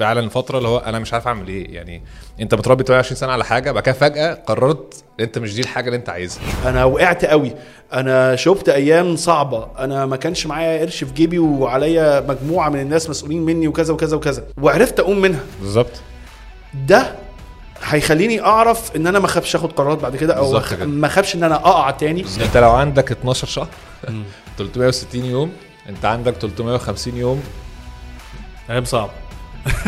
فعلا 0.00 0.28
فترة 0.28 0.58
اللي 0.58 0.68
هو 0.68 0.78
أنا 0.78 0.98
مش 0.98 1.12
عارف 1.12 1.26
أعمل 1.26 1.48
إيه. 1.48 1.74
يعني 1.74 2.02
أنت 2.40 2.54
متربي 2.54 2.84
28 2.84 3.16
سنة 3.16 3.32
على 3.32 3.44
حاجة 3.44 3.72
بعد 3.72 3.82
كده 3.82 3.94
فجأة 3.94 4.34
قررت 4.34 5.04
أنت 5.20 5.38
مش 5.38 5.54
دي 5.54 5.60
الحاجة 5.60 5.86
اللي 5.86 5.96
أنت 5.96 6.08
عايزها. 6.08 6.42
أنا 6.66 6.84
وقعت 6.84 7.24
قوي. 7.24 7.52
أنا 7.92 8.36
شفت 8.36 8.68
أيام 8.68 9.16
صعبة. 9.16 9.68
أنا 9.78 10.06
ما 10.06 10.16
كانش 10.16 10.46
معايا 10.46 10.80
قرش 10.80 11.04
في 11.04 11.12
جيبي 11.14 11.38
وعليا 11.38 12.20
مجموعة 12.20 12.68
من 12.68 12.80
الناس 12.80 13.10
مسؤولين 13.10 13.42
مني 13.42 13.68
وكذا 13.68 13.94
وكذا 13.94 14.16
وكذا. 14.16 14.44
وعرفت 14.58 15.00
أقوم 15.00 15.18
منها. 15.18 15.40
بالظبط. 15.60 16.00
ده 16.74 17.14
هيخليني 17.84 18.40
أعرف 18.40 18.96
إن 18.96 19.06
أنا 19.06 19.18
ما 19.18 19.26
اخافش 19.26 19.56
آخد 19.56 19.72
قرارات 19.72 19.98
بعد 19.98 20.16
كده 20.16 20.34
أو. 20.34 20.60
ما 20.82 21.06
اخافش 21.06 21.34
إن 21.34 21.42
أنا 21.44 21.54
أقع 21.54 21.90
تاني. 21.90 22.24
أنت 22.44 22.56
لو 22.56 22.70
عندك 22.70 23.12
12 23.12 23.46
شهر 23.46 23.68
360 24.58 25.24
يوم 25.34 25.52
أنت 25.88 26.04
عندك 26.04 26.34
350 26.34 27.16
يوم. 27.16 27.42
أيام 28.70 28.84
صعب 28.84 29.10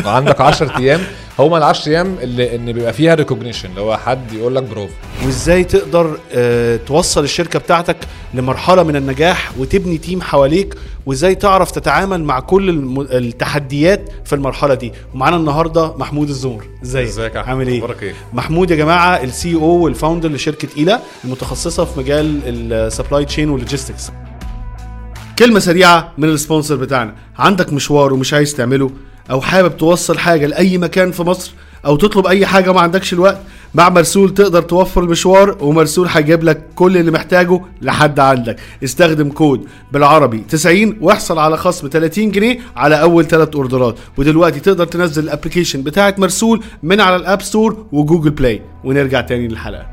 وعندك 0.05 0.41
10 0.41 0.77
أيام. 0.77 1.01
هما 1.39 1.57
ال 1.57 1.63
10 1.63 1.91
أيام 1.91 2.15
اللي 2.21 2.55
ان 2.55 2.71
بيبقى 2.71 2.93
فيها 2.93 3.13
recognition 3.15 3.69
اللي 3.69 3.81
هو 3.81 3.97
حد 3.97 4.33
يقول 4.33 4.55
لك 4.55 4.63
برافو 4.63 4.93
وإزاي 5.25 5.63
تقدر 5.63 6.17
آه، 6.33 6.75
توصل 6.87 7.23
الشركة 7.23 7.59
بتاعتك 7.59 7.97
لمرحلة 8.33 8.83
من 8.83 8.95
النجاح 8.95 9.51
وتبني 9.57 9.97
team 9.97 10.21
حواليك 10.21 10.75
وإزاي 11.05 11.35
تعرف 11.35 11.71
تتعامل 11.71 12.23
مع 12.23 12.39
كل 12.39 12.69
التحديات 13.11 14.09
في 14.25 14.35
المرحلة 14.35 14.73
دي. 14.73 14.93
ومعانا 15.13 15.35
النهارده 15.37 15.97
محمود 15.97 16.29
الزمر 16.29 16.65
إزيك 16.83 17.07
ازيك؟ 17.07 17.35
عامل 17.37 17.67
إيه؟ 17.67 17.79
أخبارك 17.79 18.03
إيه؟ 18.03 18.13
محمود 18.33 18.71
يا 18.71 18.75
جماعة 18.75 19.23
ال 19.23 19.55
CEO 19.55 19.61
وال 19.65 19.79
founder 19.79 20.29
لشركة 20.29 20.67
إيلا 20.77 20.99
المتخصصة 21.25 21.85
في 21.85 21.99
مجال 21.99 22.39
ال 22.45 22.56
supply 22.56 23.25
chain 23.25 23.49
وال 23.49 23.60
logistics 23.60 24.11
كلمة 25.39 25.59
سريعة 25.59 26.11
من 26.17 26.29
ال 26.29 26.35
sponsor 26.35 26.75
بتاعنا. 26.75 27.15
عندك 27.37 27.73
مشوار 27.73 28.13
ومش 28.13 28.33
عايز 28.33 28.53
تعمله 28.55 28.89
أو 29.31 29.41
حابب 29.41 29.77
توصل 29.77 30.17
حاجة 30.17 30.45
لأي 30.45 30.77
مكان 30.77 31.11
في 31.11 31.23
مصر 31.23 31.51
أو 31.85 31.95
تطلب 31.95 32.27
أي 32.27 32.45
حاجة 32.45 32.73
ما 32.73 32.81
عندكش 32.81 33.13
الوقت 33.13 33.39
مع 33.75 33.89
مرسول 33.89 34.33
تقدر 34.33 34.61
توفر 34.61 35.03
المشوار 35.03 35.57
ومرسول 35.61 36.07
هيجيب 36.07 36.43
لك 36.43 36.65
كل 36.75 36.97
اللي 36.97 37.11
محتاجه 37.11 37.61
لحد 37.81 38.19
عندك. 38.19 38.59
استخدم 38.83 39.29
كود 39.29 39.65
بالعربي 39.91 40.43
90 40.49 40.97
واحصل 41.01 41.39
على 41.39 41.57
خصم 41.57 41.89
30 41.89 42.31
جنيه 42.31 42.59
على 42.75 43.01
أول 43.01 43.25
ثلاث 43.27 43.55
أوردرات. 43.55 43.95
ودلوقتي 44.17 44.59
تقدر 44.59 44.85
تنزل 44.85 45.23
ال 45.23 45.28
application 45.28 45.83
بتاعت 45.83 46.19
مرسول 46.19 46.63
من 46.83 47.01
على 47.01 47.15
الاب 47.15 47.41
ستور 47.41 47.85
وجوجل 47.91 48.29
بلاي 48.29 48.61
ونرجع 48.83 49.21
تاني 49.21 49.47
للحلقة. 49.47 49.92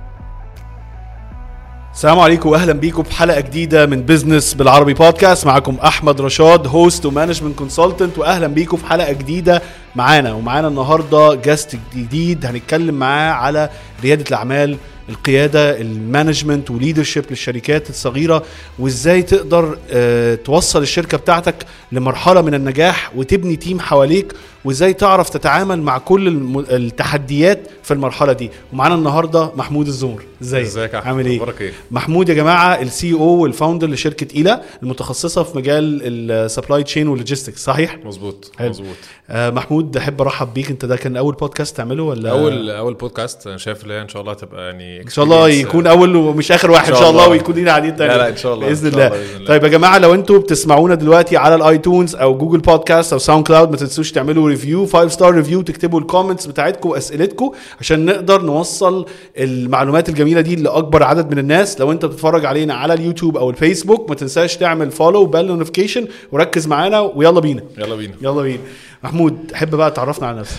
السلام 2.01 2.19
عليكم 2.21 2.49
واهلا 2.49 2.73
بيكم 2.73 3.03
في 3.03 3.13
حلقة 3.13 3.41
جديدة 3.41 3.87
من 3.87 4.03
بزنس 4.03 4.55
بالعربي 4.55 4.95
بودكاست 4.95 5.47
معاكم 5.47 5.77
أحمد 5.85 6.21
رشاد 6.21 6.67
host 6.67 7.07
و 7.07 7.12
management 7.12 7.59
consultant 7.59 8.19
واهلا 8.19 8.47
بيكم 8.47 8.77
في 8.77 8.87
حلقة 8.87 9.13
جديدة 9.13 9.63
معانا. 9.97 10.33
ومعانا 10.33 10.69
النهارده 10.69 11.35
guest 11.35 11.77
جديد 11.97 12.47
هنتكلم 12.47 12.95
معاه 12.95 13.33
على 13.33 13.71
ريادة 14.03 14.25
الأعمال 14.29 14.77
القيادة 15.09 15.81
ال 15.81 15.89
management 15.89 16.71
و 16.71 16.76
leadership 16.76 17.25
للشركات 17.31 17.91
الصغيرة 17.91 18.43
وإزاي 18.79 19.23
تقدر 19.23 19.79
آه، 19.91 20.35
توصل 20.35 20.83
الشركة 20.83 21.19
بتاعتك 21.19 21.67
لمرحلة 21.93 22.41
من 22.43 22.55
النجاح 22.55 23.13
وتبني 23.17 23.57
team 23.57 23.81
حواليك 23.81 24.33
وإزاي 24.65 24.93
تعرف 24.93 25.31
تتعامل 25.31 25.83
مع 25.83 25.99
كل 25.99 26.29
التحديات 26.71 27.61
في 27.83 27.95
المرحلة 27.95 28.33
دي. 28.33 28.51
ومعانا 28.73 28.95
النهارده 28.95 29.53
محمود 29.57 29.87
الزمر 29.87 30.30
إزيك 30.43 30.67
ازيك؟ 30.67 30.95
عامل 30.95 31.27
إيه؟ 31.27 31.37
أخبارك 31.37 31.61
إيه؟ 31.61 31.73
محمود 31.91 32.29
يا 32.29 32.35
جماعة 32.35 32.83
ال 32.83 33.13
CEO 33.13 33.19
وال 33.21 33.36
founder 33.36 33.87
لشركة 33.91 34.37
إيلا 34.37 34.63
المتخصصة 34.83 35.43
في 35.43 35.59
مجال 35.59 36.01
ال 36.03 36.14
supply 36.14 36.83
chain 36.83 37.09
وال 37.09 37.19
logistics 37.19 37.65
صحيح؟ 37.65 37.99
مظبوط. 38.05 38.53
مظبوط. 38.61 38.97
آه 39.31 39.51
محمود 39.51 39.97
أحب 39.97 40.21
أرحب 40.21 40.55
بيك. 40.55 40.71
أنت 40.71 40.85
ده 40.85 40.97
كان 40.97 41.17
أول 41.17 41.35
بودكاست 41.35 41.77
تعمله 41.77 42.03
ولا؟ 42.03 42.31
أول 42.31 42.71
أول 42.71 42.95
بودكاست 42.95 43.47
أنا 43.47 43.57
شايف 43.57 43.85
إن 43.85 44.09
شاء 44.09 44.23
الله 44.23 44.33
هتبقى 44.33 44.67
يعني 44.67 45.03
إن 45.03 45.09
شاء 45.09 45.25
الله 45.25 45.49
يكون 45.49 45.87
أول 45.87 46.17
ومش 46.17 46.53
آخر 46.53 46.71
واحد 46.71 46.93
إن 46.93 46.99
شاء 46.99 47.11
الله 47.11 47.29
ويكون 47.29 47.55
لينا 47.55 47.71
قاعدين 47.71 47.97
تاني. 47.97 48.13
لا، 48.13 48.19
لا، 48.19 48.29
إن 48.29 48.37
شاء 48.37 48.55
الله، 48.55 48.67
بإذن 48.67 48.89
الله. 48.89 49.07
الله،. 49.07 49.47
طيب 49.47 49.65
يا 49.65 49.69
جماعة 49.69 49.99
لو 49.99 50.15
أنتوا 50.15 50.39
بتسمعونا 50.39 50.95
دلوقتي 50.95 51.37
على 51.37 51.55
الايتونز 51.55 52.17
أو 52.17 52.39
جوجل 52.39 52.59
بودكاست 52.61 53.13
أو 53.13 53.19
ساوند 53.19 53.47
كلاود 53.47 53.71
ما 53.71 53.77
تنسوش 53.77 54.13
تعملوا 54.13 54.49
review 54.49 54.87
5 54.87 55.09
star 55.09 55.35
review 55.35 55.63
تكتبوا 55.63 56.01
ال 56.01 56.06
comments 56.06 56.47
بتاعتكم 56.47 56.89
وأسئلتكم 56.89 57.53
عشان 57.81 58.05
نقدر 58.05 58.43
نوصل 58.43 59.07
المعلومات 59.39 60.09
الجميلة 60.09 60.30
دي 60.39 60.57
لأكبر 60.57 61.03
عدد 61.03 61.31
من 61.31 61.39
الناس. 61.39 61.81
لو 61.81 61.93
أنت 61.93 62.05
بتتفرج 62.05 62.45
علينا 62.45 62.75
على 62.75 62.95
اليوتيوب 62.95 63.37
أو 63.37 63.51
الفيسبوك 63.51 64.09
ما 64.09 64.15
تنساش 64.15 64.57
تعمل 64.57 64.91
follow 64.91 65.21
و 65.23 65.28
bell 65.28 65.47
notification 65.47 66.09
وركز 66.33 66.67
معانا 66.67 67.01
ويلا 67.01 67.41
بينا. 67.41 67.63
يلا 67.79 67.95
بينا. 67.97 68.15
يلا 68.23 68.43
بينا. 68.43 68.63
محمود 69.03 69.47
تحب 69.49 69.75
بقى 69.75 69.91
تعرفنا 69.91 70.27
على 70.29 70.39
نفسك. 70.41 70.57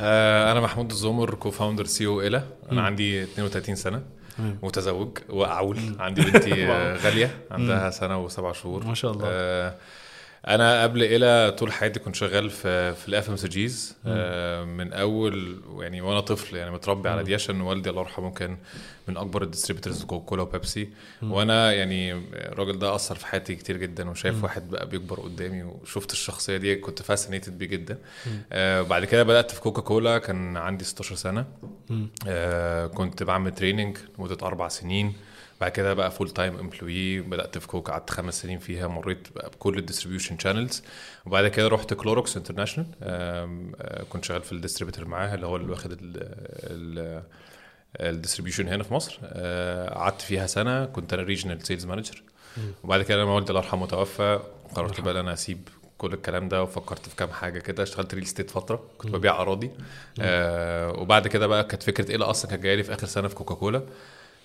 آه، 0.00 0.52
أنا 0.52 0.60
محمود 0.60 0.90
الزمر 0.90 1.34
co-founder 1.34 1.84
CEO 1.84 2.20
ايلا 2.20 2.42
أنا 2.72 2.82
عندي 2.82 3.22
32 3.22 3.74
سنة. 3.74 4.02
متزوج 4.62 5.18
وأعول. 5.30 5.78
عندي 5.98 6.22
بنتي 6.22 6.64
آه، 6.70 6.96
غالية. 6.96 7.30
عندها 7.50 7.90
سنة 7.90 8.24
وسبع 8.24 8.52
شهور. 8.52 8.84
ما 8.86 8.94
شاء 8.94 9.12
الله. 9.12 9.24
آه، 9.26 9.74
أنا 10.48 10.82
قبل 10.82 11.02
إيلا 11.02 11.54
طول 11.58 11.72
حياتي 11.72 12.00
كنت 12.00 12.14
شغال 12.14 12.50
في 12.50 12.94
في 12.94 13.08
ال 13.08 13.28
FMCGs 13.28 13.96
من 14.66 14.92
أول 14.92 15.60
يعني 15.80 16.00
وأنا 16.00 16.20
طفل 16.20 16.56
يعني 16.56 16.70
متربي 16.70 17.08
على 17.08 17.22
دي 17.22 17.34
عشان 17.34 17.60
والدي 17.60 17.90
الله 17.90 18.00
يرحمه 18.02 18.30
كان 18.30 18.56
من 19.08 19.16
أكبر 19.16 19.42
ال 19.42 19.47
distributors 19.47 20.04
كوكا 20.04 20.26
كولا 20.26 20.42
وبيبسي 20.42 20.88
وأنا 21.22 21.72
يعني 21.72 22.12
الراجل 22.34 22.78
ده 22.78 22.94
أثر 22.94 23.14
في 23.14 23.26
حياتي 23.26 23.54
كتير 23.56 23.76
جدا 23.76 24.10
وشايف 24.10 24.42
واحد 24.44 24.70
بقى 24.70 24.86
بيكبر 24.88 25.20
قدامي 25.20 25.62
وشفت 25.62 26.12
الشخصية 26.12 26.56
دي 26.56 26.76
كنت 26.76 27.02
fascinated 27.02 27.58
بيه 27.58 27.66
جدا. 27.66 27.98
آه 28.52 28.82
بعد 28.82 29.04
كده 29.04 29.22
بدأت 29.22 29.50
في 29.50 29.60
كوكا 29.60 29.82
كولا 29.82 30.18
كان 30.18 30.56
عندي 30.56 30.84
16 30.84 31.14
سنة. 31.14 31.44
آه 32.26 32.86
كنت 32.86 33.22
بعمل 33.22 33.54
training 33.54 33.98
لمده 34.18 34.46
أربع 34.46 34.68
سنين. 34.68 35.12
بعد 35.60 35.70
كده 35.70 35.94
بقى 35.94 36.10
full 36.10 36.30
time 36.30 36.58
employee 36.58 37.20
بدأت 37.20 37.58
في 37.58 37.66
كوكا 37.66 37.92
قعدت 37.92 38.10
خمس 38.10 38.42
سنين 38.42 38.58
فيها 38.58 38.88
مريت 38.88 39.28
بقى 39.34 39.50
بكل 39.50 39.78
ال 39.78 39.83
distribution 39.83 40.38
channels 40.38 40.82
وبعد 41.26 41.48
كده 41.48 41.68
رحت 41.68 41.94
كلوروكس 41.94 42.36
international 42.36 42.86
كنت 44.08 44.24
شغال 44.24 44.42
في 44.42 44.52
ال 44.52 44.56
distributor 44.56 45.04
معاها 45.04 45.34
اللي 45.34 45.46
هو 45.46 45.56
اللي 45.56 45.70
واخد 45.70 45.92
ال- 45.92 45.98
ال- 46.70 47.22
ال 48.00 48.05
distribution 48.05 48.68
هنا 48.68 48.82
في 48.82 48.94
مصر. 48.94 49.18
آه، 49.24 49.94
قعدت 49.94 50.20
فيها 50.20 50.46
سنة 50.46 50.84
كنت 50.84 51.12
أنا 51.12 51.22
regional 51.22 51.66
sales 51.66 51.86
manager 51.86 52.22
وبعد 52.84 53.02
كده 53.02 53.22
لما 53.22 53.32
والدي 53.34 53.50
الله 53.50 53.60
يرحمه 53.62 53.86
توفى 53.86 54.40
قررت 54.74 55.00
بقى 55.00 55.12
إن 55.14 55.18
أنا 55.18 55.32
أسيب 55.32 55.68
كل 55.98 56.12
الكلام 56.12 56.48
ده 56.48 56.62
وفكرت 56.62 57.08
في 57.08 57.16
كام 57.16 57.28
حاجة 57.30 57.58
كده. 57.58 57.82
اشتغلت 57.82 58.14
real 58.14 58.26
estate 58.26 58.50
فترة 58.50 58.82
كنت 58.98 59.10
ببيع 59.12 59.42
أراضي. 59.42 59.70
آه 60.20 60.92
وبعد 61.00 61.28
كده 61.28 61.46
بقى 61.46 61.64
كانت 61.64 61.82
فكرة 61.82 62.10
إيلا 62.10 62.30
أصلا 62.30 62.50
كانت 62.50 62.62
جاية 62.62 62.74
لي 62.74 62.82
في 62.82 62.94
آخر 62.94 63.06
سنة 63.06 63.28
في 63.28 63.34
كوكاكولا 63.34 63.82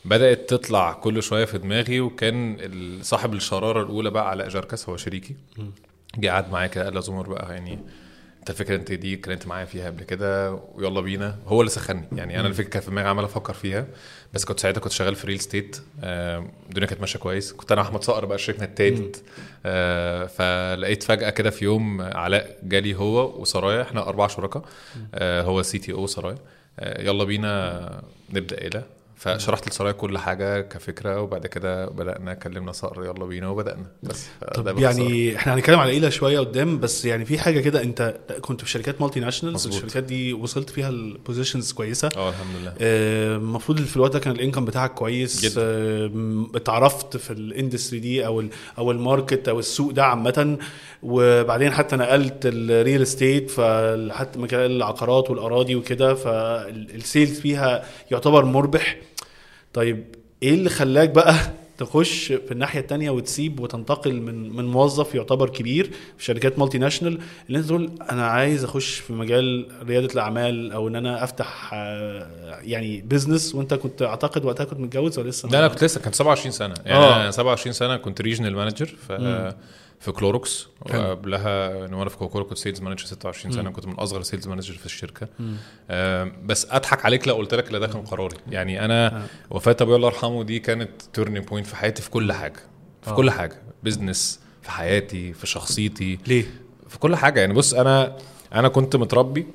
بدأت 0.05 0.49
تطلع 0.49 0.93
كل 0.93 1.23
شوية 1.23 1.45
في 1.45 1.57
دماغي 1.57 1.99
وكان 1.99 2.57
صاحب 3.01 3.33
الشرارة 3.33 3.81
الأولى 3.83 4.09
بقى 4.09 4.29
علاء 4.29 4.49
جركس 4.49 4.89
هو 4.89 4.97
شريكي. 4.97 5.35
جه 6.17 6.29
قعد 6.29 6.51
معايا 6.51 6.67
كده 6.67 6.83
قال 6.83 7.03
زمر 7.03 7.29
بقى 7.29 7.53
يعني 7.53 7.79
انت 8.49 8.59
الفكرة 8.61 8.75
انت 8.75 8.91
دي 8.91 9.13
اتكلمت 9.13 9.47
معايا 9.47 9.65
فيها 9.65 9.85
قبل 9.85 10.03
كده 10.03 10.59
ويلا 10.75 11.01
بينا. 11.01 11.37
هو 11.47 11.61
اللي 11.61 11.69
سخني 11.69 12.03
يعني 12.15 12.39
أنا 12.39 12.47
الفكرة 12.47 12.69
كانت 12.69 12.83
في 12.85 12.91
دماغي 12.91 13.07
عمال 13.09 13.23
أفكر 13.25 13.53
فيها 13.53 13.87
بس 14.33 14.45
كنت 14.45 14.59
ساعتها 14.59 14.81
كنت 14.81 14.91
شغال 14.91 15.15
في 15.15 15.27
real 15.27 15.39
estate 15.39 15.77
الدنيا 16.03 16.87
كانت 16.87 17.01
ماشية 17.01 17.19
كويس. 17.19 17.53
كنت 17.53 17.71
أنا 17.71 17.81
أحمد 17.81 18.03
صقر 18.03 18.25
بقى 18.25 18.37
شريكنا 18.37 18.65
التالت. 18.65 19.23
آه، 19.65 20.25
فلقيت 20.25 21.03
فجأة 21.03 21.29
كده 21.29 21.49
في 21.49 21.65
يوم 21.65 22.01
علاء 22.01 22.59
جالي 22.63 22.95
هو 22.95 23.41
وسرايا 23.41 23.81
إحنا 23.81 24.07
أربع 24.09 24.27
شركاء. 24.27 24.63
آه، 25.13 25.41
هو 25.41 25.61
CTO 25.61 26.07
سرايا 26.07 26.37
آه، 26.79 27.01
يلا 27.01 27.23
بينا 27.23 28.01
نبدأ 28.29 28.57
إيه 28.61 28.67
ده 28.69 28.83
فشرحت 29.17 29.69
لسرايا 29.69 29.91
كل 29.91 30.17
حاجة 30.17 30.61
كفكرة 30.61 31.21
وبعد 31.21 31.47
كده 31.47 31.85
بدأنا 31.85 32.33
كلمنا 32.33 32.71
صقر 32.71 33.05
يلا 33.05 33.25
بينا 33.25 33.49
وبدأنا. 33.49 33.85
بس 34.03 34.27
طب. 34.55 34.79
يعني 34.79 35.35
إحنا 35.35 35.53
هنتكلم 35.55 35.79
على 35.79 35.91
ايلا 35.91 36.09
شوية 36.09 36.39
قدام 36.39 36.79
بس 36.79 37.05
يعني 37.05 37.25
في 37.25 37.39
حاجة 37.39 37.59
كده 37.59 37.83
انت 37.83 38.17
كنت 38.41 38.61
في 38.61 38.69
شركات 38.69 39.01
multinationals. 39.01 39.67
الشركات 39.67 40.03
دي 40.03 40.33
وصلت 40.33 40.69
فيها 40.69 40.89
ال 40.89 40.97
positions 40.97 41.71
كويسة. 41.71 42.09
آه 42.17 42.29
الحمد 42.29 42.55
لله. 42.61 42.73
آه، 42.81 43.35
المفروض 43.35 43.79
في 43.79 43.95
الوقت 43.95 44.13
ده 44.13 44.19
كان 44.19 44.33
ال 44.35 44.39
income 44.39 44.65
بتاعك 44.65 44.93
كويس. 44.93 45.45
جدا. 45.45 45.61
آه، 45.61 46.45
اتعرفت 46.55 47.17
في 47.17 47.33
ال 47.33 47.40
industry 47.40 47.99
دي 47.99 48.25
أو 48.25 48.39
ال 48.39 48.49
أو 48.77 48.91
ال 48.91 48.99
market 48.99 49.47
أو 49.47 49.59
السوق 49.59 49.91
ده 49.91 50.05
عامة. 50.05 50.57
وبعدين 51.03 51.71
حتى 51.71 51.95
نقلت 51.95 52.37
ال 52.45 52.56
real 52.56 53.01
estate 53.01 53.49
فحتى 53.51 54.39
مجال 54.39 54.71
العقارات 54.71 55.29
والأراضي 55.29 55.75
وكده 55.75 56.13
فال 56.13 56.49
sales 56.49 57.39
فيها 57.39 57.85
يعتبر 58.11 58.45
مربح. 58.45 58.97
طيب 59.77 60.05
إيه 60.43 60.53
اللي 60.53 60.69
خلاك 60.69 61.09
بقى 61.09 61.35
تخش 61.77 62.27
في 62.31 62.51
الناحية 62.51 62.79
التانية 62.79 63.09
وتسيب 63.09 63.59
وتنتقل 63.59 64.21
من 64.21 64.55
من 64.55 64.65
موظف 64.65 65.15
يعتبر 65.15 65.49
كبير 65.49 65.91
في 66.17 66.23
شركات 66.23 66.59
multinational 66.59 67.19
اللي 67.47 67.59
أنت 67.59 67.67
تقول 67.67 67.91
أنا 68.11 68.27
عايز 68.27 68.63
أخش 68.63 68.95
في 68.95 69.13
مجال 69.13 69.67
ريادة 69.87 70.13
الأعمال 70.13 70.71
أو 70.71 70.87
إن 70.87 70.95
أنا 70.95 71.23
أفتح 71.23 71.69
آه، 71.73 72.59
يعني 72.61 73.01
business 73.01 73.55
وأنت 73.55 73.73
كنت 73.73 74.01
أعتقد 74.01 74.45
وقتها 74.45 74.63
كنت 74.63 74.79
متجوز 74.79 75.19
ولا 75.19 75.29
لسه؟ 75.29 75.49
لا 75.49 75.59
أنا 75.59 75.67
كنت 75.67 75.83
لسه 75.83 76.01
كنت 76.01 76.15
27 76.15 76.51
سنة. 76.51 76.73
يعني 76.85 76.97
آه. 76.99 77.21
أنا 77.21 77.31
27 77.31 77.73
سنة 77.73 77.97
كنت 77.97 78.21
regional 78.21 78.55
manager 78.55 78.95
ف 79.07 79.11
في 79.99 80.11
كلوروكس 80.11 80.67
حلو. 80.89 81.01
وقبلها 81.01 81.69
يعني 81.75 81.95
وأنا 81.95 82.09
في 82.09 82.17
كوكاكولا 82.17 82.45
كنت 82.45 82.57
sales 82.57 82.81
manager 82.81 83.05
26 83.05 83.53
سنة 83.53 83.69
كنت 83.71 83.85
من 83.85 83.93
أصغر 83.93 84.21
sales 84.21 84.47
manager 84.47 84.73
في 84.73 84.85
الشركة. 84.85 85.27
بس 86.45 86.67
أضحك 86.71 87.05
عليك 87.05 87.27
لو 87.27 87.35
قلت 87.35 87.53
لك 87.53 87.71
لا 87.71 87.79
ده 87.79 87.87
كان 87.87 88.01
قراري. 88.01 88.37
يعني 88.49 88.85
أنا 88.85 89.27
وفاة 89.49 89.77
ابويا 89.81 89.95
الله 89.95 90.07
يرحمه 90.07 90.43
دي 90.43 90.59
كانت 90.59 91.01
turning 91.13 91.47
point 91.47 91.67
في 91.67 91.75
حياتي 91.75 92.01
في 92.01 92.09
كل 92.09 92.33
حاجة. 92.33 92.59
في 93.01 93.09
آه. 93.11 93.15
كل 93.15 93.31
حاجة. 93.31 93.61
business 93.83 94.39
في 94.61 94.71
حياتي 94.71 95.33
في 95.33 95.47
شخصيتي. 95.47 96.19
ليه؟ 96.27 96.45
في 96.89 96.99
كل 96.99 97.15
حاجة. 97.15 97.39
يعني 97.39 97.53
بص 97.53 97.73
أنا 97.73 98.17
أنا 98.53 98.67
كنت 98.67 98.95
متربي 98.95 99.47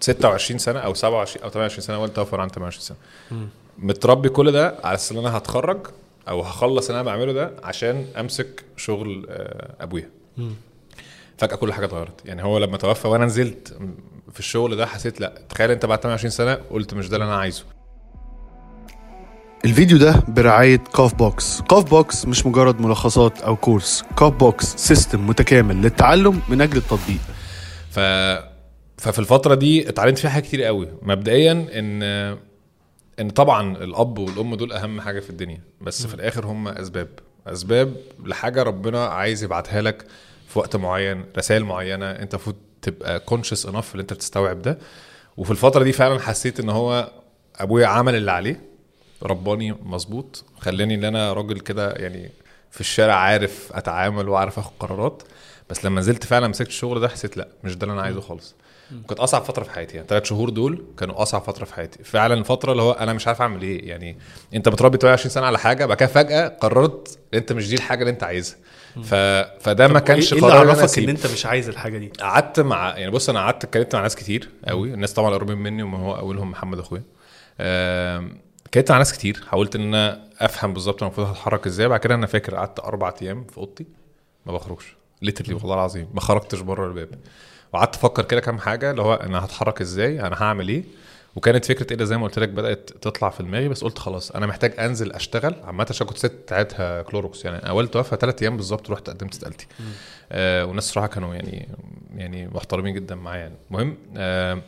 26 0.00 0.58
سنة 0.58 0.78
أو 0.78 0.94
27 0.94 1.44
أو 1.44 1.50
28 1.50 1.80
سنة 1.80 1.98
والدي 1.98 2.14
توفى 2.14 2.36
عن 2.36 2.48
28 2.48 2.80
سنه 2.82 2.96
متربي 3.78 4.28
كل 4.28 4.52
ده 4.52 4.78
على 4.84 4.94
أساس 4.94 5.12
إن 5.12 5.18
أنا 5.18 5.36
هتخرج 5.36 5.86
أو 6.28 6.40
هخلص 6.40 6.86
اللي 6.90 7.00
أنا 7.00 7.06
بعمله 7.10 7.32
ده 7.32 7.52
عشان 7.62 8.06
أمسك 8.20 8.64
شغل 8.76 9.26
آه، 9.30 9.74
أبويا. 9.80 10.10
فجأة 11.38 11.56
كل 11.56 11.72
حاجة 11.72 11.84
اتغيرت. 11.84 12.20
يعني 12.24 12.44
هو 12.44 12.58
لما 12.58 12.76
توفى 12.76 13.08
وأنا 13.08 13.24
نزلت 13.24 13.76
في 14.32 14.38
الشغل 14.38 14.76
ده 14.76 14.86
حسيت 14.86 15.20
لأ 15.20 15.42
تخيل 15.48 15.70
أنت 15.70 15.86
بعد 15.86 15.98
28 16.00 16.30
سنة 16.30 16.54
قلت 16.70 16.94
مش 16.94 17.08
ده 17.08 17.16
اللي 17.16 17.24
أنا 17.26 17.36
عايزه. 17.36 17.64
الفيديو 19.64 19.98
ده 19.98 20.22
برعاية 20.28 20.76
كاف 20.76 21.14
بوكس. 21.14 21.60
كاف 21.60 21.84
بوكس 21.90 22.26
مش 22.26 22.46
مجرد 22.46 22.80
ملخصات 22.80 23.40
أو 23.40 23.56
course. 23.56 24.04
كاف 24.18 24.32
بوكس 24.32 24.76
system 24.76 25.26
متكامل 25.26 25.82
للتعلم 25.82 26.40
من 26.48 26.60
أجل 26.60 26.76
التطبيق. 26.76 27.20
ف 27.90 27.98
ففي 28.98 29.18
الفترة 29.18 29.54
دي 29.54 29.88
اتعلمت 29.88 30.18
فيها 30.18 30.30
حاجات 30.30 30.46
كتير 30.46 30.62
قوي. 30.62 30.88
مبدئيا 31.02 31.52
إن 31.72 32.02
إن 33.20 33.30
طبعا 33.30 33.76
الأب 33.76 34.18
والأم 34.18 34.54
دول 34.54 34.72
أهم 34.72 35.00
حاجة 35.00 35.20
في 35.20 35.30
الدنيا 35.30 35.60
بس 35.80 36.06
في 36.06 36.14
الآخر 36.14 36.46
هم 36.46 36.68
أسباب. 36.68 37.08
أسباب 37.46 37.96
لحاجة 38.24 38.62
ربنا 38.62 39.06
عايز 39.06 39.42
يبعتها 39.44 39.82
لك 39.82 40.04
في 40.48 40.58
وقت 40.58 40.76
معين 40.76 41.24
رسائل 41.38 41.64
معينة 41.64 42.10
أنت 42.10 42.34
المفروض 42.34 42.56
تبقى 42.82 43.20
كونشس 43.20 43.66
انف 43.66 43.92
اللي 43.92 44.00
أنت 44.00 44.12
تستوعب 44.12 44.62
ده. 44.62 44.78
وفي 45.36 45.50
الفترة 45.50 45.84
دي 45.84 45.92
فعلا 45.92 46.20
حسيت 46.20 46.60
إن 46.60 46.68
هو 46.68 47.10
أبويا 47.56 47.86
عمل 47.86 48.14
اللي 48.14 48.30
عليه 48.30 48.60
رباني 49.22 49.72
مظبوط 49.72 50.44
خلاني 50.60 50.94
إن 50.94 51.04
أنا 51.04 51.32
راجل 51.32 51.60
كده 51.60 51.92
يعني 51.92 52.30
في 52.70 52.80
الشارع 52.80 53.14
عارف 53.14 53.70
أتعامل 53.72 54.28
وعارف 54.28 54.58
آخد 54.58 54.72
قرارات. 54.80 55.22
بس 55.70 55.84
لما 55.84 56.00
نزلت 56.00 56.24
فعلا 56.24 56.48
مسكت 56.48 56.68
الشغل 56.68 57.00
ده 57.00 57.08
حسيت 57.08 57.36
لأ 57.36 57.48
مش 57.64 57.76
ده 57.76 57.82
اللي 57.82 57.92
أنا 57.92 58.02
عايزه 58.02 58.20
خالص. 58.20 58.54
كانت 59.08 59.20
أصعب 59.20 59.42
فترة 59.42 59.62
في 59.64 59.70
حياتي 59.70 59.96
يعني. 59.96 60.08
ثلاث 60.08 60.24
شهور 60.24 60.50
دول 60.50 60.84
كانوا 60.98 61.22
أصعب 61.22 61.42
فترة 61.42 61.64
في 61.64 61.74
حياتي. 61.74 62.04
فعلا 62.04 62.34
الفترة 62.34 62.72
اللي 62.72 62.82
هو 62.82 62.92
أنا 62.92 63.12
مش 63.12 63.26
عارف 63.26 63.42
أعمل 63.42 63.62
إيه 63.62 63.88
يعني. 63.88 64.18
أنت 64.54 64.68
متربي 64.68 64.98
28 64.98 65.30
سنة 65.30 65.46
على 65.46 65.58
حاجة 65.58 65.86
بعد 65.86 65.96
كده 65.96 66.08
فجأة 66.08 66.48
قررت 66.48 67.18
أنت 67.34 67.52
مش 67.52 67.68
دي 67.68 67.74
الحاجة 67.74 68.00
اللي 68.00 68.10
أنت 68.10 68.22
عايزها. 68.22 68.56
ف... 69.02 69.14
فده 69.64 69.88
ما 69.88 69.98
كانش 69.98 70.32
إيه 70.32 70.38
اللي 70.38 70.52
قرار 70.52 70.62
أنا 70.62 70.80
عرفك. 70.82 70.98
إن 70.98 71.08
أنت 71.08 71.26
مش 71.26 71.46
عايز 71.46 71.68
الحاجة 71.68 71.98
دي؟ 71.98 72.12
قعدت 72.20 72.60
مع 72.60 72.98
يعني 72.98 73.10
بص 73.10 73.28
أنا 73.28 73.38
قعدت 73.40 73.64
اتكلمت 73.64 73.96
مع 73.96 74.02
ناس 74.02 74.16
كتير 74.16 74.48
قوي. 74.68 74.94
الناس 74.94 75.12
طبعا 75.12 75.34
قريبين 75.34 75.58
مني 75.58 75.82
وما 75.82 75.98
هو 75.98 76.16
أولهم 76.16 76.50
محمد 76.50 76.78
أخويا. 76.78 77.02
اتكلمت 77.60 78.90
مع 78.92 78.98
ناس 78.98 79.12
كتير. 79.12 79.44
حاولت 79.50 79.76
إن 79.76 79.94
أنا 79.94 80.28
أفهم 80.38 80.72
بالظبط 80.72 81.02
أنا 81.02 81.12
المفروض 81.12 81.26
هتحرك 81.26 81.66
إزاي. 81.66 81.88
بعد 81.88 82.00
كده 82.00 82.14
أنا 82.14 82.26
فاكر 82.26 82.54
قعدت 82.54 82.80
أربع 82.80 83.14
أيام 83.22 83.44
في 83.44 83.58
أوضتي 83.58 83.86
ما 84.46 84.52
بخرجش. 84.52 84.96
literally 85.22 85.54
والله 85.54 85.74
العظيم 85.74 86.08
ما 86.14 86.20
خرجتش 86.20 86.60
بره 86.60 86.86
الباب. 86.86 87.08
وقعدت 87.72 87.94
أفكر 87.94 88.24
كده 88.24 88.40
كام 88.40 88.58
حاجة 88.58 88.90
اللي 88.90 89.02
هو 89.02 89.14
أنا 89.14 89.44
هتحرك 89.44 89.80
إزاي 89.80 90.20
أنا 90.20 90.42
هعمل 90.42 90.68
إيه؟ 90.68 90.84
وكانت 91.36 91.64
فكرة 91.64 91.98
إيه 91.98 92.04
زي 92.04 92.16
ما 92.16 92.24
قلت 92.24 92.38
لك 92.38 92.48
بدأت 92.48 92.90
تطلع 93.00 93.30
في 93.30 93.42
دماغي 93.42 93.68
بس 93.68 93.84
قلت 93.84 93.98
خلاص 93.98 94.30
أنا 94.30 94.46
محتاج 94.46 94.74
أنزل 94.78 95.12
أشتغل 95.12 95.54
عامة 95.64 95.86
عشان 95.90 96.06
كنت 96.06 96.18
سبت 96.18 96.32
ساعتها 96.50 97.02
كلوروكس. 97.02 97.44
يعني 97.44 97.68
أول 97.68 97.88
توفى 97.88 98.16
ثلاث 98.16 98.42
أيام 98.42 98.56
بالظبط 98.56 98.90
رحت 98.90 99.10
قدمت 99.10 99.32
استقالتي 99.32 99.66
آه 100.32 100.64
والناس 100.64 100.84
صراحة 100.84 101.06
كانوا 101.06 101.34
يعني 101.34 101.68
يعني 102.16 102.48
محترمين 102.48 102.94
جدا 102.94 103.14
معايا 103.14 103.40
يعني. 103.40 103.54
المهم 103.70 103.96
آه 104.16 104.58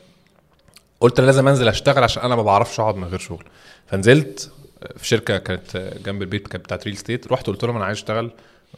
قلت 1.01 1.19
أنا 1.19 1.27
لازم 1.27 1.49
أنزل 1.49 1.69
أشتغل 1.69 2.05
عشان 2.05 2.23
أنا 2.23 2.37
ما 2.37 2.43
بعرفش 2.43 2.81
أقعد 2.81 2.97
من 2.97 3.05
غير 3.05 3.19
شغل. 3.19 3.45
فنزلت 3.87 4.51
في 4.97 5.07
شركة 5.07 5.39
كانت 5.39 5.77
جنب 6.05 6.23
البيت 6.23 6.49
كانت 6.49 6.65
بتاعت 6.65 6.85
real 6.85 6.97
estate 6.97 7.33
رحت 7.33 7.47
قلت 7.47 7.65
لهم 7.65 7.77
أنا 7.77 7.85
عايز 7.85 7.99
أشتغل 7.99 8.31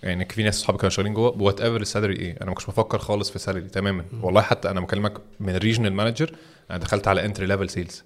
يعني 0.02 0.24
في 0.24 0.42
ناس 0.42 0.60
صحابي 0.60 0.78
كانوا 0.78 0.90
شغالين 0.90 1.14
جوه 1.14 1.30
whatever 1.30 1.60
ال 1.60 1.80
salary 1.80 2.16
إيه. 2.16 2.36
أنا 2.40 2.46
ما 2.50 2.54
كنتش 2.54 2.66
بفكر 2.66 2.98
خالص 2.98 3.30
في 3.30 3.38
salary 3.38 3.60
تماما. 3.68 4.04
والله 4.22 4.40
حتى 4.42 4.70
أنا 4.70 4.80
بكلمك 4.80 5.12
من 5.40 5.56
regional 5.56 5.92
manager 5.92 6.32
أنا 6.70 6.78
دخلت 6.78 7.08
على 7.08 7.24
entry 7.24 7.46
level 7.46 7.70
sales 7.70 8.04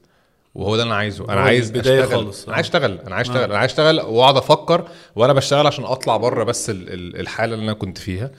وهو 0.55 0.77
ده 0.77 0.83
اللي 0.83 0.91
أنا 0.93 0.99
عايزه. 0.99 1.25
أنا 1.25 1.41
عايز 1.41 1.71
البداية 1.71 2.05
أشتغل. 2.05 2.17
خالص. 2.19 2.45
أنا 2.47 2.55
عايز 2.55 2.67
أشتغل. 2.67 2.99
أنا 3.07 3.15
عايز 3.15 3.29
أشتغل. 3.29 3.45
أنا 3.51 3.59
عايز 3.59 3.71
أشتغل 3.71 4.01
وأقعد 4.01 4.37
أفكر 4.37 4.89
وأنا 5.17 5.33
بشتغل 5.33 5.67
عشان 5.67 5.85
أطلع 5.85 6.17
بره 6.17 6.45
بس 6.45 6.71
ال- 6.71 6.93
ال- 6.93 7.21
الحالة 7.21 7.55
اللي 7.55 7.65
أنا 7.65 7.73
كنت 7.73 7.99
فيها. 7.99 8.31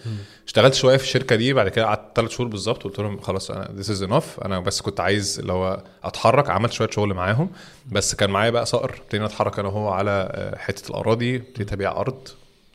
اشتغلت 0.47 0.73
شوية 0.73 0.97
في 0.97 1.03
الشركة 1.03 1.35
دي 1.35 1.53
بعد 1.53 1.67
كده 1.69 1.85
قعدت 1.85 2.01
ثلاث 2.15 2.31
شهور 2.31 2.47
بالظبط 2.49 2.83
قلت 2.83 2.99
لهم 2.99 3.19
خلاص 3.19 3.51
أنا 3.51 3.71
this 3.75 3.89
is 3.89 4.03
enough 4.03 4.39
أنا 4.45 4.59
بس 4.59 4.81
كنت 4.81 4.99
عايز 4.99 5.39
اللي 5.39 5.53
هو 5.53 5.83
أتحرك. 6.03 6.49
عملت 6.49 6.71
شوية 6.73 6.89
شغل 6.89 7.13
معاهم. 7.13 7.49
بس 7.91 8.15
كان 8.15 8.29
معايا 8.29 8.49
بقى 8.49 8.65
صقر. 8.65 8.95
ابتدينا 9.03 9.25
نتحرك 9.25 9.59
أنا 9.59 9.67
وهو 9.67 9.89
على 9.89 10.29
آه، 10.31 10.57
حتة 10.57 10.89
الأراضي. 10.89 11.35
ابتديت 11.35 11.73
أبيع 11.73 11.91
أرض 11.91 12.27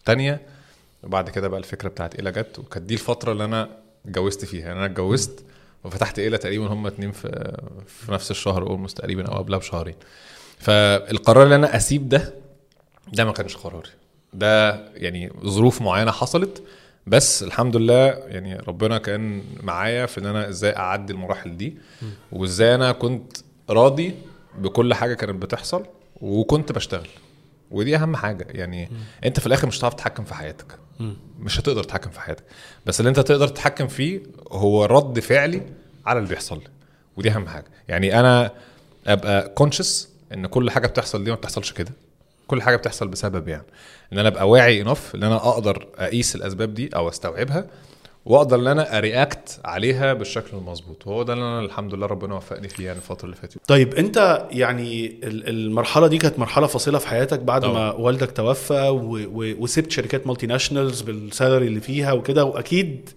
تانية. 0.05 0.41
وبعد 1.03 1.31
كده 1.31 1.49
بقى 1.49 1.59
الفكرة 1.61 1.89
بتاعت 1.89 2.15
إيلا 2.15 2.31
جت 2.31 2.59
وكانت 2.59 2.87
دي 2.87 2.95
الفترة 2.95 3.33
اللي 3.33 3.45
أنا 3.45 3.69
اتجوزت 4.07 4.45
فيها. 4.45 4.67
يعني 4.67 4.79
أنا 4.79 4.87
اتجوزت 4.87 5.45
وفتحت 5.85 6.19
إيلا 6.19 6.37
تقريبا 6.37 6.67
هم 6.67 6.87
اتنين 6.87 7.13
في 7.13 7.57
في 7.87 8.13
نفس 8.13 8.31
الشهر 8.31 8.63
اولموست 8.63 8.99
تقريبا 8.99 9.29
أو 9.29 9.39
قبلها 9.39 9.59
بشهرين. 9.59 9.95
فالقرار 10.59 11.45
اللي 11.45 11.55
أنا 11.55 11.77
أسيب 11.77 12.09
ده 12.09 12.35
ده 13.13 13.25
ما 13.25 13.33
كانش 13.33 13.57
قراري. 13.57 13.91
ده 14.35 14.75
يعني 14.95 15.33
ظروف 15.45 15.83
معينة 15.83 16.11
حصلت 16.11 16.63
بس 17.07 17.43
الحمد 17.43 17.77
لله 17.77 18.07
يعني 18.07 18.57
ربنا 18.57 18.99
كان 18.99 19.45
معايا 19.63 20.07
في 20.07 20.21
إن 20.21 20.27
أنا 20.27 20.49
إزاي 20.49 20.77
أعدي 20.77 21.13
المراحل 21.13 21.57
دي. 21.57 21.77
وإزاي 22.33 22.75
أنا 22.75 22.93
كنت 22.93 23.37
راضي 23.71 24.15
بكل 24.59 24.95
حاجة 24.95 25.15
كانت 25.15 25.43
بتحصل 25.43 25.87
وكنت 26.21 26.73
بشتغل. 26.73 27.09
ودي 27.71 27.97
أهم 27.97 28.17
حاجة. 28.17 28.47
يعني 28.51 28.91
أنت 29.25 29.41
في 29.41 29.47
الآخر 29.47 29.67
مش 29.67 29.79
هتعرف 29.79 29.95
تتحكم 29.95 30.25
في 30.25 30.35
حياتك. 30.35 30.79
مش 31.41 31.61
هتقدر 31.61 31.83
تتحكم 31.85 32.11
في 32.11 32.21
حياتك. 32.21 32.45
بس 32.87 33.01
اللي 33.01 33.09
انت 33.09 33.21
تقدر 33.21 33.49
تتحكم 33.49 33.89
فيه 33.89 34.21
هو 34.53 34.85
رد 34.85 35.21
فعلي 35.21 35.63
على 36.07 36.19
اللي 36.19 36.29
بيحصل 36.29 36.59
لي. 36.59 36.67
ودي 37.17 37.31
أهم 37.31 37.47
حاجة. 37.49 37.67
يعني 37.89 38.21
أنا 38.21 38.51
أبقى 39.07 39.49
كونشس 39.49 40.09
إن 40.35 40.47
كل 40.47 40.71
حاجة 40.71 40.87
بتحصل 40.87 41.25
دي 41.25 41.31
ما 41.31 41.37
بتحصلش 41.37 41.73
كده. 41.73 41.93
كل 42.47 42.63
حاجة 42.63 42.77
بتحصل 42.77 43.09
بسبب 43.09 43.49
يعني. 43.49 43.65
إن 44.13 44.19
أنا 44.19 44.29
أبقى 44.29 44.49
واعي 44.49 44.83
انف 44.83 45.15
إن 45.15 45.23
أنا 45.23 45.37
أقدر 45.37 45.89
أقيس 45.97 46.37
الأسباب 46.37 46.75
دي 46.75 46.89
أو 46.97 47.09
أستوعبها. 47.09 47.67
واقدر 48.27 48.57
ان 48.61 48.67
أنا 48.67 48.99
ا 48.99 49.09
react 49.09 49.61
عليها 49.65 50.13
بالشكل 50.13 50.57
المظبوط 50.57 51.07
وهو 51.07 51.23
ده 51.23 51.33
اللي 51.33 51.45
أنا 51.45 51.61
الحمد 51.61 51.95
لله 51.95 52.07
ربنا 52.07 52.35
وفقني 52.35 52.69
فيه 52.69 52.87
يعني 52.87 52.99
الفترة 52.99 53.25
اللي 53.25 53.37
فاتت 53.37 53.59
طيب 53.69 53.95
انت 53.95 54.47
يعني 54.51 55.07
ال- 55.07 55.49
المرحلة 55.49 56.07
دي 56.07 56.19
كانت 56.19 56.39
مرحلة 56.39 56.67
فاصله 56.67 56.99
في 56.99 57.09
حياتك 57.09 57.39
بعد 57.41 57.63
طبعا. 57.63 57.73
ما 57.75 57.93
والدك 57.93 58.31
توفى 58.33 58.89
وسبت 59.59 59.91
شركات 59.91 60.27
multinationals 60.27 60.47
بال 60.47 61.01
salary 61.01 61.67
اللي 61.67 61.81
فيها 61.81 62.13
وكده 62.13 62.45
واكيد 62.45 63.11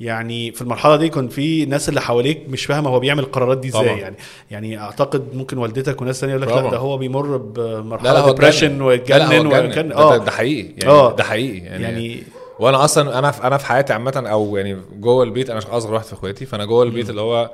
يعني 0.00 0.52
في 0.52 0.62
المرحلة 0.62 0.96
دي 0.96 1.08
كان 1.08 1.28
في 1.28 1.64
ناس 1.66 1.88
اللي 1.88 2.00
حواليك 2.00 2.42
مش 2.48 2.66
فاهمة 2.66 2.90
هو 2.90 3.00
بيعمل 3.00 3.22
القرارات 3.22 3.58
دي 3.58 3.68
إزاي. 3.68 3.86
يعني 3.98 4.16
يعني 4.50 4.78
اعتقد 4.78 5.34
ممكن 5.34 5.58
والدتك 5.58 6.02
وناس 6.02 6.20
ثانية 6.20 6.34
يقول 6.34 6.46
لك 6.48 6.52
لا. 6.56 6.70
ده 6.70 6.76
هو 6.76 6.98
بيمر 6.98 7.36
بمرحلة 7.36 8.18
هو 8.20 8.30
depression 8.32 8.66
اتجنن. 8.66 9.18
لا، 9.18 9.24
لا، 9.24 9.40
ويتجنن 9.40 9.46
هو 9.46 9.54
اتجنن. 9.54 9.70
وكان 9.70 9.92
آه 9.92 10.16
ده, 10.16 10.30
حقيقي 10.30 10.68
يعني 10.78 10.86
آه. 10.90 11.16
ده 11.16 11.24
حقيقي 11.24 11.58
يعني 11.58 11.82
يعني 11.82 12.22
وأنا 12.62 12.84
أصلا 12.84 13.18
أنا 13.18 13.30
في 13.30 13.42
أنا 13.46 13.56
في 13.58 13.66
حياتي 13.66 13.92
عامه 13.92 14.24
أو 14.26 14.56
يعني 14.56 14.82
جوه 14.92 15.24
البيت 15.24 15.50
أنا 15.50 15.58
اصغر 15.58 15.94
واحد 15.94 16.04
في 16.04 16.12
اخواتي 16.12 16.46
فانا 16.46 16.64
جوه 16.64 16.82
البيت 16.82 17.10
اللي 17.10 17.20
هو 17.20 17.50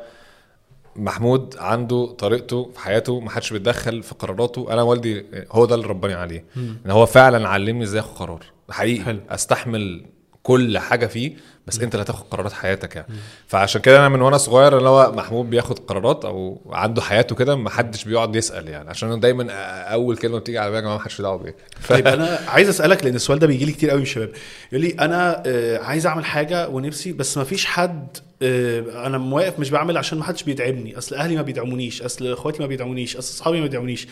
محمود 0.96 1.54
عنده 1.58 2.06
طريقته 2.18 2.70
في 2.74 2.80
حياته 2.80 3.20
ما 3.20 3.30
حدش 3.30 3.52
بيتدخل 3.52 4.02
في 4.02 4.14
قراراته 4.14 4.66
أنا 4.72 4.82
والدي 4.82 5.24
هو 5.52 5.64
ده 5.64 5.74
اللي 5.74 5.86
رباني 5.86 6.14
عليه. 6.14 6.44
ان 6.56 6.90
هو 6.90 7.06
فعلا 7.06 7.48
علمني 7.48 7.84
إزاي 7.84 8.00
اخد 8.00 8.16
قرار. 8.18 8.44
حقيقي. 8.70 9.04
حلو. 9.04 9.20
استحمل 9.30 10.04
كل 10.42 10.78
حاجة 10.78 11.06
فيه 11.06 11.32
بس 11.66 11.80
انت 11.80 11.94
اللي 11.94 12.04
هتاخد 12.04 12.24
قرارات 12.30 12.52
حياتك 12.52 12.96
يعني. 12.96 13.08
فعشان 13.46 13.80
كده 13.80 13.98
أنا 13.98 14.08
من 14.08 14.20
وأنا 14.22 14.36
صغير 14.38 14.78
اللي 14.78 14.88
هو 14.88 15.12
محمود 15.12 15.50
بياخد 15.50 15.78
قرارات 15.78 16.24
أو 16.24 16.60
عنده 16.70 17.02
حياته 17.02 17.36
كده 17.36 17.56
ما 17.56 17.70
حدش 17.70 18.04
بيقعد 18.04 18.36
يسأل 18.36 18.68
يعني. 18.68 18.90
عشان 18.90 19.10
أنا 19.12 19.20
دايما 19.20 19.52
أول 19.92 20.16
كلمة 20.16 20.38
بتيجي 20.38 20.58
على 20.58 20.66
بالي 20.70 20.76
يا 20.76 20.82
جماعة 20.82 20.96
ما 20.96 21.02
حدش 21.02 21.20
دعوه 21.20 21.38
بيا. 21.38 21.54
ف- 21.80 21.88
طيب 21.92 22.06
أنا 22.06 22.38
عايز 22.48 22.68
أسألك 22.68 23.04
لأن 23.04 23.14
السؤال 23.14 23.38
ده 23.38 23.46
بيجي 23.46 23.64
لي 23.64 23.72
كتير 23.72 23.90
قوي 23.90 23.98
من 23.98 24.02
الشباب. 24.06 24.30
يقول 24.72 24.84
لي 24.84 24.90
أنا 25.00 25.42
آه، 25.46 25.78
عايز 25.78 26.06
أعمل 26.06 26.24
حاجة 26.24 26.68
ونفسي 26.68 27.12
بس 27.12 27.38
ما 27.38 27.44
فيش 27.44 27.66
حد 27.66 28.16
آه، 28.42 29.06
أنا 29.06 29.18
واقف 29.34 29.58
مش 29.58 29.70
بعمل 29.70 29.96
عشان 29.96 30.18
ما 30.18 30.24
حدش 30.24 30.42
بيدعمني. 30.42 30.98
أصل 30.98 31.14
أهلي 31.16 31.36
ما 31.36 31.42
بيدعمونيش 31.42 32.02
أصل 32.02 32.32
إخواتي 32.32 32.58
ما 32.60 32.66
بيدعمونيش 32.66 33.16
أصل 33.16 33.34
أصحابي 33.34 33.56
ما 33.56 33.62
بيدعمونيش. 33.62 34.08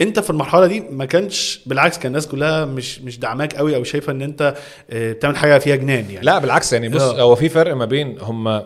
انت 0.00 0.20
في 0.20 0.30
المرحلة 0.30 0.66
دي 0.66 0.80
ما 0.80 1.04
كانش 1.04 1.60
بالعكس 1.66 1.98
كان 1.98 2.06
الناس 2.06 2.26
كلها 2.26 2.64
مش 2.64 3.00
مش 3.00 3.18
دعماك 3.18 3.54
قوي 3.54 3.76
أو 3.76 3.84
شايفة 3.84 4.12
إن 4.12 4.22
أنت 4.22 4.54
آه، 4.90 5.12
بتعمل 5.12 5.36
حاجة 5.36 5.58
فيها 5.58 5.76
جنان 5.76 6.10
يعني 6.10 6.26
لا 6.26 6.38
بالعكس 6.38 6.72
يعني 6.72 6.88
بص 6.88 7.02
آه. 7.02 7.22
هو 7.22 7.34
في 7.34 7.48
فرق 7.48 7.74
ما 7.74 7.84
بين 7.84 8.18
هم 8.20 8.62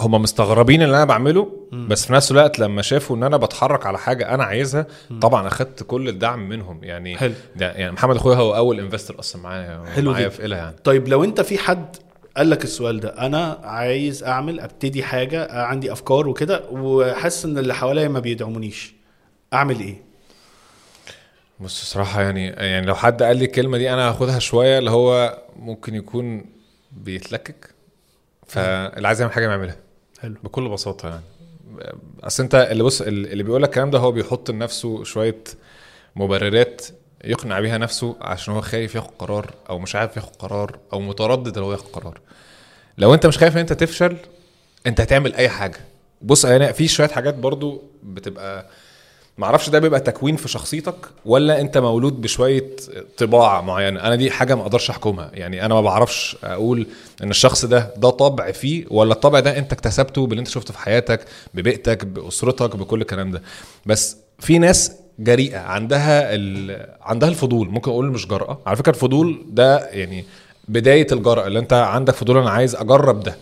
هم 0.00 0.22
مستغربين 0.22 0.82
اللي 0.82 0.96
أنا 0.96 1.04
بعمله 1.04 1.52
بس 1.72 2.06
في 2.06 2.12
نفس 2.12 2.30
الوقت 2.30 2.58
لما 2.58 2.82
شافوا 2.82 3.16
إن 3.16 3.22
أنا 3.22 3.36
بتحرك 3.36 3.86
على 3.86 3.98
حاجة 3.98 4.34
أنا 4.34 4.44
عايزها 4.44 4.86
طبعا 5.20 5.46
أخدت 5.46 5.82
كل 5.82 6.08
الدعم 6.08 6.48
منهم 6.48 6.84
يعني 6.84 7.16
حلو. 7.18 7.32
ده 7.56 7.72
يعني 7.72 7.92
محمد 7.92 8.16
أخويا 8.16 8.36
هو 8.36 8.56
أول 8.56 8.80
انفستور 8.80 9.18
أصلا 9.18 9.42
معايا 9.42 9.84
حلو 9.94 10.10
معايا. 10.12 10.28
في 10.28 10.48
يعني 10.48 10.76
طيب 10.84 11.08
لو 11.08 11.24
أنت 11.24 11.40
في 11.40 11.58
حد 11.58 11.96
قال 12.36 12.50
لك 12.50 12.64
السؤال 12.64 13.00
ده 13.00 13.08
أنا 13.08 13.58
عايز 13.62 14.24
أعمل 14.24 14.60
أبتدي 14.60 15.02
حاجة 15.02 15.62
عندي 15.62 15.92
أفكار 15.92 16.28
وكده 16.28 16.62
وحاسس 16.70 17.44
إن 17.44 17.58
اللي 17.58 17.74
حواليا 17.74 18.08
ما 18.08 18.20
بيدعمونيش 18.20 18.94
أعمل 19.52 19.80
إيه 19.80 20.07
بص 21.60 21.80
الصراحة 21.80 22.22
يعني 22.22 22.46
يعني 22.46 22.86
لو 22.86 22.94
حد 22.94 23.22
قال 23.22 23.36
لي 23.36 23.44
الكلمة 23.44 23.78
دي 23.78 23.92
أنا 23.92 24.08
هاخدها 24.08 24.38
شوية 24.38 24.78
اللي 24.78 24.90
هو 24.90 25.38
ممكن 25.56 25.94
يكون 25.94 26.44
بيتلكك. 26.92 27.74
فاللي 28.46 29.08
عايز 29.08 29.20
يعمل 29.20 29.32
حاجة 29.32 29.50
يعملها. 29.50 29.76
حلو. 30.20 30.34
بكل 30.44 30.68
بساطة 30.68 31.08
يعني. 31.08 31.22
أصل 32.22 32.42
أنت 32.42 32.54
اللي 32.54 32.82
بص 32.82 33.00
اللي 33.00 33.42
بيقول 33.42 33.62
لك 33.62 33.68
الكلام 33.68 33.90
ده 33.90 33.98
هو 33.98 34.12
بيحط 34.12 34.50
لنفسه 34.50 35.04
شوية 35.04 35.44
مبررات 36.16 36.86
يقنع 37.24 37.60
بيها 37.60 37.78
نفسه 37.78 38.16
عشان 38.20 38.54
هو 38.54 38.60
خايف 38.60 38.94
ياخد 38.94 39.10
قرار 39.18 39.54
أو 39.70 39.78
مش 39.78 39.96
عارف 39.96 40.16
ياخد 40.16 40.36
قرار 40.36 40.78
أو 40.92 41.00
متردد 41.00 41.58
لو 41.58 41.72
ياخد 41.72 41.86
قرار. 41.86 42.20
لو 42.98 43.14
أنت 43.14 43.26
مش 43.26 43.38
خايف 43.38 43.54
إن 43.54 43.60
أنت 43.60 43.72
تفشل 43.72 44.16
أنت 44.86 45.00
هتعمل 45.00 45.34
أي 45.34 45.48
حاجة. 45.48 45.78
بص 46.22 46.44
يعني 46.44 46.72
في 46.72 46.88
شوية 46.88 47.08
حاجات 47.08 47.34
برضو 47.34 47.82
بتبقى 48.02 48.66
معرفش 49.38 49.68
ده 49.68 49.78
بيبقى 49.78 50.00
تكوين 50.00 50.36
في 50.36 50.48
شخصيتك 50.48 50.94
ولا 51.24 51.60
انت 51.60 51.78
مولود 51.78 52.20
بشوية 52.20 52.66
طباع 53.18 53.60
معينة؟ 53.60 54.00
أنا 54.00 54.14
دي 54.14 54.30
حاجة 54.30 54.54
ما 54.54 54.62
أقدرش 54.62 54.90
أحكمها. 54.90 55.30
يعني 55.34 55.64
أنا 55.64 55.74
ما 55.74 55.80
بعرفش 55.80 56.36
أقول 56.44 56.86
إن 57.22 57.30
الشخص 57.30 57.64
ده 57.64 57.94
ده 57.96 58.10
طبع 58.10 58.52
فيه 58.52 58.84
ولا 58.90 59.12
الطبع 59.12 59.40
ده 59.40 59.58
أنت 59.58 59.72
اكتسبته 59.72 60.26
باللي 60.26 60.40
أنت 60.40 60.48
شفته 60.48 60.72
في 60.72 60.78
حياتك 60.78 61.24
ببيئتك 61.54 62.04
بأسرتك 62.04 62.76
بكل 62.76 63.00
الكلام 63.00 63.30
ده. 63.30 63.42
بس 63.86 64.16
في 64.38 64.58
ناس 64.58 64.92
جريئة 65.18 65.58
عندها 65.58 66.34
ال... 66.34 66.86
عندها 67.02 67.28
الفضول. 67.28 67.68
ممكن 67.68 67.90
أقول 67.90 68.10
مش 68.10 68.26
جرأة. 68.26 68.58
على 68.66 68.76
فكرة 68.76 68.92
الفضول 68.92 69.46
ده 69.48 69.88
يعني 69.88 70.24
بداية 70.68 71.06
الجرأة 71.12 71.46
اللي 71.46 71.58
أنت 71.58 71.72
عندك 71.72 72.14
فضول 72.14 72.36
أنا 72.38 72.50
عايز 72.50 72.74
أجرب 72.76 73.20
ده. 73.20 73.36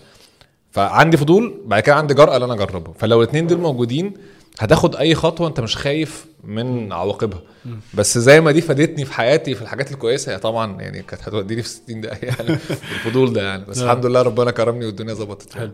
فعندي 0.72 1.16
فضول 1.16 1.54
بعد 1.66 1.82
كده 1.82 1.94
عندي 1.94 2.14
جرأة 2.14 2.36
إن 2.36 2.42
أنا 2.42 2.54
أجربه. 2.54 2.92
فلو 2.98 3.22
الاثنين 3.22 3.46
دول 3.46 3.58
موجودين 3.58 4.12
هتاخد 4.60 4.96
أي 4.96 5.14
خطوة 5.14 5.48
أنت 5.48 5.60
مش 5.60 5.76
خايف 5.76 6.26
من 6.44 6.92
عواقبها. 6.92 7.40
بس 7.94 8.18
زي 8.18 8.40
ما 8.40 8.52
دي 8.52 8.60
فادتني 8.60 9.04
في 9.04 9.12
حياتي 9.12 9.54
في 9.54 9.62
الحاجات 9.62 9.92
الكويسة 9.92 10.32
هي 10.32 10.38
طبعا 10.38 10.80
يعني 10.80 11.02
كانت 11.02 11.22
هتوديني 11.22 11.62
في 11.62 11.68
60 11.68 12.00
دقيقه 12.00 12.26
يعني 12.26 12.50
الفضول 12.94 13.32
ده 13.32 13.42
يعني. 13.42 13.64
بس 13.64 13.78
آه. 13.78 13.84
الحمد 13.84 14.06
لله 14.06 14.22
ربنا 14.22 14.50
كرمني 14.50 14.86
والدنيا 14.86 15.14
ظبطت. 15.14 15.54
حلو. 15.54 15.70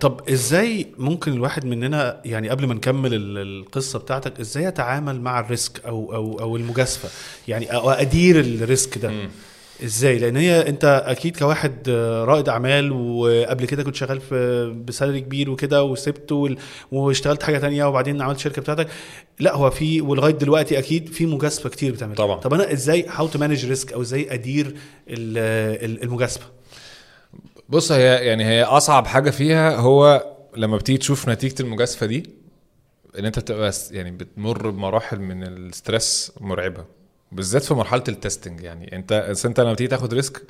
طب 0.00 0.20
إزاي 0.28 0.86
ممكن 0.98 1.32
الواحد 1.32 1.64
مننا 1.64 2.20
يعني 2.24 2.48
قبل 2.48 2.66
ما 2.66 2.74
نكمل 2.74 3.14
ال- 3.14 3.38
القصة 3.38 3.98
بتاعتك 3.98 4.40
إزاي 4.40 4.68
اتعامل 4.68 5.20
مع 5.20 5.40
ال 5.40 5.49
risk 5.49 5.84
أو 5.86 6.14
أو 6.14 6.40
أو 6.40 6.56
المجازفة؟ 6.56 7.08
يعني 7.48 7.66
أو 7.74 7.90
أدير 7.90 8.40
ال 8.40 8.52
risk 8.52 8.98
ده. 8.98 9.12
إزاي؟ 9.84 10.18
لأن 10.18 10.36
هي 10.36 10.68
أنت 10.68 11.02
أكيد 11.06 11.36
كواحد 11.38 11.88
آه، 11.88 12.24
رائد 12.24 12.48
أعمال 12.48 12.92
وقبل 12.92 13.64
كده 13.66 13.82
كنت 13.82 13.94
شغال 13.94 14.20
في 14.20 14.66
ب 14.86 14.91
salary 14.91 15.20
كبير 15.20 15.50
وكده 15.50 15.82
وسبته 15.84 16.34
وال- 16.34 16.58
واشتغلت 16.92 17.42
حاجة 17.42 17.58
تانية 17.58 17.84
وبعدين 17.84 18.22
عملت 18.22 18.38
شركة 18.38 18.62
بتاعتك. 18.62 18.88
لا 19.40 19.54
هو 19.54 19.70
في 19.70 20.00
ولغاية 20.00 20.32
دلوقتي 20.32 20.78
أكيد 20.78 21.08
في 21.08 21.26
مجازفة 21.26 21.68
كتير 21.68 21.92
بتعملها. 21.92 22.16
طبعا. 22.16 22.40
طب 22.40 22.54
أنا 22.54 22.72
إزاي 22.72 23.06
how 23.08 23.26
to 23.26 23.38
manage 23.38 23.66
risk 23.66 23.92
أو 23.92 24.00
إزاي 24.02 24.34
أدير 24.34 24.66
ال- 25.08 26.02
المجازفة؟ 26.02 26.46
بص 27.68 27.92
هي 27.92 28.26
يعني 28.26 28.44
هي 28.44 28.62
أصعب 28.62 29.06
حاجة 29.06 29.30
فيها 29.30 29.76
هو 29.76 30.26
لما 30.56 30.76
بتيجي 30.76 30.98
تشوف 30.98 31.28
نتيجة 31.28 31.62
المجازفة 31.62 32.06
دي 32.06 32.30
إن 33.18 33.24
أنت 33.24 33.38
بتبقى 33.38 33.72
يعني 33.90 34.10
بتمر 34.10 34.70
بمراحل 34.70 35.18
من 35.20 35.42
ال 35.42 35.55
stress 35.55 36.32
مرعبة. 36.40 36.84
بالذات 37.34 37.62
في 37.62 37.74
مرحلة 37.74 38.04
ال 38.08 38.15
testing 38.15 38.60
يعني 38.60 38.96
انت 38.96 39.12
انت 39.44 39.60
لما 39.60 39.72
بتيجي 39.72 39.88
تاخد 39.88 40.14
risk 40.14 40.42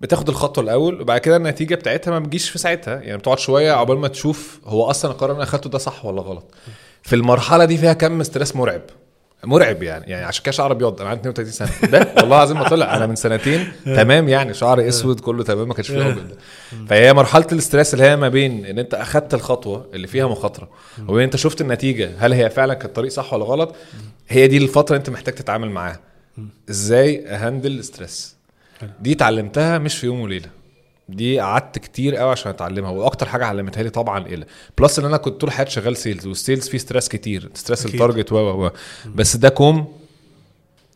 بتاخد 0.00 0.28
الخطوه 0.28 0.64
الأول 0.64 1.00
وبعد 1.00 1.20
كده 1.20 1.36
النتيجة 1.36 1.74
بتاعتها 1.74 2.10
ما 2.10 2.18
بتجيش 2.18 2.50
في 2.50 2.58
ساعتها. 2.58 3.00
يعني 3.00 3.18
بتقعد 3.18 3.38
شوية 3.38 3.72
عقبال 3.72 3.98
ما 3.98 4.08
تشوف 4.08 4.60
هو 4.64 4.90
أصلا 4.90 5.10
القرار 5.10 5.30
اللي 5.30 5.42
أنا 5.42 5.48
أخدته 5.50 5.70
ده 5.70 5.78
صح 5.78 6.04
ولا 6.04 6.22
غلط. 6.22 6.54
في 7.02 7.16
المرحلة 7.16 7.64
دي 7.64 7.78
فيها 7.78 7.92
كم 7.92 8.22
stress 8.22 8.56
مرعب. 8.56 8.82
مرعب 9.44 9.82
يعني. 9.82 10.04
يعني 10.10 10.24
عشان 10.24 10.42
كده 10.44 10.52
شعري 10.52 10.72
أبيض. 10.72 11.00
أنا 11.00 11.10
عندي 11.10 11.28
32 11.28 11.52
سنة. 11.52 11.90
ده 11.90 11.98
والله 12.16 12.36
العظيم 12.36 12.56
ما 12.58 12.68
طلع. 12.68 12.96
أنا 12.96 13.06
من 13.06 13.16
سنتين 13.16 13.72
تمام 13.84 14.28
يعني. 14.28 14.54
شعري 14.54 14.88
أسود 14.88 15.20
كله 15.20 15.44
تمام 15.44 15.68
ما 15.68 15.74
كانش 15.74 15.88
فيه 15.90 16.06
أبيض. 16.08 16.36
فهي 16.88 17.12
مرحلة 17.12 17.46
ال 17.52 17.58
stress 17.58 17.94
اللي 17.94 18.04
هي 18.04 18.16
ما 18.16 18.28
بين 18.28 18.66
إن 18.66 18.78
أنت 18.78 18.94
أخدت 18.94 19.34
الخطوة 19.34 19.86
اللي 19.94 20.06
فيها 20.06 20.26
مخاطرة 20.26 20.68
وبين 21.08 21.22
أنت 21.24 21.36
شفت 21.36 21.60
النتيجة 21.60 22.10
هل 22.18 22.32
هي 22.32 22.50
فعلا 22.50 22.74
كانت 22.74 22.84
الطريق 22.86 23.10
صح 23.10 23.32
ولا 23.34 23.44
غلط؟ 23.44 23.74
هي 24.28 24.46
دي 24.46 24.56
الفترة 24.56 24.96
أنت 24.96 25.10
محتاج 25.10 25.34
تتعامل 25.34 25.70
معاها. 25.70 26.00
إزاي 26.70 27.26
أ 27.28 27.34
handle 27.34 27.70
ال 27.72 27.81
stress 27.81 28.36
دي 29.00 29.12
اتعلمتها 29.12 29.78
مش 29.78 29.98
في 29.98 30.06
يوم 30.06 30.20
وليلة. 30.20 30.48
دي 31.08 31.40
قعدت 31.40 31.78
كتير 31.78 32.16
قوي 32.16 32.30
عشان 32.30 32.50
اتعلمها 32.50 32.90
وأكتر 32.90 33.28
حاجة 33.28 33.46
علمتها 33.46 33.82
لي 33.82 33.90
طبعا 33.90 34.26
إيه 34.26 34.46
plus 34.78 34.98
إن 34.98 35.04
أنا 35.04 35.16
كنت 35.16 35.40
طول 35.40 35.50
حياتي 35.50 35.70
شغال 35.70 35.96
sales 35.96 36.26
وال 36.26 36.38
sales 36.38 36.68
فيه 36.68 36.78
stress 36.78 37.08
كتير 37.08 37.50
stress. 37.54 37.86
ال 37.86 37.93
target 37.93 38.32
و 38.32 38.36
و 38.36 38.66
و. 38.66 38.70
بس 39.14 39.36
ده 39.36 39.48
كوم 39.48 39.92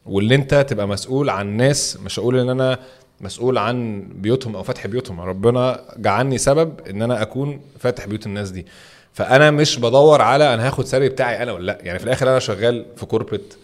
واللي 0.07 0.35
أنت 0.35 0.55
تبقى 0.55 0.89
مسؤول 0.89 1.31
عن 1.31 1.57
ناس 1.57 1.99
مش 2.05 2.19
هقول 2.19 2.39
إن 2.39 2.49
أنا 2.49 2.79
مسؤول 3.21 3.59
عن 3.59 4.07
بيوتهم 4.15 4.57
أو 4.57 4.63
فتح 4.63 4.87
بيوتهم 4.87 5.21
ربنا 5.21 5.81
جعلني 5.97 6.39
سبب 6.39 6.81
إن 6.91 7.03
أنا 7.03 7.23
أكون 7.23 7.61
فاتح 7.79 8.07
بيوت 8.07 8.27
الناس 8.27 8.51
دي. 8.51 8.67
فأنا 9.13 9.51
مش 9.51 9.79
بدور 9.79 10.23
على 10.23 10.55
أنا 10.55 10.67
هاخد 10.67 10.85
salary 10.87 11.09
بتاعي 11.09 11.43
أنا 11.43 11.53
ولا 11.53 11.67
لأ. 11.67 11.79
يعني 11.83 11.99
في 11.99 12.05
الآخر 12.05 12.29
أنا 12.29 12.39
شغال 12.39 12.87
في 12.97 13.07
corporate 13.07 13.55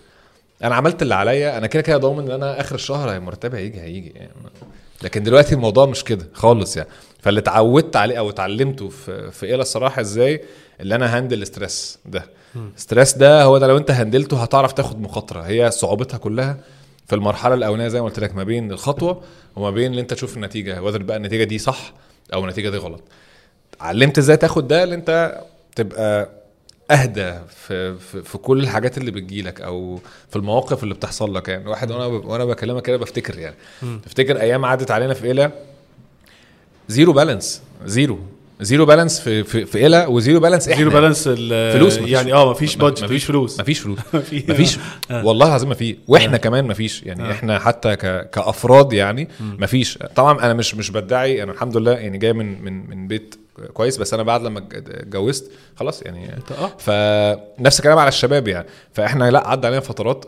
أنا 0.65 0.75
عملت 0.75 1.03
اللي 1.03 1.15
عليا 1.15 1.59
أنا 1.59 1.67
كده 1.67 1.83
كده 1.83 1.97
ضامن 1.97 2.25
إن 2.25 2.31
أنا 2.31 2.61
آخر 2.61 2.75
الشهر 2.75 3.21
مرتبي 3.21 3.57
هيجي 3.57 3.81
هيجي. 3.81 4.13
يعني 4.17 4.31
لكن 5.03 5.23
دلوقتي 5.23 5.55
الموضوع 5.55 5.87
مش 5.87 6.05
كده 6.05 6.27
خالص 6.33 6.77
يعني. 6.77 6.89
فاللي 7.21 7.41
اتعودت 7.41 7.97
عليه 7.97 8.19
أو 8.19 8.31
اتعلمته 8.31 8.89
في 8.89 9.31
في 9.31 9.47
إيه 9.47 9.55
الصراحة 9.55 10.01
إزاي؟ 10.01 10.43
اللي 10.81 10.95
أنا 10.95 11.19
هندل 11.19 11.39
الاسترس 11.39 11.99
ده. 12.07 12.27
الاسترس 12.57 13.13
ده 13.13 13.43
هو 13.43 13.59
ده 13.59 13.67
لو 13.67 13.77
أنت 13.77 13.91
هندلته 13.91 14.43
هتعرف 14.43 14.73
تاخد 14.73 15.01
مخاطرة. 15.01 15.41
هي 15.41 15.71
صعوبتها 15.71 16.19
كلها 16.19 16.57
في 17.07 17.15
المرحلة 17.15 17.55
الأولانية 17.55 17.89
زي 17.89 18.01
ما 18.01 18.07
قلت 18.07 18.19
لك 18.21 18.35
ما 18.35 18.45
بين 18.45 18.73
الخطوة 18.73 19.23
وما 19.57 19.71
بين 19.71 19.91
اللي 19.91 20.01
أنت 20.01 20.15
تشوف 20.15 20.37
النتيجة 20.37 20.83
وذر 20.83 21.03
بقى 21.03 21.17
النتيجة 21.17 21.45
دي 21.45 21.59
صح 21.59 21.93
أو 22.35 22.45
النتيجة 22.45 22.71
دي 22.71 22.77
غلط. 22.77 23.03
علمت 23.81 24.19
إزاي 24.19 24.37
تاخد 24.37 24.69
ده؟ 24.69 24.83
اللي 24.85 24.95
أنت 24.95 25.41
تبقى 25.77 26.29
أهدى 26.91 27.35
في, 27.67 27.95
في 27.99 28.23
في 28.23 28.39
كل 28.39 28.61
الحاجات 28.61 28.99
اللي 28.99 29.11
بتجيلك 29.11 29.61
أو 29.61 30.01
في 30.31 30.37
المواقف 30.37 30.83
اللي 30.83 30.95
بتحصل 30.95 31.35
لك. 31.35 31.49
يعني 31.49 31.69
واحد 31.69 31.91
وأنا 31.91 32.05
وأنا 32.07 32.45
بكلمك 32.45 32.83
كده 32.83 32.97
بفتكر 32.97 33.39
يعني. 33.39 33.55
بفتكر 33.83 34.41
أيام 34.41 34.65
عدت 34.65 34.91
علينا 34.91 35.15
في 35.15 35.25
إيلا؟ 35.27 35.51
zero 36.89 37.13
balance 37.13 37.63
zero. 37.85 38.19
zero 38.61 38.87
balance 38.87 39.21
في 39.21 39.45
في 39.45 39.65
في 39.67 39.79
إيلا 39.79 40.07
و 40.07 40.13
zero 40.13 40.41
balance 40.41 40.69
إحنا. 40.69 40.77
zero 40.79 40.91
balance 40.91 41.25
ال- 41.33 41.73
فلوس 41.79 41.99
مفيش. 41.99 42.11
يعني 42.11 42.33
آه 42.33 42.51
مفيش 42.51 42.77
budget 42.77 43.05
مفيش 43.05 43.25
فلوس. 43.25 43.61
مفيش 43.61 43.79
فلوس. 43.79 43.99
في- 44.01 44.45
مفيش. 44.53 44.79
والله 45.11 45.47
العظيم 45.47 45.69
ما 45.69 45.75
في 45.75 45.97
وإحنا 46.09 46.37
كمان 46.37 46.65
ما 46.65 46.75
فيش 46.75 47.03
يعني 47.03 47.31
إحنا 47.33 47.59
حتى 47.59 47.97
ك... 47.97 48.31
كأفراد 48.31 48.93
يعني 48.93 49.29
ما 49.41 49.67
فيش 49.67 49.99
طبعا 50.17 50.39
أنا 50.45 50.55
مش 50.55 50.75
مش 50.75 50.91
بدعي. 50.91 51.43
أنا 51.43 51.53
الحمد 51.53 51.77
لله 51.77 51.93
يعني 51.93 52.19
جاي 52.19 52.33
من 52.33 52.63
من 52.63 52.91
من 52.91 53.09
بيت 53.09 53.35
كويس 53.73 53.97
بس 53.97 54.15
أنا 54.15 54.23
بعد 54.23 54.43
لما 54.43 54.59
اتج- 54.61 54.91
اتجوزت 54.91 55.51
خلاص 55.77 56.03
يعني 56.03 56.31
آه. 56.59 56.67
فنفس 56.79 57.79
الكلام 57.79 57.99
على 57.99 58.09
الشباب 58.09 58.49
يعني. 58.49 58.67
فإحنا 58.93 59.31
لأ 59.31 59.49
عدى 59.49 59.67
علينا 59.67 59.81
فترات 59.81 60.25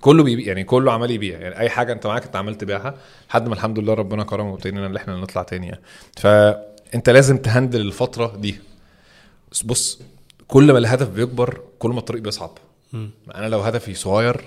كله 0.00 0.22
بيبيع 0.24 0.46
يعني 0.46 0.64
كله 0.64 0.92
عمال 0.92 1.10
يبيع 1.10 1.38
يعني. 1.38 1.58
أي 1.58 1.68
حاجة 1.70 1.92
أنت 1.92 2.06
معاك 2.06 2.24
أنت 2.24 2.36
عمال 2.36 2.54
تبيعها 2.58 2.94
لحد 3.30 3.48
ما 3.48 3.54
الحمد 3.54 3.78
لله 3.78 3.94
ربنا 3.94 4.24
كرم 4.24 4.46
وابتدينا 4.46 4.86
ان 4.86 4.96
إحنا 4.96 5.16
نطلع 5.16 5.42
تاني 5.42 5.66
يعني. 5.66 5.80
فانت 6.16 7.10
لازم 7.10 7.38
تهندل 7.38 7.80
الفترة 7.80 8.36
دي. 8.36 8.58
بص 9.64 10.00
كل 10.48 10.72
ما 10.72 10.78
الهدف 10.78 11.08
بيكبر 11.08 11.60
كل 11.78 11.90
ما 11.90 11.98
الطريق 11.98 12.22
بيصعب. 12.22 12.50
أنا 13.34 13.46
لو 13.48 13.60
هدفي 13.60 13.94
صغير 13.94 14.44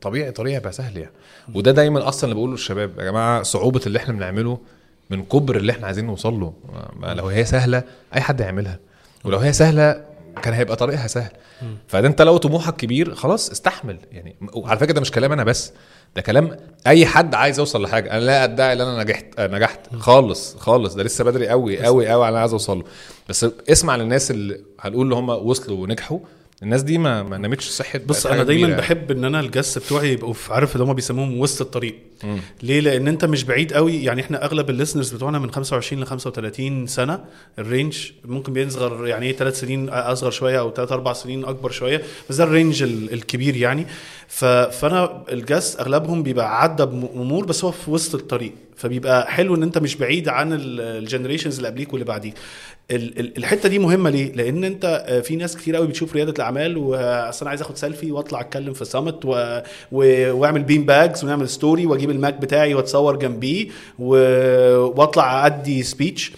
طبيعي 0.00 0.30
طريقي 0.32 0.56
هيبقى 0.56 0.72
سهل 0.72 0.96
يعني. 0.96 1.12
وده 1.54 1.72
دايما 1.72 2.08
أصلا 2.08 2.24
اللي 2.24 2.34
بقوله 2.34 2.52
للشباب 2.52 2.98
يا 2.98 3.04
جماعة 3.04 3.42
صعوبة 3.42 3.80
اللي 3.86 3.98
إحنا 3.98 4.14
بنعمله 4.14 4.58
من 5.10 5.24
كبر 5.24 5.56
اللي 5.56 5.72
إحنا 5.72 5.86
عايزين 5.86 6.06
نوصل 6.06 6.40
له. 6.40 6.52
لو 7.14 7.26
هي 7.26 7.44
سهلة 7.44 7.82
أي 8.14 8.20
حد 8.20 8.40
يعملها 8.40 8.78
ولو 9.24 9.38
هي 9.38 9.52
سهلة 9.52 10.04
كان 10.42 10.54
هيبقى 10.54 10.76
طريقها 10.76 11.06
سهل. 11.06 11.30
فده 11.88 12.08
انت 12.08 12.22
لو 12.22 12.36
طموحك 12.36 12.76
كبير 12.76 13.14
خلاص 13.14 13.50
استحمل. 13.50 13.98
يعني 14.12 14.36
وعلى 14.54 14.78
فكرة 14.78 14.92
ده 14.92 15.00
مش 15.00 15.10
كلام 15.10 15.32
أنا 15.32 15.44
بس 15.44 15.72
ده 16.16 16.22
كلام 16.22 16.56
أي 16.86 17.06
حد 17.06 17.34
عايز 17.34 17.58
يوصل 17.58 17.82
لحاجة. 17.82 18.10
أنا 18.10 18.20
لا 18.20 18.44
أدعي 18.44 18.72
إن 18.72 18.80
أنا 18.80 19.02
نجحت 19.04 19.24
آه، 19.38 19.46
نجحت. 19.46 19.94
خالص 19.96 20.56
خالص. 20.56 20.94
ده 20.94 21.02
لسه 21.02 21.24
بدري 21.24 21.48
قوي 21.48 21.82
قوي 21.84 22.08
قوي 22.08 22.24
على 22.24 22.32
أنا 22.32 22.40
عايز 22.40 22.52
أوصل 22.52 22.78
له. 22.78 22.84
بس 23.28 23.46
اسمع 23.68 23.96
للناس 23.96 24.30
اللي 24.30 24.60
هنقول 24.80 25.02
اللي 25.04 25.14
هم 25.14 25.28
وصلوا 25.28 25.82
ونجحوا. 25.82 26.18
الناس 26.62 26.82
دي 26.82 26.98
ما 26.98 27.22
ما 27.22 27.38
نامتش 27.38 27.68
صحت 27.68 28.00
بص 28.00 28.26
أنا 28.26 28.42
دايما 28.44 28.66
كبيرة. 28.66 28.78
بحب 28.78 29.10
إن 29.10 29.24
أنا 29.24 29.40
الجس 29.40 29.78
بتوعي 29.78 30.12
يبقوا 30.12 30.34
عارف 30.50 30.72
اللي 30.76 30.84
هم 30.84 30.92
بيسموهم 30.92 31.40
وسط 31.40 31.60
الطريق. 31.60 31.94
مم. 32.24 32.38
ليه؟ 32.62 32.80
لأن 32.80 33.08
أنت 33.08 33.24
مش 33.24 33.44
بعيد 33.44 33.72
قوي. 33.72 34.04
يعني 34.04 34.20
إحنا 34.22 34.44
أغلب 34.44 34.70
ال 34.70 34.74
listeners 34.74 35.14
بتوعنا 35.14 35.38
من 35.38 35.50
25 35.50 36.02
ل 36.02 36.06
35 36.06 36.86
سنة. 36.86 37.24
ال 37.58 37.67
range 37.67 38.10
ممكن 38.24 38.52
بيصغر 38.52 39.06
يعني 39.06 39.26
إيه 39.26 39.36
ثلاث 39.36 39.60
سنين 39.60 39.88
أصغر 39.88 40.30
شوية 40.30 40.58
أو 40.60 40.70
ثلاث 40.72 40.92
أربع 40.92 41.12
سنين 41.12 41.44
أكبر 41.44 41.70
شوية. 41.70 42.02
بس 42.30 42.36
ده 42.36 42.44
ال 42.44 42.50
range 42.50 42.82
ال- 42.82 43.12
الكبير 43.12 43.56
يعني. 43.56 43.86
فأنا 44.28 45.22
الجس 45.32 45.76
أغلبهم 45.80 46.22
بيبقى 46.22 46.62
عدى 46.62 46.84
بأمور 46.86 47.44
بس 47.46 47.64
هو 47.64 47.70
في 47.70 47.90
وسط 47.90 48.14
الطريق. 48.14 48.52
فبيبقى 48.76 49.30
حلو 49.32 49.54
إن 49.54 49.62
أنت 49.62 49.78
مش 49.78 49.96
بعيد 49.96 50.28
عن 50.28 50.48
ال 50.52 50.61
generations 50.61 51.56
اللي 51.56 51.68
قبليك 51.68 51.92
واللي 51.92 52.04
بعديك. 52.04 52.34
الحتة 52.90 53.68
دي 53.68 53.78
مهمة 53.78 54.10
ليه؟ 54.10 54.32
لأن 54.32 54.64
أنت 54.64 55.04
آه، 55.08 55.20
في 55.20 55.36
ناس 55.36 55.56
كتير 55.56 55.76
قوي 55.76 55.86
بتشوف 55.86 56.14
ريادة 56.14 56.32
الأعمال 56.32 56.76
واصل 56.78 57.40
أنا 57.40 57.50
عايز 57.50 57.60
آخد 57.60 57.76
سيلفي 57.76 58.12
وأطلع 58.12 58.40
أتكلم 58.40 58.72
في 58.72 58.84
summit 58.84 59.24
و... 59.24 59.60
و... 59.92 60.32
وأعمل 60.32 60.62
بين 60.62 60.84
باجز 60.86 61.24
ونعمل 61.24 61.48
story 61.48 61.86
وأجيب 61.86 62.10
ال 62.10 62.16
Mac 62.16 62.34
بتاعي 62.34 62.74
وأتصور 62.74 63.16
جنبيه 63.16 63.68
و... 63.98 64.08
وأطلع 65.00 65.46
ادي 65.46 65.82
speech 65.82 66.32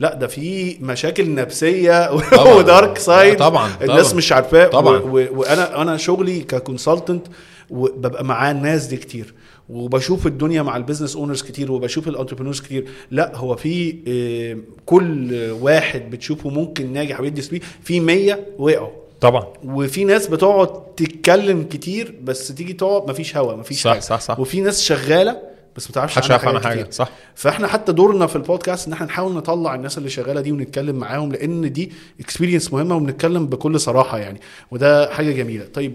لا 0.00 0.14
ده 0.14 0.26
في 0.26 0.76
مشاكل 0.80 1.34
نفسية 1.34 2.06
طبعاً. 2.36 2.54
و 2.54 2.63
dark 2.63 2.98
side 2.98 3.36
طبعاً، 3.38 3.70
الناس 3.82 4.06
طبعاً. 4.06 4.16
مش 4.18 4.32
عارفاه 4.32 4.66
طبعاً. 4.66 4.96
و... 4.98 5.18
و... 5.18 5.26
وأنا 5.40 5.82
أنا 5.82 5.96
شغلي 5.96 6.40
ك 6.40 6.48
consultant 6.48 7.26
وببقى 7.70 8.24
معاه 8.24 8.50
الناس 8.52 8.86
دي 8.86 8.96
كتير 8.96 9.34
وبشوف 9.68 10.26
الدنيا 10.26 10.62
مع 10.62 10.76
ال 10.76 10.80
business 10.80 11.16
owners 11.16 11.42
كتير 11.42 11.72
وبشوف 11.72 12.08
ال 12.08 12.12
entrepreneurs 12.12 12.60
كتير. 12.60 12.88
لا 13.10 13.36
هو 13.36 13.56
في 13.56 13.96
آه، 14.08 14.56
كل 14.86 15.34
واحد 15.60 16.10
بتشوفه 16.10 16.50
ممكن 16.50 16.92
ناجح 16.92 17.20
ويدي 17.20 17.42
speech 17.42 17.62
في 17.82 18.00
100 18.00 18.38
وقعوا. 18.58 18.90
طبعا. 19.20 19.46
وفي 19.64 20.04
ناس 20.04 20.26
بتقعد 20.26 20.94
تتكلم 20.96 21.62
كتير 21.62 22.14
بس 22.24 22.48
تيجي 22.48 22.72
تقعد 22.72 23.10
مفيش 23.10 23.36
هوا 23.36 23.54
مفيش 23.56 23.82
صح، 23.82 23.90
حاجة. 23.90 24.00
صح، 24.00 24.20
صح. 24.20 24.40
وفي 24.40 24.60
ناس 24.60 24.82
شغالة 24.82 25.54
بس 25.76 25.86
ما 25.88 25.94
تعرفش 25.94 26.18
عنها 26.18 26.38
حاجات 26.38 26.64
حاجة 26.64 26.80
كتير. 26.82 26.90
صح. 26.92 27.08
فإحنا 27.34 27.66
حتى 27.66 27.92
دورنا 27.92 28.26
في 28.26 28.36
البودكاست 28.36 28.86
إن 28.86 28.92
إحنا 28.92 29.06
نحاول 29.06 29.32
نطلع 29.34 29.74
الناس 29.74 29.98
اللي 29.98 30.10
شغالة 30.10 30.40
دي 30.40 30.52
ونتكلم 30.52 30.96
معاهم 30.96 31.32
لأن 31.32 31.72
دي 31.72 31.92
experience 32.20 32.72
مهمة 32.72 32.96
وبنتكلم 32.96 33.46
بكل 33.46 33.80
صراحة 33.80 34.18
يعني. 34.18 34.40
وده 34.70 35.10
حاجة 35.14 35.32
جميلة. 35.32 35.64
طيب 35.74 35.94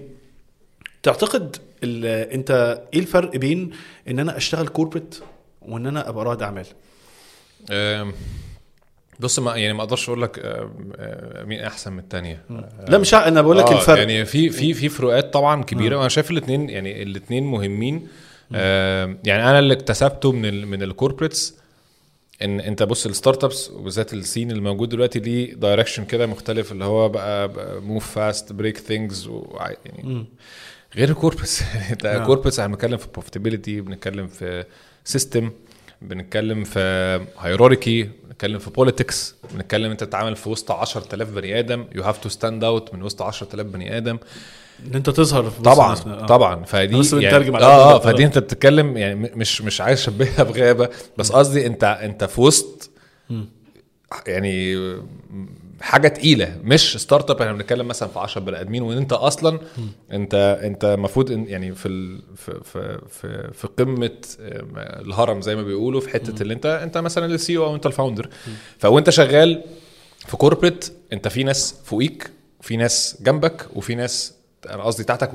تعتقد 1.04 1.56
انت 1.84 2.82
إيه 2.94 3.00
الفرق 3.00 3.36
بين 3.38 3.72
ان 4.10 4.20
أنا 4.20 4.38
اشتغل 4.38 4.68
corporate 4.68 5.16
وان 5.62 5.88
أنا 5.88 6.10
ابقى 6.10 6.26
رائد 6.26 6.42
اعمال؟ 6.42 6.66
بص 9.20 9.40
ما 9.40 9.56
يعني 9.56 9.74
ما 9.74 9.84
أقدرش 9.84 10.10
أقول 10.10 10.22
لك 10.22 10.40
مين 11.46 11.60
احسن 11.60 11.94
من 11.94 12.00
الثانية 12.00 12.44
لا 12.88 12.98
مش 12.98 13.14
أنا 13.14 13.42
بقول 13.42 13.58
لك 13.58 13.72
الفرق. 13.72 13.98
يعني 14.00 14.26
في 14.26 14.50
في 14.50 14.74
في 14.74 14.90
فروقات 14.90 15.34
طبعا 15.34 15.64
كبيرة. 15.64 15.96
وأنا 15.98 16.10
شايف 16.10 16.32
الاثنين 16.32 16.70
يعني 16.70 17.04
الاثنين 17.04 17.44
مهمين. 17.44 18.08
آم، 18.56 19.18
يعني 19.26 19.44
أنا 19.50 19.60
اللي 19.60 19.74
اكتسبته 19.74 20.32
من 20.32 20.46
ال 20.46 20.68
من 20.68 20.84
ال 20.84 20.90
corporates 20.90 21.56
إن 22.42 22.60
أنت 22.60 22.84
بص 22.84 23.06
ال 23.06 23.44
startups 23.44 23.70
وبالذات 23.72 24.14
ال 24.14 24.20
scene 24.20 24.52
الموجود 24.52 24.90
دلوقتي 24.90 25.20
ليه 25.20 25.54
direction 25.54 26.06
كده 26.06 26.26
مختلف 26.28 26.72
اللي 26.72 26.86
هو 26.86 27.10
بقى 27.10 27.50
move 27.82 28.12
fast 28.12 28.54
break 28.54 28.78
things 28.78 29.32
يعني 29.86 30.26
غير 30.96 31.10
ال 31.10 31.14
corporates 31.14 31.64
انت. 31.92 32.24
corporates 32.26 32.60
إحنا 32.60 32.72
بنتكلم 32.72 32.98
في 32.98 33.08
profitability 33.14 33.82
بنتكلم 33.82 34.28
في 34.28 34.64
system 35.04 35.52
بنتكلم 36.02 36.64
في 36.64 36.80
hierarchy 37.40 38.10
بنتكلم 38.28 38.60
في 38.60 38.70
politics 38.70 39.36
بنتكلم 39.54 39.92
انت 39.92 40.04
تتعامل 40.04 40.36
في 40.36 40.50
وسط 40.50 40.72
10000 40.72 41.30
بني 41.30 41.60
آدم 41.60 41.86
you 41.96 42.04
have 42.04 42.18
to 42.18 42.30
stand 42.30 42.64
out 42.64 42.94
من 42.94 43.04
وسط 43.04 43.22
10000 43.22 43.66
بني 43.66 43.98
آدم 43.98 44.18
إن 44.86 44.96
انت 44.96 45.10
تظهر 45.10 45.50
في 45.50 45.62
طبعا. 45.62 45.96
آه. 45.96 46.26
طبعا 46.26 46.64
فدي 46.64 47.00
بس 47.00 47.14
يعني 47.14 47.56
على 47.56 47.66
آه 47.66 47.94
ما 47.94 48.00
فدي 48.00 48.26
انت 48.26 48.38
بتتكلم 48.38 48.98
يعني 48.98 49.16
مش 49.36 49.62
مش 49.62 49.82
عايز 49.82 50.00
اشبهها 50.00 50.44
بغابه 50.52 50.90
بس 51.18 51.32
قصدي 51.32 51.66
انت 51.66 51.84
انت 51.84 52.24
في 52.24 52.42
وسط 52.42 52.90
يعني 54.28 54.76
حاجة 55.82 56.08
تقيلة 56.08 56.58
مش 56.64 56.98
startup 56.98 57.42
إحنا 57.42 57.54
بنتكلم 57.54 57.88
مثلا 57.88 58.10
في 58.10 58.20
10 58.20 58.42
بني 58.42 58.62
آدمين 58.62 58.82
وإن 58.84 58.98
أنت 58.98 59.14
أصلا 59.14 59.60
أنت 60.12 60.60
أنت 60.64 60.86
المفروض 60.86 61.32
يعني 61.32 61.76
في 61.76 61.88
ال 61.88 62.22
في 62.36 62.60
في 62.64 63.00
في, 63.10 63.50
في 63.54 63.68
قمة 63.68 64.12
الهرم 64.76 65.42
زي 65.42 65.56
ما 65.56 65.64
بيقولوا 65.64 66.02
في 66.02 66.10
حتة 66.10 66.42
اللي 66.42 66.54
أنت 66.54 66.66
أنت 66.66 66.98
مثلا 66.98 67.26
ال 67.26 67.42
C 67.42 67.58
أو 67.58 67.76
أنت 67.76 67.86
ال 67.86 67.91
founder 67.91 68.30
فوانت 68.78 69.10
شغال 69.10 69.64
في 70.28 70.38
corporate 70.38 70.94
أنت 71.14 71.28
في 71.28 71.44
ناس 71.44 71.76
فوقيك 71.86 72.32
وفي 72.60 72.78
ناس 72.78 73.18
جنبك 73.22 73.68
وفي 73.76 73.96
ناس 73.96 74.34
أنا 74.70 74.84
قصدي 74.84 75.04
تحتك 75.04 75.32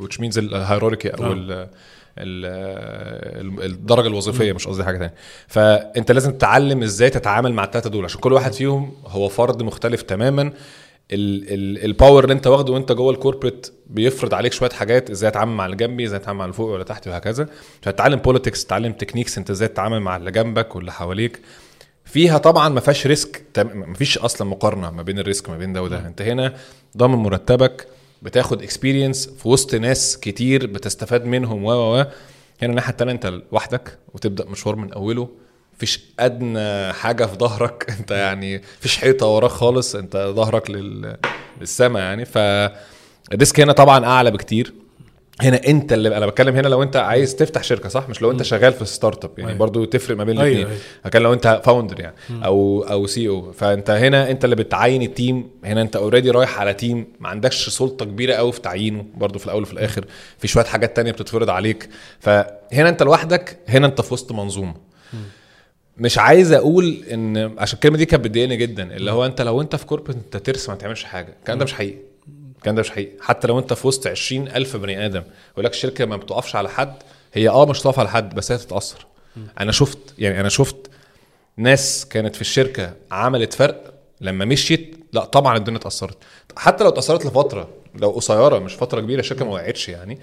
which 0.00 0.16
means 0.18 0.38
ال 0.38 0.45
hierarchy 0.45 1.08
أو 1.08 1.24
آه. 1.24 1.68
الدرجة 2.18 4.06
الوظيفية 4.06 4.52
مش 4.52 4.66
قصدي 4.66 4.84
حاجة 4.84 4.98
تانية. 4.98 5.14
فأنت 5.46 6.12
لازم 6.12 6.32
تتعلم 6.32 6.82
إزاي 6.82 7.10
تتعامل 7.10 7.52
مع 7.52 7.64
الثلاثه 7.64 7.90
دول 7.90 8.04
عشان 8.04 8.20
كل 8.20 8.32
واحد 8.32 8.52
فيهم 8.52 8.92
هو 9.06 9.28
فرد 9.28 9.62
مختلف 9.62 10.02
تماما. 10.02 10.52
ال 11.12 11.31
power 11.31 12.24
اللي 12.24 12.32
أنت 12.32 12.46
واخده 12.46 12.72
وأنت 12.72 12.92
جوه 12.92 13.12
ال 13.12 13.17
corporate 13.17 13.66
بيفرض 13.86 14.34
عليك 14.34 14.52
شوية 14.52 14.70
حاجات 14.70 15.10
إزاي 15.10 15.30
اتعامل 15.30 15.52
مع 15.52 15.66
اللي 15.66 15.76
جنبي 15.76 16.04
إزاي 16.04 16.18
اتعامل 16.18 16.38
مع 16.38 16.44
اللي 16.44 16.54
فوق 16.54 16.70
ولا 16.74 16.84
تحت 16.84 17.08
وهكذا. 17.08 17.48
فتتعلم 17.82 18.16
politics 18.16 18.64
تتعلم 18.64 18.92
techniques 18.92 19.38
أنت 19.38 19.50
إزاي 19.50 19.68
تتعامل 19.68 20.00
مع 20.00 20.16
اللي 20.16 20.30
جنبك 20.30 20.76
واللي 20.76 20.92
حواليك. 20.92 21.40
فيها 22.04 22.38
طبعا 22.38 22.68
ما 22.68 22.80
فيهاش 22.80 23.06
risk 23.06 23.42
ما 23.58 23.94
فيش 23.94 24.18
أصلا 24.18 24.48
مقارنة 24.48 24.90
ما 24.90 25.02
بين 25.02 25.18
ال 25.18 25.24
risk 25.24 25.50
ما 25.50 25.58
بين 25.58 25.72
ده 25.72 25.82
وده. 25.82 26.06
أنت 26.06 26.22
هنا 26.22 26.54
ضامن 26.96 27.14
مرتبك 27.14 27.86
بتاخد 28.22 28.62
experience 28.62 29.28
في 29.28 29.48
وسط 29.48 29.74
ناس 29.74 30.18
كتير 30.18 30.66
بتستفاد 30.66 31.24
منهم 31.24 31.64
و 31.64 31.70
و 31.72 31.96
هنا 32.62 32.70
الناحيه 32.70 32.90
التانية 32.90 33.12
انت 33.12 33.26
لوحدك 33.26 33.98
وتبدأ 34.14 34.44
مشوار 34.44 34.76
من 34.76 34.92
أوله. 34.92 35.28
مفيش 35.76 36.00
أدنى 36.20 36.92
حاجة 36.92 37.24
في 37.24 37.36
ظهرك. 37.36 37.86
انت 38.00 38.10
يعني 38.10 38.62
مفيش 38.78 38.98
حيطة 38.98 39.26
وراك 39.26 39.50
خالص 39.50 39.94
انت 39.94 40.16
ظهرك 40.16 40.70
لل... 40.70 41.16
للسما 41.60 42.00
يعني. 42.00 42.24
فال 42.24 42.69
risk 42.69 43.60
هنا 43.60 43.72
طبعا 43.72 44.04
أعلى 44.06 44.30
بكتير. 44.30 44.74
هنا 45.42 45.60
انت 45.66 45.92
اللي 45.92 46.16
أنا 46.16 46.26
بتكلم 46.26 46.56
هنا 46.56 46.68
لو 46.68 46.82
انت 46.82 46.96
عايز 46.96 47.36
تفتح 47.36 47.62
شركة 47.62 47.88
صح؟ 47.88 48.08
مش 48.08 48.22
لو 48.22 48.30
انت 48.30 48.42
شغال 48.42 48.72
في 48.72 48.84
startup 48.84 49.30
يعني 49.38 49.50
أيوة. 49.50 49.58
برضو 49.58 49.84
تفرق 49.84 50.16
ما 50.16 50.24
بين 50.24 50.40
الاثنين 50.40 50.66
أيوة. 50.66 51.10
كان 51.10 51.22
لو 51.22 51.32
انت 51.32 51.60
founder 51.64 52.00
يعني 52.00 52.14
أو 52.44 52.82
أو 52.82 53.06
C 53.06 53.28
أو 53.28 53.52
فانت 53.52 53.90
هنا 53.90 54.30
انت 54.30 54.44
اللي 54.44 54.56
بتعين 54.56 55.02
ال 55.02 55.12
team 55.12 55.50
هنا 55.64 55.82
انت 55.82 55.96
already 55.96 56.30
رايح 56.30 56.60
على 56.60 56.74
team 56.74 57.06
ما 57.20 57.28
عندكش 57.28 57.68
سلطة 57.68 58.04
كبيرة 58.04 58.34
قوي 58.34 58.52
في 58.52 58.60
تعيينه 58.60 59.04
برضو 59.14 59.38
في 59.38 59.46
الأول 59.46 59.62
وفي 59.62 59.72
الآخر. 59.72 60.04
في 60.38 60.48
شوية 60.48 60.64
حاجات 60.64 60.96
تانية 60.96 61.12
بتتفرض 61.12 61.50
عليك. 61.50 61.88
فهنا 62.20 62.88
انت 62.88 63.02
لوحدك 63.02 63.58
هنا 63.68 63.86
انت 63.86 64.00
في 64.00 64.14
وسط 64.14 64.32
منظومة. 64.32 64.74
مش 65.96 66.18
عايز 66.18 66.52
أقول 66.52 67.04
إن 67.12 67.54
عشان 67.58 67.74
الكلمة 67.74 67.96
دي 67.96 68.06
كانت 68.06 68.24
بتضايقني 68.24 68.56
جدا. 68.56 68.96
اللي 68.96 69.10
هو 69.10 69.26
انت 69.26 69.42
لو 69.42 69.60
انت 69.60 69.76
في 69.76 69.86
corporate 69.86 70.16
انت 70.16 70.36
ترس 70.36 70.72
ما 70.72 70.78
تعملش 70.78 71.04
حاجة. 71.04 71.34
الكلام 71.40 71.58
ده 71.58 71.64
مش 71.64 71.72
حقيقي. 71.72 71.98
الكلام 72.62 72.76
ده 72.76 72.80
مش 72.80 72.90
حقيقي. 72.90 73.12
حتى 73.20 73.48
لو 73.48 73.58
انت 73.58 73.72
في 73.72 73.86
وسط 73.86 74.06
20 74.06 74.48
ألف 74.48 74.76
بني 74.76 75.06
آدم 75.06 75.22
يقول 75.52 75.64
لك 75.64 75.72
الشركة 75.72 76.04
ما 76.06 76.16
بتقفش 76.16 76.56
على 76.56 76.68
حد 76.68 76.94
هي 77.32 77.48
آه 77.48 77.66
مش 77.66 77.80
هتقف 77.80 77.98
على 77.98 78.08
حد 78.08 78.34
بس 78.34 78.52
هي 78.52 78.58
تتاثر 78.58 79.06
أنا 79.60 79.72
شفت 79.72 79.98
يعني 80.18 80.40
أنا 80.40 80.48
شفت 80.48 80.76
ناس 81.56 82.06
كانت 82.10 82.34
في 82.34 82.40
الشركة 82.40 82.94
عملت 83.10 83.52
فرق 83.52 83.94
لما 84.20 84.44
مشيت 84.44 84.96
لأ 85.12 85.24
طبعا 85.24 85.56
الدنيا 85.56 85.78
اتأثرت. 85.78 86.18
حتى 86.56 86.84
لو 86.84 86.90
اتأثرت 86.90 87.26
لفترة 87.26 87.68
لو 87.94 88.10
قصيرة 88.10 88.58
مش 88.58 88.74
فترة 88.74 89.00
كبيرة 89.00 89.20
الشركة 89.20 89.44
ما 89.44 89.50
وقعتش 89.52 89.88
يعني. 89.88 90.18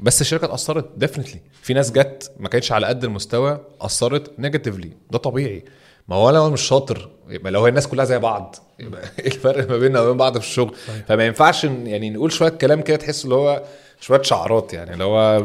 بس 0.00 0.20
الشركة 0.20 0.44
اتأثرت 0.44 0.90
definitely 0.96 1.40
في 1.62 1.74
ناس 1.74 1.92
جت 1.92 2.32
ما 2.40 2.48
كانتش 2.48 2.72
على 2.72 2.86
قد 2.86 3.04
المستوى 3.04 3.60
أثرت 3.80 4.38
negatively 4.38 4.90
ده 5.10 5.18
طبيعي. 5.18 5.64
ما 6.08 6.16
هو 6.16 6.30
لو 6.30 6.50
مش 6.50 6.60
شاطر. 6.60 7.08
يبقى 7.28 7.52
لو 7.52 7.62
هي 7.62 7.68
الناس 7.68 7.88
كلها 7.88 8.04
زي 8.04 8.18
بعض 8.18 8.56
يبقى 8.78 9.02
إيه 9.18 9.26
الفرق 9.26 9.70
ما 9.70 9.78
بيننا 9.78 10.00
وبين 10.00 10.16
بعض 10.16 10.38
في 10.38 10.44
الشغل؟ 10.44 10.74
فما 11.08 11.26
ينفعش 11.26 11.64
يعني 11.64 12.10
نقول 12.10 12.32
شوية 12.32 12.48
كلام 12.48 12.80
كده 12.80 12.96
تحس 12.96 13.24
اللي 13.24 13.34
هو 13.34 13.62
شوية 14.00 14.22
شعارات 14.22 14.72
يعني 14.72 14.92
اللي 14.92 15.04
هو 15.04 15.38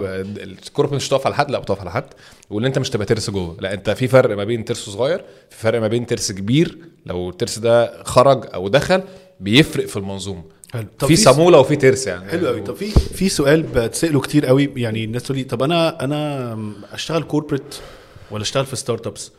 ال 0.44 0.49
corporate 0.49 0.94
مش 0.94 1.08
هتقف 1.08 1.26
على 1.26 1.36
حد 1.36 1.52
لا 1.52 1.60
بتقف 1.60 1.80
على 1.82 1.92
حد 1.92 2.06
وان 2.50 2.66
أنت 2.66 2.80
مش 2.80 2.90
تبقى 2.90 3.06
ترس 3.06 3.30
جوه. 3.30 3.58
لا 3.60 3.74
أنت 3.74 3.90
في 3.90 4.08
فرق 4.08 4.36
ما 4.38 4.44
بين 4.44 4.66
ترس 4.66 4.90
صغير 4.90 5.24
في 5.50 5.58
فرق 5.58 5.80
ما 5.82 5.88
بين 5.88 6.06
ترس 6.06 6.32
كبير. 6.32 6.78
لو 7.06 7.30
الترس 7.30 7.60
ده 7.60 8.04
خرج 8.04 8.46
أو 8.54 8.68
دخل 8.68 9.02
بيفرق 9.40 9.86
في 9.86 9.98
المنظومة. 9.98 10.44
حلو. 10.74 10.86
طب 11.00 11.08
في 11.08 11.16
صاموله 11.16 11.60
وفي 11.60 11.76
ترس 11.76 12.08
يعني. 12.08 12.30
حلو 12.32 12.48
قوي 12.48 12.62
طب 12.62 12.76
في 12.76 12.90
في 12.92 13.30
سؤال 13.30 13.64
بتسأله 13.64 14.20
كتير 14.22 14.46
قوي 14.46 14.74
يعني 14.76 15.04
الناس 15.04 15.24
تقول 15.24 15.38
لي 15.38 15.44
طب 15.44 15.64
أنا 15.64 16.04
أنا 16.04 16.58
أشتغل 16.94 17.24
corporate 17.24 17.76
ولا 18.32 18.42
أشتغل 18.42 18.66
في 18.66 18.76
startups 18.76 19.32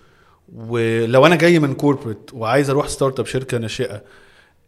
ولو 0.57 1.27
أنا 1.27 1.37
جاي 1.37 1.59
من 1.59 1.75
corporate 1.75 2.31
وعايز 2.33 2.71
أروح 2.71 2.89
startup 2.88 3.27
شركة 3.27 3.59
ناشئة 3.59 4.03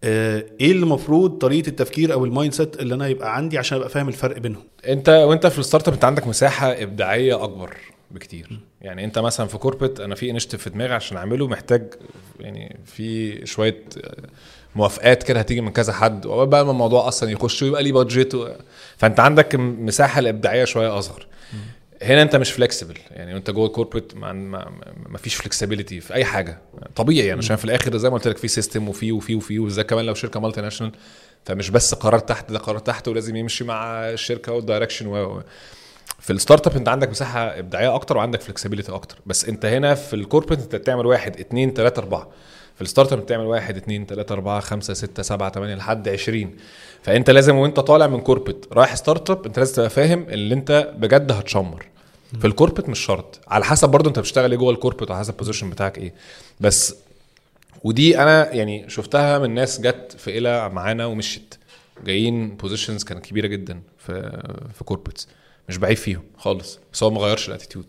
آه، 0.05 0.45
إيه 0.61 0.71
اللي 0.73 0.83
المفروض 0.83 1.38
طريقة 1.38 1.69
التفكير 1.69 2.12
أو 2.12 2.25
ال 2.25 2.53
mindset 2.55 2.81
اللي 2.81 2.95
أنا 2.95 3.09
يبقى 3.09 3.37
عندي 3.37 3.59
عشان 3.59 3.77
أبقى 3.79 3.88
فاهم 3.88 4.09
الفرق 4.09 4.38
بينهم؟ 4.38 4.62
أنت 4.88 5.09
وأنت 5.09 5.47
في 5.47 5.59
ال 5.59 5.88
startup 5.88 5.94
أنت 5.95 6.05
عندك 6.05 6.27
مساحة 6.27 6.73
إبداعية 6.73 7.45
أكبر 7.45 7.77
بكتير. 8.11 8.61
يعني 8.81 9.05
أنت 9.05 9.19
مثلا 9.19 9.47
في 9.47 9.59
corporate 9.59 10.01
أنا 10.01 10.14
في 10.14 10.31
initiative 10.31 10.62
في 10.62 10.71
دماغي 10.71 10.95
عشان 10.95 11.16
أعمله 11.16 11.47
محتاج 11.47 11.95
يعني 12.40 12.77
في 12.85 13.40
شوية 13.47 13.85
موافقات 14.77 15.23
كده 15.23 15.38
هتيجي 15.40 15.61
من 15.61 15.71
كذا 15.71 15.93
حد 15.93 16.27
وبقى 16.27 16.64
ما 16.64 16.71
الموضوع 16.71 17.09
أصلا 17.09 17.31
يخش 17.31 17.62
ويبقى 17.62 17.83
ليه 17.83 17.93
budget 17.92 18.35
و... 18.35 18.49
فأنت 18.97 19.21
عندك 19.21 19.55
مساحة 19.57 20.19
الإبداعية 20.19 20.64
شوية 20.64 20.99
أصغر. 20.99 21.27
هنا 22.03 22.23
انت 22.23 22.37
مش 22.37 22.53
flexible 22.53 22.99
يعني 23.11 23.37
انت 23.37 23.51
جوه 23.51 23.67
ال 23.66 23.71
corporate 23.71 24.14
ما, 24.17 24.33
ما, 24.33 25.19
فيش 25.19 25.35
flexibility 25.35 26.01
في 26.01 26.15
أي 26.15 26.25
حاجة. 26.25 26.59
طبيعي 26.97 27.27
يعني 27.27 27.39
عشان 27.39 27.57
في 27.57 27.65
الآخر 27.65 27.97
زي 27.97 28.11
ما 28.11 28.15
قلت 28.15 28.29
لك 28.29 28.37
في 28.37 28.49
system 28.49 28.88
وفي 28.89 29.13
وفي 29.13 29.35
وفي 29.35 29.59
وزي 29.59 29.85
كمان 29.85 30.05
لو 30.05 30.15
شركة 30.15 30.41
multinational 30.40 30.92
فمش 31.45 31.71
بس 31.71 31.95
قرار 31.95 32.19
تحت 32.19 32.53
ده 32.53 32.59
قرار 32.59 32.79
تحت 32.79 33.09
ولازم 33.09 33.37
يمشي 33.37 33.65
مع 33.65 34.11
الشركة 34.11 34.53
وال 34.53 34.62
direction 34.62 35.07
و 35.07 35.43
في 36.21 36.33
ال 36.33 36.66
startup 36.66 36.77
انت 36.77 36.89
عندك 36.89 37.11
مساحة 37.11 37.59
إبداعية 37.59 37.95
أكتر 37.95 38.17
وعندك 38.17 38.41
flexibility 38.40 38.92
أكتر. 38.93 39.19
بس 39.27 39.45
انت 39.45 39.65
هنا 39.65 39.95
في 39.95 40.15
ال 40.16 40.21
corporate 40.21 40.61
انت 40.61 40.77
بتعمل 40.77 41.07
واحد 41.07 41.41
اثنين 41.41 41.73
ثلاثة 41.75 42.01
أربعة. 42.03 42.29
في 42.75 42.83
ال 42.83 43.12
startup 43.12 43.18
بتعمل 43.19 43.45
واحد 43.45 43.77
اثنين 43.77 44.07
ثلاثة 44.07 44.33
أربعة 44.33 44.61
خمسة 44.61 44.95
ستة 44.95 45.23
سبعة 45.23 45.53
ثمانيه 45.53 45.75
لحد 45.75 46.09
20 46.09 46.57
فانت 47.03 47.31
لازم 47.31 47.57
وانت 47.57 47.81
طالع 47.81 48.07
من 48.07 48.21
corporate 48.20 48.66
رايح 48.73 48.95
startup 48.94 49.46
انت 49.47 49.59
لازم 49.59 49.75
تبقى 49.75 49.91
فاهم 49.91 50.27
اللي 50.29 50.55
انت 50.55 50.93
بجد 50.97 51.33
هتشمر. 51.33 51.87
في 52.38 52.47
ال 52.46 52.51
corporate 52.51 52.88
مش 52.88 52.99
شرط. 52.99 53.40
على 53.49 53.64
حسب 53.64 53.88
برضو 53.88 54.09
انت 54.09 54.19
بتشتغل 54.19 54.51
إيه 54.51 54.59
جوه 54.59 54.73
ال 54.73 54.76
corporate 54.76 55.11
وعلى 55.11 55.21
حسب 55.21 55.33
ال 55.33 55.37
position 55.37 55.70
بتاعك 55.71 55.99
إيه. 55.99 56.14
بس 56.61 56.95
ودي 57.85 58.19
أنا 58.23 58.55
يعني 58.55 58.90
شفتها 58.90 59.38
من 59.38 59.55
ناس 59.55 59.81
جت 59.81 60.16
في 60.19 60.38
إلى 60.38 60.69
معانا 60.69 61.07
ومشيت. 61.07 61.55
جايين 62.05 62.57
positions 62.57 63.05
كانت 63.05 63.27
كبيرة 63.27 63.47
جدا 63.47 63.81
في 63.99 64.43
في 64.75 64.85
corporates 64.85 65.29
مش 65.69 65.77
بعيب 65.77 65.97
فيهم 65.97 66.23
خالص. 66.37 66.79
بس 66.93 67.03
هو 67.03 67.11
ما 67.11 67.21
غيرش 67.21 67.49
ال 67.49 67.53
attitude 67.53 67.87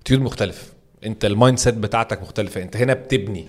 attitude 0.00 0.20
مختلف. 0.20 0.72
انت 1.04 1.24
ال 1.24 1.58
mindset 1.58 1.74
بتاعتك 1.74 2.22
مختلفة. 2.22 2.62
انت 2.62 2.76
هنا 2.76 2.94
بتبني. 2.94 3.48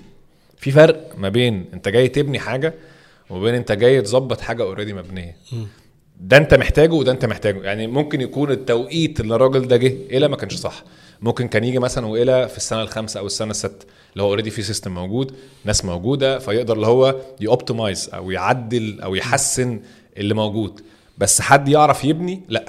في 0.58 0.72
فرق 0.72 1.16
ما 1.18 1.30
بين 1.30 1.66
انت 1.74 1.88
جاي 1.90 2.08
تبني 2.08 2.40
حاجة 2.40 2.74
وما 3.30 3.42
بين 3.42 3.56
انت 3.56 3.72
جاي 3.72 4.02
تظبط 4.02 4.42
حاجة 4.42 4.64
already 4.64 4.94
مبنية. 4.94 5.38
ده 6.22 6.38
انت 6.38 6.54
محتاجه 6.54 6.94
وده 6.94 7.12
انت 7.12 7.26
محتاجه. 7.26 7.62
يعني 7.62 7.88
ممكن 7.88 8.22
يكون 8.22 8.52
التوقيت 8.52 9.20
اللي 9.20 9.36
الراجل 9.36 9.68
ده 9.68 9.78
جه 9.78 9.94
إيلا 10.12 10.28
ما 10.28 10.36
كانش 10.36 10.56
صح. 10.56 10.84
ممكن 11.22 11.48
كان 11.48 11.64
يجي 11.64 11.80
مثلا 11.80 12.06
وإيلا 12.08 12.48
في 12.48 12.58
السنة 12.58 12.82
الخامسة 12.82 13.20
أو 13.20 13.26
السنة 13.26 13.52
السادسه 13.52 13.86
اللي 14.14 14.24
هو 14.24 14.28
already 14.28 14.50
في 14.50 14.62
system 14.62 14.94
موجود 14.94 15.36
ناس 15.66 15.86
موجودة 15.86 16.40
فيقدر 16.40 16.74
اللي 16.76 16.88
هو 16.88 17.16
ي 17.40 17.47
optimize 17.47 18.10
أو 18.14 18.32
يعدل 18.32 19.02
أو 19.02 19.16
يحسن 19.16 19.80
اللي 20.18 20.34
موجود. 20.34 20.82
بس 21.18 21.42
حد 21.42 21.68
يعرف 21.68 22.06
يبني؟ 22.06 22.42
لأ. 22.50 22.66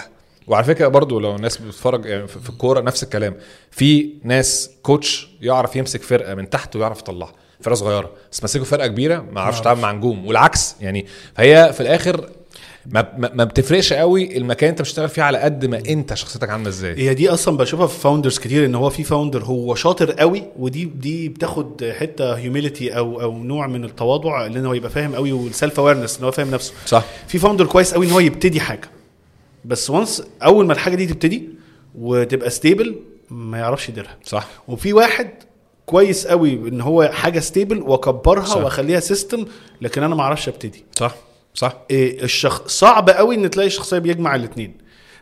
وعلى 0.47 0.65
فكرة 0.65 0.88
برضو 0.88 1.21
لو 1.21 1.37
الناس 1.37 1.57
بتتفرج 1.57 2.05
يعني 2.05 2.27
في 2.29 2.49
الكورة 2.49 2.81
نفس 2.81 3.03
الكلام. 3.03 3.37
في 3.71 4.11
ناس 4.23 4.71
coach 4.83 5.29
يعرف 5.41 5.77
يمسك 5.77 6.03
فرقة 6.03 6.35
من 6.35 6.51
تحت 6.51 6.77
ويعرف 6.77 7.01
يطلعها. 7.01 7.33
فرقة 7.61 7.75
صغيرة. 7.75 8.11
بس 8.33 8.45
مسكوا 8.45 8.65
فرقة 8.65 8.87
كبيرة 8.87 9.27
ما 9.33 9.41
يعرفش 9.41 9.61
يتعامل 9.61 9.81
مع 9.81 9.93
نجوم. 9.93 10.27
والعكس 10.27 10.75
يعني 10.81 11.07
فهي 11.35 11.73
في 11.73 11.81
الآخر 11.81 12.31
ما, 12.87 13.31
ما 13.35 13.45
بتفرقش 13.45 13.92
قوي 13.92 14.37
المكان 14.37 14.68
انت 14.68 14.81
بتشتغل 14.81 15.09
فيه 15.09 15.23
على 15.23 15.38
قد 15.38 15.66
ما 15.66 15.83
انت 15.88 16.14
شخصيتك 16.14 16.51
عاملة 16.51 16.68
إزاي. 16.68 16.99
هي 16.99 17.14
دي 17.14 17.29
أصلا 17.31 17.57
بشوفها 17.57 17.87
في 17.87 18.01
founders 18.01 18.38
كتير 18.38 18.64
إن 18.64 18.75
هو 18.75 18.90
في 18.90 19.05
founder 19.05 19.45
هو 19.45 19.75
شاطر 19.75 20.12
قوي 20.12 20.42
ودي 20.59 20.85
دي 20.85 21.29
بتاخد 21.29 21.92
حتة 21.99 22.33
humility 22.35 22.97
أو 22.99 23.21
أو 23.21 23.38
نوع 23.38 23.66
من 23.66 23.85
التواضع 23.85 24.47
إن 24.47 24.66
هو 24.66 24.75
يبقى 24.75 24.90
فاهم 24.90 25.14
قوي 25.14 25.33
وال 25.33 25.49
self 25.49 25.81
awareness 25.81 26.18
إن 26.18 26.25
هو 26.25 26.31
فاهم 26.31 26.51
نفسه. 26.51 26.73
صح. 26.87 27.05
في 27.29 27.38
founder 27.38 27.66
كويس 27.66 27.95
قوي 27.95 28.07
إن 28.07 28.11
هو 28.12 28.21
يبتدي 28.21 28.61
حاجة. 28.61 28.90
بس 29.64 29.90
once 29.90 30.23
أول 30.42 30.66
ما 30.66 30.73
الحاجة 30.73 30.95
دي 30.95 31.07
تبتدي 31.07 31.49
وتبقى 31.99 32.51
stable 32.51 32.97
ما 33.31 33.59
يعرفش 33.59 33.88
يديرها. 33.88 34.16
صح. 34.25 34.49
وفي 34.68 34.92
واحد 34.92 35.31
كويس 35.87 36.27
قوي 36.27 36.53
إن 36.53 36.81
هو 36.81 37.11
حاجة 37.12 37.40
stable 37.40 37.79
وأكبرها 37.83 38.55
وأخليها 38.55 39.01
system 39.01 39.45
لكن 39.83 40.03
أنا 40.03 40.14
ما 40.14 40.23
أعرفش 40.23 40.49
أبتدي. 40.49 40.85
صح. 40.99 41.14
صح؟ 41.55 41.77
إيه 41.91 42.23
الشخ... 42.23 42.67
صعب 42.69 43.11
قوي 43.11 43.35
إن 43.35 43.51
تلاقي 43.51 43.71
شخصية 43.71 43.99
بيجمع 43.99 44.35
الاثنين 44.35 44.75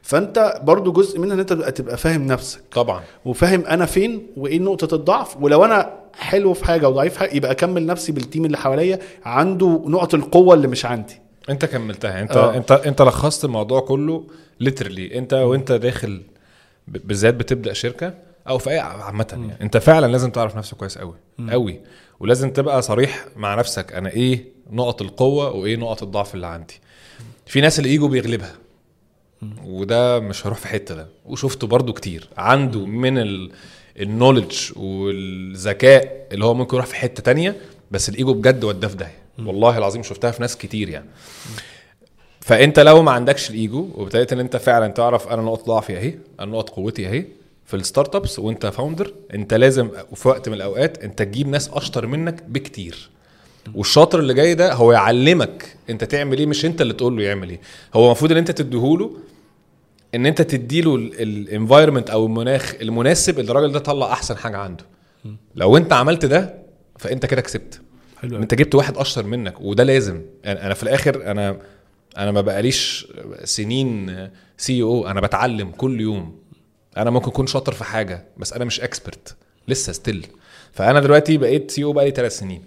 فأنت 0.03 0.61
برضو 0.63 0.93
جزء 0.93 1.19
منها 1.19 1.35
إن 1.35 1.41
أنت 1.41 1.53
تبقى 1.53 1.97
فاهم 1.97 2.27
نفسك. 2.27 2.61
طبعا. 2.73 3.03
وفاهم 3.25 3.65
أنا 3.67 3.87
فين 3.87 4.27
وإيه 4.37 4.59
نقطة 4.59 4.95
الضعف. 4.95 5.37
ولو 5.41 5.65
أنا 5.65 6.01
حلو 6.19 6.55
في 6.55 6.65
حاجة 6.65 6.89
وضعيف 6.89 7.13
في 7.13 7.19
حاجة 7.19 7.35
يبقى 7.35 7.51
أكمل 7.51 7.87
نفسي 7.87 8.13
بال 8.13 8.23
team 8.23 8.45
اللي 8.45 8.59
حواليا 8.59 8.99
عنده 9.25 9.83
نقط 9.87 10.15
القوة 10.15 10.55
اللي 10.55 10.69
مش 10.69 10.87
عندي. 10.87 11.21
أنت 11.51 11.65
كملتها. 11.65 12.21
انت 12.23 12.37
أوه. 12.37 12.57
انت 12.57 12.73
أنت 12.73 13.03
لخصت 13.03 13.45
الموضوع 13.45 13.81
كله 13.81 14.27
literally 14.61 15.19
أنت 15.19 15.33
وأنت 15.33 15.73
داخل 15.73 16.23
بالذات 16.89 17.35
بتبدأ 17.35 17.73
شركة 17.73 18.15
أو 18.49 18.59
في 18.59 18.71
اي 18.71 18.79
عامة 18.79 19.27
يعني. 19.33 19.63
أنت 19.63 19.77
فعلا 19.77 20.07
لازم 20.07 20.31
تعرف 20.31 20.57
نفسك 20.57 20.77
كويس 20.77 20.99
قوي. 20.99 21.15
قوي. 21.51 21.81
ولازم 22.21 22.51
تبقى 22.51 22.83
صريح 22.83 23.25
مع 23.37 23.55
نفسك. 23.55 23.93
أنا 23.93 24.11
إيه 24.11 24.45
نقط 24.71 25.03
القوة 25.03 25.51
وإيه 25.51 25.77
نقط 25.77 26.03
الضعف 26.03 26.35
اللي 26.35 26.47
عندي. 26.47 26.75
في 27.47 27.61
ناس 27.61 27.81
الإيجو 27.81 28.09
بيغلبها. 28.09 28.55
وده 29.65 30.21
مش 30.21 30.47
هروح 30.47 30.59
في 30.59 30.69
حتة 30.69 30.95
ده. 30.95 31.09
وشفته 31.27 31.67
برضو 31.67 31.93
كتير. 31.93 32.29
عنده 32.37 32.87
من 32.87 33.49
النولج 33.97 34.73
والذكاء 34.77 36.27
اللي 36.33 36.45
هو 36.45 36.55
ممكن 36.55 36.77
يروح 36.77 36.87
في 36.87 36.95
حتة 36.95 37.23
تانية 37.23 37.57
بس 37.91 38.09
الإيجو 38.09 38.33
بجد 38.33 38.65
وداه 38.65 38.89
في 38.89 38.97
داهية. 38.97 39.19
والله 39.39 39.79
العظيم 39.79 40.03
شفتها 40.03 40.31
في 40.31 40.41
ناس 40.41 40.57
كتير 40.57 40.89
يعني. 40.89 41.07
فأنت 42.41 42.81
لو 42.81 43.03
ما 43.03 43.11
عندكش 43.11 43.51
الإيجو 43.51 43.89
وابتديت 43.95 44.33
إن 44.33 44.41
أنت 44.41 44.57
فعلا 44.57 44.89
تعرف 44.89 45.29
أنا 45.29 45.43
نقط 45.43 45.67
ضعفي 45.67 45.97
أهي 45.99 46.15
أنا 46.41 46.51
نقط 46.51 46.71
قوتي 46.71 47.09
أهي 47.09 47.25
في 47.67 47.77
ال 47.77 48.15
startups 48.15 48.39
وأنت 48.39 48.67
founder 48.67 49.15
أنت 49.35 49.55
لازم 49.55 49.91
في 50.15 50.29
وقت 50.29 50.49
من 50.49 50.55
الأوقات 50.55 51.05
أنت 51.05 51.23
تجيب 51.23 51.49
ناس 51.49 51.69
أشطر 51.69 52.07
منك 52.07 52.43
بكتير. 52.43 53.11
والشاطر 53.75 54.19
اللي 54.19 54.35
جاي 54.35 54.55
ده 54.55 54.73
هو 54.73 54.93
يعلمك 54.93 55.77
انت 55.91 56.05
تعمل 56.05 56.39
إيه 56.39 56.47
مش 56.47 56.65
انت 56.65 56.81
اللي 56.81 56.93
تقول 56.93 57.17
له 57.17 57.23
يعمل 57.23 57.51
إيه. 57.51 57.61
هو 57.95 58.07
المفروض 58.07 58.33
ان 58.33 58.39
انت 58.39 58.51
تديهوله 58.51 59.17
ان 60.15 60.27
انت 60.27 60.43
تديله 60.43 60.95
ال 60.95 61.04
environment 61.04 62.11
أو 62.11 62.27
المناخ 62.27 62.75
المناسب 62.83 63.39
اللي 63.41 63.51
الراجل 63.51 63.73
ده 63.73 63.79
طلع 63.79 64.13
احسن 64.13 64.37
حاجة 64.37 64.57
عنده. 64.57 64.85
لو 65.55 65.77
انت 65.77 65.93
عملت 65.93 66.25
ده 66.25 66.55
فانت 66.99 67.27
كده 67.27 67.41
كسبت. 67.41 67.81
حلو 68.17 68.37
انت 68.37 68.55
جبت 68.55 68.75
واحد 68.75 68.97
اشطر 68.97 69.23
منك 69.27 69.61
وده 69.61 69.85
لازم. 69.85 70.23
يعني 70.45 70.67
أنا 70.67 70.75
في 70.75 70.83
الآخر 70.83 71.31
أنا 71.31 71.59
أنا 72.17 72.31
ما 72.33 72.41
بقاليش 72.41 73.07
سنين 73.45 74.17
CEO 74.57 75.09
أنا 75.09 75.21
بتعلم 75.21 75.71
كل 75.71 76.01
يوم. 76.01 76.39
أنا 76.97 77.11
ممكن 77.11 77.29
أكون 77.31 77.47
شاطر 77.47 77.73
في 77.73 77.85
حاجة 77.85 78.25
بس 78.37 78.53
أنا 78.53 78.65
مش 78.65 78.81
expert 78.81 79.37
لسه 79.69 79.93
still 79.93 80.27
فأنا 80.73 81.01
دلوقتي 81.01 81.37
بقيت 81.37 81.71
CEO 81.71 81.93
بقالي 81.93 82.11
ثلاث 82.11 82.39
سنين. 82.39 82.63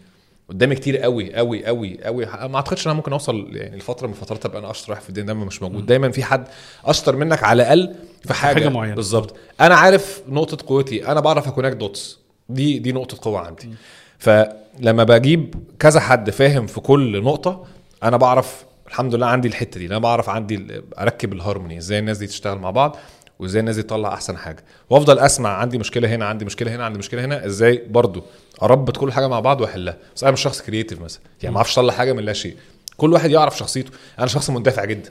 قدامي 0.54 0.76
كتير 0.76 0.98
قوي 0.98 1.36
قوي 1.36 1.66
قوي 1.66 2.04
قوي. 2.04 2.26
ما 2.26 2.56
اعتقدش 2.56 2.86
إن 2.86 2.92
أنا 2.92 2.98
ممكن 2.98 3.12
أوصل 3.12 3.48
يعني 3.52 3.76
الفترة 3.76 4.08
من 4.08 4.14
الفترات 4.14 4.46
أبقى 4.46 4.60
أنا 4.60 4.72
أشطر 4.72 4.92
واحد 4.92 5.02
في 5.02 5.10
الدنيا. 5.10 5.28
ده 5.28 5.34
مش 5.34 5.62
موجود. 5.62 5.86
دايما 5.86 6.12
في 6.12 6.24
حد 6.24 6.48
أشطر 6.86 7.16
منك 7.16 7.44
على 7.44 7.64
الأقل 7.64 7.96
في 8.26 8.34
حاجة, 8.34 8.54
حاجة. 8.54 8.70
معينة. 8.70 8.96
بالظبط. 8.96 9.36
أنا 9.62 9.76
عارف 9.76 10.22
نقطة 10.28 10.68
قوتي. 10.68 11.08
أنا 11.08 11.20
بعرف 11.20 11.48
أ 11.48 11.52
connect 11.52 11.78
dots. 11.78 12.20
دي 12.50 12.80
دي 12.80 12.92
نقطة 12.92 13.18
قوة 13.22 13.40
عندي. 13.40 13.70
فلما 14.18 15.04
بجيب 15.04 15.56
كذا 15.80 16.00
حد 16.00 16.30
فاهم 16.30 16.68
في 16.68 16.82
كل 16.82 17.24
نقطة 17.24 17.66
أنا 18.04 18.18
بعرف 18.18 18.66
الحمد 18.88 19.16
لله 19.16 19.26
عندي 19.28 19.48
الحتة 19.48 19.80
دي. 19.80 19.86
أنا 19.86 19.98
بعرف 19.98 20.30
عندي 20.30 20.82
أركب 21.00 21.34
الهارموني. 21.34 21.78
إزاي 21.78 22.00
الناس 22.00 22.18
دي 22.18 22.28
تشتغل 22.28 22.58
مع 22.58 22.72
بعض. 22.72 22.98
وإزاي 23.44 23.60
الناس 23.60 23.76
دي 23.76 23.84
تطلع 23.84 24.14
أحسن 24.14 24.38
حاجة. 24.38 24.64
وأفضل 24.90 25.20
أسمع 25.20 25.50
عندي 25.50 25.78
مشكلة 25.78 26.16
هنا 26.16 26.26
عندي 26.26 26.46
مشكلة 26.46 26.76
هنا 26.76 26.86
عندي 26.86 27.00
مشكلة 27.00 27.26
هنا. 27.26 27.46
إزاي؟ 27.46 27.84
برضو 27.90 28.24
أربط 28.62 28.98
كل 28.98 29.12
حاجة 29.12 29.28
مع 29.28 29.40
بعض 29.40 29.62
وأحلها. 29.62 29.98
بس 30.16 30.24
أنا 30.24 30.32
مش 30.32 30.42
شخص 30.42 30.62
creative 30.62 31.02
مثلا. 31.02 31.22
يعني 31.42 31.54
ما 31.54 31.58
أعرفش 31.58 31.80
أطلع 31.80 31.94
حاجة 31.94 32.14
من 32.14 32.24
لا 32.24 32.34
شيء. 32.34 32.56
كل 32.98 33.14
واحد 33.14 33.32
يعرف 33.32 33.58
شخصيته. 33.58 33.92
أنا 34.20 34.28
شخص 34.28 34.50
مندفع 34.50 34.86
جدا. 34.86 35.10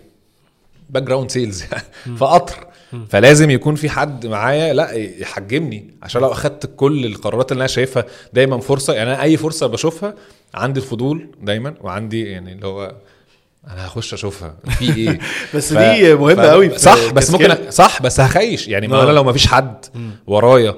background 0.91 1.31
sales 1.31 1.65
فقطر 2.17 2.67
فلازم 3.09 3.51
يكون 3.51 3.75
في 3.75 3.91
حد 3.91 4.27
معايا 4.27 4.73
لا 4.73 4.93
يحجمني. 4.93 5.91
عشان 6.03 6.21
لو 6.21 6.33
أخدت 6.33 6.71
كل 6.77 7.07
القرارات 7.07 7.53
اللي 7.53 7.61
أنا 7.61 7.69
شايفها 7.69 8.05
دايما 8.33 8.59
فرصة. 8.61 8.95
يعني 8.95 9.13
أنا 9.13 9.23
أي 9.23 9.37
فرصة 9.37 9.67
بشوفها 9.67 10.15
عندي 10.55 10.81
الفضول 10.81 11.27
دايما. 11.43 11.75
وعندي 11.81 12.31
يعني 12.31 12.53
اللي 12.53 12.67
هو 12.67 12.95
أنا 13.71 13.87
هخش 13.87 14.15
اشوفها. 14.15 14.55
في 14.79 14.97
إيه؟ 14.97 15.19
بس 15.55 15.75
ف... 15.75 15.79
دي 15.79 16.15
مهمة 16.15 16.43
قوي. 16.43 16.79
صح 16.79 17.11
بس 17.13 17.31
ممكن 17.31 17.51
أ... 17.51 17.71
صح 17.71 18.03
بس 18.03 18.21
هخيش. 18.21 18.69
يعني 18.69 18.89
ما 18.89 19.03
أنا 19.03 19.11
لو 19.11 19.25
ما 19.25 19.33
فيش 19.33 19.47
حد 19.47 19.85
ورايا 20.27 20.75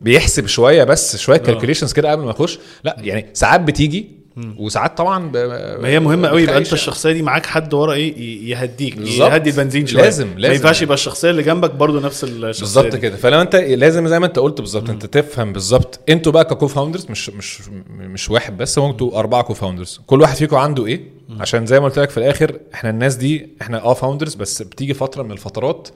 بيحسب 0.00 0.46
شوية 0.46 0.84
بس 0.84 1.16
شوية 1.16 1.36
كالكوليشنز 1.38 1.92
كده 1.92 2.10
قبل 2.10 2.24
ما 2.24 2.30
أخش 2.30 2.58
لا 2.84 2.96
يعني 3.00 3.26
ساعات 3.32 3.60
بتيجي 3.60 4.16
وساعات 4.58 4.98
طبعا 4.98 5.28
ب... 5.30 5.36
ما 5.82 5.88
هي 5.88 6.00
مهمة 6.00 6.28
قوي 6.28 6.42
يبقى 6.42 6.58
أنت 6.58 6.72
الشخصية 6.72 7.12
دي 7.12 7.22
معاك 7.22 7.46
حد 7.46 7.74
ورا 7.74 7.92
إيه 7.92 8.50
يهديك 8.50 8.96
بالزبط. 8.96 9.32
يهدي 9.32 9.50
البنزين 9.50 9.86
شوية. 9.86 10.02
لازم 10.02 10.28
لازم 10.36 10.48
ما 10.48 10.54
ينفعش 10.54 10.82
يبقى 10.82 10.94
الشخصية 10.94 11.30
اللي 11.30 11.42
جنبك 11.42 11.70
برضو 11.70 12.00
نفس 12.00 12.24
الشخصية 12.24 12.60
بالظبط 12.60 12.96
كده. 12.96 13.16
فلو 13.16 13.40
أنت 13.40 13.56
لازم 13.56 14.08
زي 14.08 14.18
ما 14.18 14.26
أنت 14.26 14.38
قلت 14.38 14.60
بالظبط 14.60 14.90
أنت 14.90 15.06
تفهم 15.06 15.52
بالظبط. 15.52 16.00
أنتوا 16.08 16.32
بقى 16.32 16.44
ك 16.44 16.66
co-founders 16.66 17.06
مش 17.10 17.30
مش 17.30 17.60
مش 17.98 18.30
واحد 18.30 18.56
بس 18.56 18.78
هو 18.78 18.90
أنتوا 18.90 19.18
أربعة 19.18 19.42
co-founders 19.42 20.00
كل 20.06 20.20
واحد 20.20 20.36
فيكم 20.36 20.56
عنده 20.56 20.86
إيه؟ 20.86 21.15
عشان 21.30 21.66
زي 21.66 21.80
ما 21.80 21.86
قلت 21.86 21.98
لك 21.98 22.10
في 22.10 22.16
الآخر 22.18 22.60
إحنا 22.74 22.90
الناس 22.90 23.14
دي 23.14 23.48
إحنا 23.62 23.84
آه 23.84 23.94
founders 23.94 24.34
بس 24.34 24.62
بتيجي 24.62 24.94
فترة 24.94 25.22
من 25.22 25.32
الفترات 25.32 25.88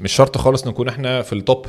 مش 0.00 0.12
شرط 0.12 0.38
خالص 0.38 0.66
نكون 0.66 0.88
إحنا 0.88 1.22
في 1.22 1.32
ال 1.32 1.40
top 1.40 1.66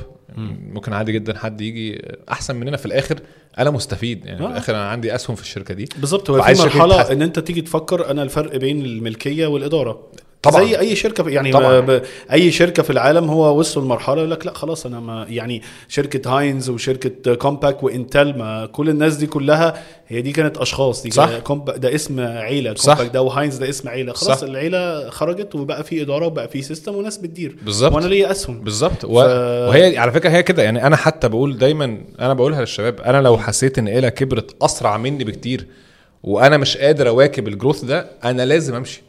ممكن 0.74 0.94
عادي 0.94 1.12
جدا 1.12 1.38
حد 1.38 1.62
يجي 1.62 2.02
أحسن 2.32 2.56
مننا 2.56 2.78
في 2.78 2.86
الآخر 2.86 3.20
أنا 3.58 3.70
مستفيد. 3.70 4.26
يعني 4.26 4.38
في 4.38 4.44
آه. 4.44 4.48
الآخر 4.48 4.76
أنا 4.76 4.90
عندي 4.90 5.16
أسهم 5.16 5.36
في 5.36 5.42
الشركة 5.42 5.74
دي. 5.74 5.90
بالظبط 5.98 6.30
هو 6.30 6.42
في 6.42 6.62
مرحلة. 6.62 7.12
إن 7.12 7.22
أنت 7.22 7.40
تيجي 7.40 7.62
تفكر 7.62 8.12
أنا 8.12 8.24
الفرق 8.24 8.56
بين 8.56 8.86
الملكية 8.86 9.48
والإدارة. 9.48 10.00
طبعاً. 10.46 10.66
زي 10.66 10.80
أي 10.80 10.96
شركة 10.96 11.24
في- 11.24 11.32
يعني 11.32 11.52
طبعاً. 11.52 12.02
أي 12.32 12.52
شركة 12.52 12.84
في 12.84 12.90
العالم 12.90 13.30
هو 13.30 13.60
وصلوا 13.60 13.86
لمرحلة 13.86 14.18
يقول 14.18 14.32
لك 14.32 14.46
لا 14.46 14.54
خلاص 14.54 14.86
أنا 14.86 15.00
ما 15.00 15.26
يعني 15.30 15.62
شركة 15.88 16.38
Heinz 16.38 16.70
وشركة 16.70 17.36
Compaq 17.36 17.84
و 17.84 17.93
Intel 17.93 18.38
ما 18.38 18.66
كل 18.66 18.90
الناس 18.90 19.16
دي 19.16 19.28
كلها 19.28 19.84
هي 20.08 20.22
دي 20.22 20.32
كانت 20.32 20.58
أشخاص 20.58 21.04
دي 21.04 21.12
صح. 21.12 21.30
ده 21.78 21.96
اسم 21.96 22.20
عيلة. 22.20 22.74
Compaq 22.74 23.14
ده 23.14 23.22
و 23.22 23.28
Heinz 23.28 23.58
ده 23.58 23.70
اسم 23.70 23.90
عيلة 23.90 24.14
خلاص 24.14 24.40
صح. 24.40 24.48
العيلة 24.48 25.10
خرجت 25.10 25.56
وبقى 25.56 25.84
في 25.84 26.02
إدارة 26.02 26.26
وبقى 26.26 26.48
في 26.48 26.62
system 26.62 26.96
وناس 26.96 27.18
بتدير 27.18 27.56
بالظبط. 27.66 27.94
وأنا 27.96 28.06
ليا 28.08 28.32
أسهم 28.32 28.62
بالظبط 28.62 29.06
و... 29.06 29.08
ف- 29.08 29.26
وهي 29.70 29.98
على 29.98 30.12
فكرة 30.12 30.30
هي 30.30 30.44
كده 30.44 30.64
يعني 30.64 30.88
أنا 30.88 30.96
حتى 30.96 31.30
بقول 31.30 31.58
دايما 31.58 31.98
أنا 32.20 32.34
بقولها 32.34 32.60
للشباب 32.60 33.02
أنا 33.02 33.22
لو 33.22 33.38
حسيت 33.38 33.78
إن 33.80 33.88
إيلا 33.88 34.10
كبرت 34.10 34.56
أسرع 34.62 34.98
مني 34.98 35.24
بكتير 35.24 35.68
وأنا 36.24 36.58
مش 36.58 36.78
قادر 36.78 37.08
أواكب 37.08 37.48
ال 37.48 37.53
growth 37.53 37.86
ده 37.86 38.08
أنا 38.24 38.46
لازم 38.46 38.76
أمشي 38.76 39.02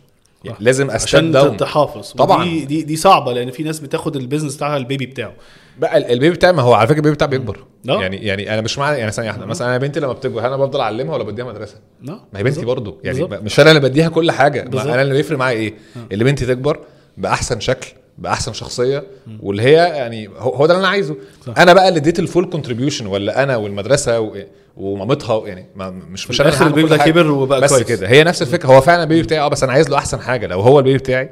يعني 0.46 0.58
لازم 0.60 0.90
عشان 0.90 0.96
أ 0.96 1.03
step 1.03 1.32
down 1.32 1.56
تحافظ 1.56 2.12
طبعاً. 2.12 2.44
دي 2.44 2.64
دي, 2.64 2.82
دي 2.82 2.96
صعبة 2.96 3.32
لأن 3.32 3.50
في 3.50 3.62
ناس 3.62 3.80
بتاخد 3.80 4.16
ال 4.16 4.21
business 4.21 4.56
بتاعها 4.56 4.76
ال 4.76 4.82
baby 4.82 5.06
بتاعه 5.06 5.32
بقى 5.78 5.98
ال- 5.98 6.04
ال 6.12 6.16
baby 6.16 6.34
بتاعي 6.34 6.52
ما 6.52 6.62
هو 6.62 6.74
على 6.74 6.86
فكرة 6.88 6.96
ال 6.98 7.01
baby 7.01 7.14
بتاعي 7.14 7.30
بيكبر. 7.30 7.64
يعني 7.84 8.16
يعني 8.16 8.54
أنا 8.54 8.60
مش 8.62 8.78
معنى 8.78 8.98
يعني 8.98 9.12
ثانية 9.12 9.28
واحدة 9.30 9.46
مثلا 9.46 9.68
أنا 9.68 9.78
بنتي 9.78 10.00
لما 10.00 10.12
بتكبر 10.12 10.40
هل 10.40 10.44
أنا 10.46 10.56
بفضل 10.56 10.80
أعلمها 10.80 11.14
ولا 11.14 11.24
بديها 11.24 11.44
مدرسة؟ 11.44 11.74
لا 12.02 12.12
ما 12.32 12.38
هي 12.40 12.42
بنتي. 12.42 12.64
برضه 12.64 12.96
يعني 13.04 13.18
بالظبط. 13.20 13.42
مش 13.42 13.60
أنا 13.60 13.70
اللي 13.70 13.80
بديها 13.80 14.08
كل 14.08 14.30
حاجة 14.30 14.62
ما 14.64 14.70
بالظبط. 14.70 14.88
أنا 14.92 15.02
اللي 15.02 15.14
بيفرق 15.14 15.38
معايا 15.38 15.56
إيه؟ 15.58 15.74
اللي 16.12 16.24
بنتي 16.24 16.46
تكبر 16.46 16.78
بأحسن 17.16 17.60
شكل 17.60 17.88
بأحسن 18.18 18.52
شخصية 18.52 19.04
واللي 19.42 19.62
هي 19.62 19.72
يعني 19.72 20.28
هو 20.28 20.50
هو 20.54 20.66
ده 20.66 20.72
اللي 20.74 20.80
أنا 20.80 20.88
عايزه 20.88 21.16
صح. 21.46 21.58
أنا 21.58 21.72
بقى 21.72 21.88
اللي 21.88 21.98
اديت 22.00 22.18
ال 22.18 22.25
full 22.25 22.50
contribution 22.50 23.06
ولا 23.06 23.42
أنا 23.42 23.56
والمدرسة 23.56 24.20
و... 24.20 24.36
ومامتها 24.76 25.48
يعني 25.48 25.66
ما 25.76 25.90
مش 25.90 26.30
مش 26.30 26.40
هعمل 26.40 26.66
ال 26.66 26.71
baby 26.71 26.88
ده. 26.88 26.96
كبر 26.96 27.30
وبقى 27.30 27.60
بس 27.60 27.70
كويس. 27.70 27.86
كده. 27.86 28.08
هي 28.08 28.24
نفس 28.24 28.42
الفكرة. 28.42 28.68
هو 28.68 28.80
فعلا 28.80 29.02
ال 29.02 29.06
baby 29.06 29.22
بتاعي 29.22 29.40
آه 29.40 29.48
بس 29.48 29.62
أنا 29.62 29.72
عايز 29.72 29.88
له 29.90 29.98
أحسن 29.98 30.20
حاجة. 30.20 30.46
لو 30.46 30.60
هو 30.60 30.78
ال 30.78 30.82
baby 30.82 30.98
بتاعي 30.98 31.30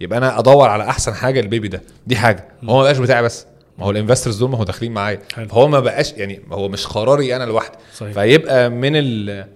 يبقى 0.00 0.18
أنا 0.18 0.38
أدور 0.38 0.68
على 0.68 0.84
أحسن 0.84 1.14
حاجة 1.14 1.40
لل 1.40 1.49
baby 1.49 1.68
ده. 1.68 1.82
دي 2.06 2.16
حاجة. 2.16 2.44
هو 2.64 2.76
ما 2.76 2.82
بقاش 2.82 2.98
بتاعي 2.98 3.22
بس. 3.22 3.46
ما 3.78 3.84
هو 3.86 3.90
ال 3.90 3.95
investors 3.95 4.36
دول 4.38 4.50
ما 4.50 4.58
هو 4.58 4.64
داخلين 4.64 4.92
معايا. 4.92 5.18
فهو 5.48 5.68
ما 5.68 5.80
بقاش 5.80 6.12
يعني 6.12 6.40
هو 6.52 6.68
مش 6.68 6.86
قراري 6.86 7.36
أنا 7.36 7.44
لوحدي. 7.44 7.76
فيبقى 7.92 8.70
من 8.70 8.92
ال 8.96 9.46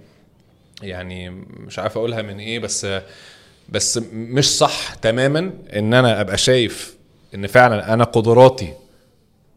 يعني 0.83 1.31
مش 1.67 1.79
عارف 1.79 1.97
أقولها 1.99 2.23
من 2.23 2.39
إيه 2.39 2.59
بس 2.59 2.87
بس 3.69 4.01
مش 4.13 4.57
صح 4.59 4.95
تماما 4.95 5.51
إن 5.77 5.95
أنا 5.95 6.21
أبقى 6.21 6.39
شايف 6.39 6.95
إن 7.35 7.47
فعلا 7.47 7.95
أنا 7.95 8.05
قدراتي 8.05 8.73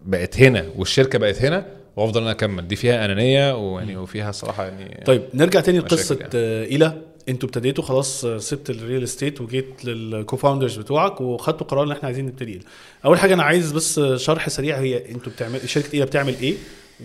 بقت 0.06 0.38
هنا 0.40 0.66
والشركة 0.78 1.20
بقت 1.20 1.42
هنا. 1.42 1.66
وأفضل 1.98 2.22
أنا 2.22 2.32
أكمل 2.32 2.68
دي 2.68 2.76
فيها 2.76 3.06
أنانية 3.06 3.56
ويعني 3.58 3.98
وفيها 3.98 4.32
صراحة 4.32 4.64
يعني 4.66 5.04
طيب 5.06 5.22
نرجع 5.34 5.60
تاني 5.60 5.80
لقصة 5.80 6.16
يعني. 6.16 6.30
آه، 6.36 6.66
إيلا 6.66 7.02
أنتوا 7.30 7.50
ابتديتوا 7.50 7.84
خلاص 7.84 8.26
آه، 8.26 8.38
سبت 8.38 8.70
ال 8.70 8.77
real 8.77 9.04
estate 9.04 9.42
وجيت 9.42 9.86
لل 9.86 10.00
co-founders 10.00 10.78
بتوعك 10.78 11.22
وخدتوا 11.22 11.68
قرار 11.68 11.84
إن 11.84 11.92
إحنا 11.92 12.06
عايزين 12.06 12.26
نبتدي. 12.26 12.62
أول 13.06 13.20
حاجة 13.20 13.34
أنا 13.34 13.44
عايز 13.44 13.72
بس 13.72 14.00
آه، 14.00 14.18
شرح 14.18 14.50
سريع 14.50 14.78
هي 14.78 15.12
أنتوا 15.12 15.32
بتعمل 15.32 15.70
شركة 15.70 15.94
إيلا 15.94 16.06
بتعمل 16.06 16.36
إيه 16.42 16.56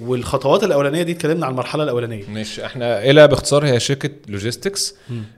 والخطوات 0.00 0.64
الأولانية 0.64 1.02
دي 1.02 1.12
اتكلمنا 1.12 1.46
عن 1.46 1.52
المرحلة 1.52 1.84
الأولانية 1.84 2.30
مش 2.30 2.60
إحنا 2.60 3.10
إيلا 3.10 3.28
باختصار 3.28 3.66
هي 3.66 3.80
شركة 3.80 4.10
logistics 4.28 4.94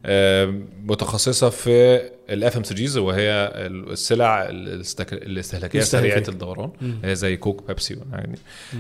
آه، 0.07 0.55
متخصصة 0.85 1.51
في 1.51 2.01
ال 2.31 2.57
FMCGs 2.57 2.97
وهي 2.97 3.53
السلع 3.57 4.49
الاستهلاكية. 4.49 5.81
سريعة 5.81 6.23
الدوران 6.29 6.71
هي 7.05 7.15
زي 7.15 7.37
Coke 7.37 7.67
Pepsi 7.69 7.95
والحاجات 7.95 8.29
دي 8.29 8.39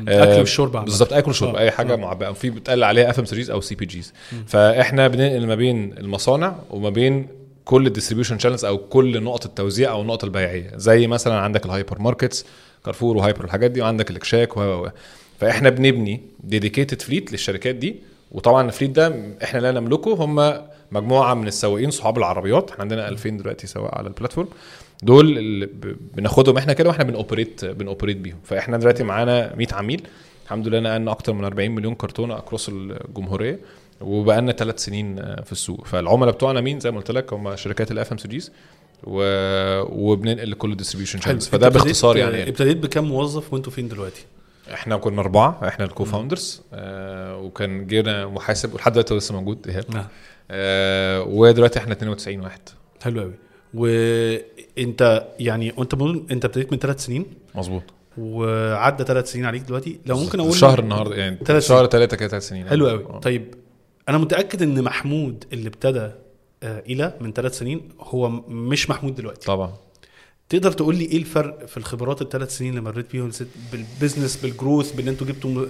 أكل 0.08 0.38
والشرب. 0.38 0.84
بالظبط 0.84 1.12
أكل 1.12 1.30
وشرب 1.30 1.56
آه. 1.56 1.58
أي 1.58 1.70
حاجة 1.70 1.92
آه. 1.92 1.96
معبأه 1.96 2.32
في 2.32 2.50
بتقال 2.50 2.84
عليها 2.84 3.10
FMCGs 3.10 3.50
أو 3.50 3.60
CPGs 3.60 4.12
فإحنا 4.46 5.08
بننقل 5.08 5.46
ما 5.46 5.54
بين 5.54 5.98
المصانع 5.98 6.56
وما 6.70 6.90
بين 6.90 7.26
كل 7.64 7.86
ال 7.86 7.90
distribution 7.90 8.38
channels 8.38 8.64
أو 8.64 8.78
كل 8.78 9.22
نقط 9.22 9.46
التوزيع 9.46 9.90
أو 9.90 10.02
النقط 10.02 10.24
البيعية 10.24 10.70
زي 10.76 11.06
مثلا 11.06 11.34
عندك 11.34 11.66
ال 11.66 11.98
hypermarkets 11.98 12.46
Carrefour 12.84 13.16
و 13.16 13.21
Hyper 13.21 13.42
والحاجات 13.42 13.70
دي 13.70 13.80
وعندك 13.80 14.10
الإكشاك 14.10 14.56
و. 14.56 14.88
فإحنا 15.44 15.70
بنبني 15.70 16.20
dedicated 16.44 17.02
fleet 17.02 17.32
للشركات 17.32 17.74
دي 17.74 17.96
وطبعا 18.32 18.66
ال 18.66 18.70
fleet 18.70 18.90
ده 18.90 19.14
إحنا 19.42 19.58
لا 19.58 19.72
نملكه 19.72 20.14
هم 20.14 20.60
مجموعة 20.92 21.34
من 21.34 21.46
السواقين 21.46 21.90
صحاب 21.90 22.18
العربيات 22.18 22.70
إحنا 22.70 22.82
عندنا 22.82 23.08
2000 23.08 23.30
دلوقتي 23.30 23.66
سواق 23.66 23.94
على 23.94 24.08
ال 24.08 24.13
platform 24.13 24.48
دول 25.02 25.38
اللي 25.38 25.68
بناخدهم 26.14 26.56
إحنا 26.56 26.72
كده 26.72 26.88
وإحنا 26.88 27.04
بن 27.04 27.18
operate 27.18 27.64
بن 27.64 27.76
operate 27.76 28.16
بيهم. 28.16 28.36
فإحنا 28.44 28.76
دلوقتي 28.76 29.02
معانا 29.02 29.56
100 29.56 29.66
عميل. 29.72 30.02
الحمد 30.44 30.68
لله 30.68 30.80
نقلنا 30.80 31.10
أكتر 31.10 31.32
من 31.32 31.44
40 31.44 31.70
مليون 31.70 31.94
كرتونه 31.94 32.38
across 32.38 32.68
الجمهورية 32.68 33.58
وبقالنا 34.00 34.52
ثلاث 34.52 34.78
سنين 34.84 35.18
آه، 35.18 35.42
في 35.42 35.52
السوق. 35.52 35.86
فالعملاء 35.86 36.34
بتوعنا 36.34 36.60
مين؟ 36.60 36.80
زي 36.80 36.90
ما 36.90 36.96
قلت 36.96 37.10
لك 37.10 37.32
هم 37.32 37.56
شركات 37.56 37.90
ال 37.90 38.12
FMCGs 38.12 38.52
وبننقل 39.02 40.50
لكل 40.50 40.72
ال 40.72 40.76
distribution 40.76 41.20
channels 41.20 41.46
فده 41.46 41.68
باختصار 41.68 42.16
يعني. 42.16 42.48
ابتديت 42.48 42.76
بكام 42.76 43.04
موظف 43.04 43.52
وأنتوا 43.52 43.72
فين 43.72 43.88
دلوقتي؟ 43.88 44.24
إحنا 44.72 44.96
كنا 44.96 45.20
أربعة 45.20 45.68
إحنا 45.68 45.84
ال 45.84 45.91
co 45.91 46.04
founders 46.04 46.62
آه 46.72 47.38
وكان 47.38 47.86
جينا 47.86 48.26
محاسب 48.26 48.74
ولحد 48.74 48.92
دلوقتي 48.92 49.14
هو 49.14 49.18
لسه 49.18 49.34
موجود 49.34 49.68
ايهاب 49.68 49.84
نعم. 49.94 50.04
آه 50.50 51.22
ودلوقتي 51.22 51.78
إحنا 51.78 51.92
92 51.92 52.40
واحد. 52.40 52.60
حلو 53.02 53.20
قوي. 53.20 53.34
وانت 53.74 55.26
يعني 55.38 55.72
انت 55.78 55.94
انت 56.30 56.44
ابتديت 56.44 56.72
من 56.72 56.78
ثلاث 56.78 57.04
سنين؟ 57.04 57.26
مظبوط. 57.54 57.82
وعدى 58.18 59.04
ثلاث 59.04 59.32
سنين 59.32 59.44
عليك 59.44 59.62
دلوقتي؟ 59.62 60.00
لو 60.06 60.16
ممكن 60.16 60.40
أقول 60.40 60.54
شهر 60.54 60.78
النهارده 60.78 61.16
يعني 61.16 61.36
تلات 61.36 61.62
شهر 61.62 61.86
ثلاثة 61.86 62.16
كده 62.16 62.28
ثلاث 62.28 62.48
سنين. 62.48 62.68
حلو 62.68 62.86
يعني. 62.86 62.98
قوي. 62.98 63.14
آه. 63.14 63.20
طيب 63.20 63.54
أنا 64.08 64.18
متأكد 64.18 64.62
إن 64.62 64.82
محمود 64.82 65.44
اللي 65.52 65.68
ابتدى 65.68 66.10
آه، 66.62 66.82
إلى 66.86 67.14
من 67.20 67.32
ثلاث 67.32 67.58
سنين 67.58 67.88
هو 68.00 68.28
مش 68.48 68.90
محمود 68.90 69.14
دلوقتي. 69.14 69.46
طبعا. 69.46 69.72
تقدر 70.48 70.72
تقول 70.72 70.96
لي 70.96 71.04
إيه 71.04 71.16
الفرق 71.16 71.66
في 71.66 71.76
الخبرات 71.76 72.22
الثلاث 72.22 72.56
سنين 72.56 72.70
اللي 72.70 72.80
مريت 72.80 73.12
بيهم؟ 73.12 73.30
بالبزنس 73.72 74.36
بالجروث 74.36 74.92
بإن 74.92 75.08
أنتوا 75.08 75.26
جبتوا 75.26 75.66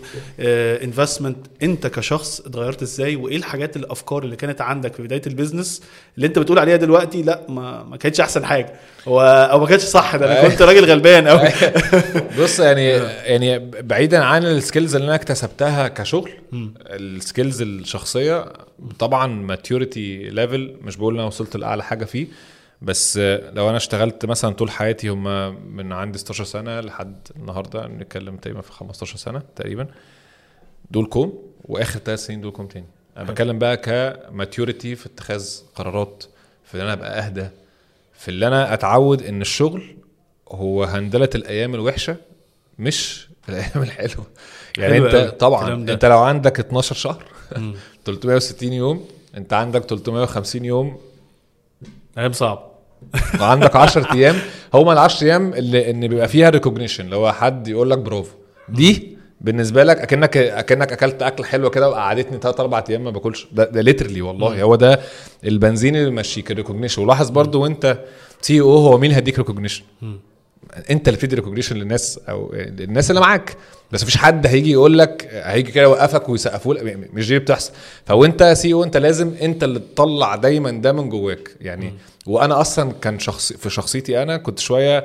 investment 0.84 1.36
أنت 1.62 1.86
كشخص 1.86 2.40
اتغيرت 2.40 2.82
إزاي؟ 2.82 3.16
وإيه 3.16 3.36
الحاجات 3.36 3.76
الأفكار 3.76 4.22
اللي 4.22 4.36
كانت 4.36 4.60
عندك 4.60 4.94
في 4.94 5.02
بداية 5.02 5.22
ال 5.26 5.33
business 5.33 5.82
اللي 6.16 6.26
أنت 6.26 6.38
بتقول 6.38 6.58
عليها 6.58 6.76
دلوقتي؟ 6.76 7.22
لأ 7.22 7.40
ما 7.48 7.82
ما 7.82 7.96
كانتش 7.96 8.20
أحسن 8.20 8.44
حاجة. 8.44 8.72
هو 9.08 9.20
أو 9.50 9.60
ما 9.60 9.66
كانش 9.66 9.82
صح 9.82 10.16
ده 10.16 10.40
أنا 10.40 10.48
كنت 10.48 10.62
راجل 10.62 10.84
غلبان 10.84 11.28
قوي 11.28 11.48
بص 12.38 12.60
يعني 12.60 12.88
يعني 13.32 13.58
بعيدا 13.82 14.24
عن 14.24 14.44
ال 14.44 14.51
skills 14.51 14.94
اللي 14.94 15.06
أنا 15.06 15.14
اكتسبتها 15.14 15.88
كشغل 15.88 16.30
ال 16.86 16.97
skills 16.97 17.62
الشخصية 17.62 18.52
طبعا 18.98 19.26
maturity 19.26 20.30
level 20.30 20.76
مش 20.82 20.96
بقول 20.96 21.14
أنا 21.14 21.26
وصلت 21.26 21.56
لأعلى 21.56 21.82
حاجة 21.82 22.04
فيه. 22.04 22.26
بس 22.84 23.16
لو 23.52 23.68
أنا 23.68 23.76
اشتغلت 23.76 24.26
مثلا 24.26 24.50
طول 24.54 24.70
حياتي 24.70 25.08
هم 25.08 25.24
من 25.76 25.92
عندي 25.92 26.18
16 26.18 26.44
سنة 26.44 26.80
لحد 26.80 27.28
النهارده 27.36 27.86
بنتكلم 27.86 28.36
تقريبا 28.36 28.60
في 28.60 28.72
15 28.72 29.16
سنة 29.16 29.42
تقريبا. 29.56 29.86
دول 30.90 31.06
كوم 31.06 31.42
وآخر 31.64 32.00
ثلاث 32.00 32.26
سنين 32.26 32.40
دول 32.40 32.52
كوم 32.52 32.66
تاني. 32.66 32.86
أنا 33.16 33.24
بتكلم 33.30 33.58
بقى 33.58 33.76
ك 33.76 33.89
maturity 33.89 34.94
في 34.96 35.06
اتخاذ 35.06 35.48
قرارات 35.74 36.24
في 36.64 36.76
إن 36.76 36.80
أنا 36.82 36.92
أبقى 36.92 37.18
أهدى 37.18 37.46
في 38.12 38.28
اللي 38.28 38.46
أنا 38.46 38.74
أتعود 38.74 39.22
إن 39.22 39.40
الشغل 39.40 39.96
هو 40.48 40.84
هندلة 40.84 41.30
الأيام 41.34 41.74
الوحشة 41.74 42.16
مش 42.78 43.28
الأيام 43.48 43.82
الحلوة. 43.82 44.26
يعني 44.78 44.98
أنت 44.98 45.16
طبعا. 45.40 45.74
أنت 45.74 46.04
لو 46.04 46.18
عندك 46.18 46.60
12 46.60 46.94
شهر 46.94 47.24
360 48.04 48.72
يوم 48.82 49.08
أنت 49.36 49.52
عندك 49.52 49.82
350 49.82 50.64
يوم. 50.64 51.00
أيام 52.18 52.32
صعب 52.32 52.73
وعندك 53.40 53.76
10 53.76 54.14
أيام 54.14 54.36
هما 54.74 54.92
ال 54.92 54.98
10 54.98 55.26
أيام 55.26 55.54
اللي 55.54 55.90
ان 55.90 56.08
بيبقى 56.08 56.28
فيها 56.28 56.50
recognition 56.50 57.04
اللي 57.04 57.16
هو 57.16 57.32
حد 57.32 57.68
يقول 57.68 57.90
لك 57.90 57.98
برافو. 57.98 58.32
دي 58.68 59.16
بالنسبة 59.40 59.84
لك 59.84 59.98
اكنك 59.98 60.36
أكنك 60.36 60.92
أكلت 60.92 61.22
أكل 61.22 61.44
حلوة 61.44 61.70
كده 61.70 61.88
وقعدتني 61.90 62.38
3 62.38 62.60
4 62.60 62.84
أيام 62.90 63.04
ما 63.04 63.10
باكلش. 63.10 63.46
ده, 63.52 63.64
ده 63.64 63.80
literally 63.80 64.22
والله. 64.22 64.62
هو 64.62 64.74
ده 64.74 65.00
البنزين 65.44 65.96
اللي 65.96 66.10
بيمشيك 66.10 66.50
ال 66.50 66.55
recognition 66.55 67.02
ولاحظ 67.02 67.30
برضو 67.30 67.62
وأنت 67.62 67.98
CEO 68.40 68.76
هو 68.76 68.98
مين 68.98 69.12
هيديك 69.12 69.38
recognition 69.38 69.82
أنت 70.90 71.08
اللي 71.08 71.18
بتدي 71.18 71.36
recognition 71.36 71.76
للناس 71.76 72.20
أو 72.28 72.50
الناس 72.54 73.10
اللي 73.10 73.20
معاك. 73.20 73.56
بس 73.92 74.02
مفيش 74.02 74.16
حد 74.16 74.46
هيجي 74.46 74.72
يقول 74.72 74.98
لك 74.98 75.28
هيجي 75.32 75.72
كده 75.72 75.84
يوقفك 75.84 76.28
ويسقفوا 76.28 76.74
لك 76.74 76.98
مش 77.12 77.28
دي 77.28 77.38
بتحصل. 77.38 77.72
فوانت 78.06 78.42
CEO 78.42 78.84
أنت 78.84 78.96
لازم 78.96 79.32
أنت 79.42 79.64
اللي 79.64 79.78
تطلع 79.78 80.36
دايما 80.36 80.70
ده 80.70 80.92
من 80.92 81.08
جواك. 81.08 81.50
يعني 81.60 81.94
وأنا 82.26 82.60
أصلا 82.60 82.92
كان 82.92 83.18
شخص 83.18 83.52
في 83.52 83.70
شخصيتي 83.70 84.22
أنا 84.22 84.36
كنت 84.36 84.58
شوية 84.58 85.04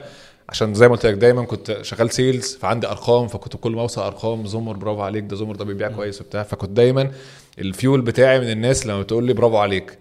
عشان 0.49 0.73
زي 0.73 0.87
ما 0.87 0.95
قلت 0.95 1.05
لك 1.05 1.13
دايما 1.13 1.45
كنت 1.45 1.79
شغال 1.81 2.11
sales 2.11 2.55
فعندي 2.55 2.87
أرقام 2.87 3.27
فكنت 3.27 3.55
كل 3.55 3.71
ما 3.71 3.81
أوصل 3.81 4.01
أرقام 4.01 4.45
زمر 4.45 4.73
برافو 4.73 5.01
عليك 5.01 5.23
ده 5.23 5.35
زمر 5.35 5.55
ده 5.55 5.65
بيبيع 5.65 5.89
كويس 5.89 6.21
وبتاع. 6.21 6.43
فكنت 6.43 6.69
دايما 6.69 7.11
الفيول 7.59 8.01
بتاعي 8.01 8.39
من 8.39 8.49
الناس 8.49 8.85
لما 8.85 9.01
بتقول 9.01 9.23
لي 9.23 9.33
برافو 9.33 9.57
عليك 9.57 9.97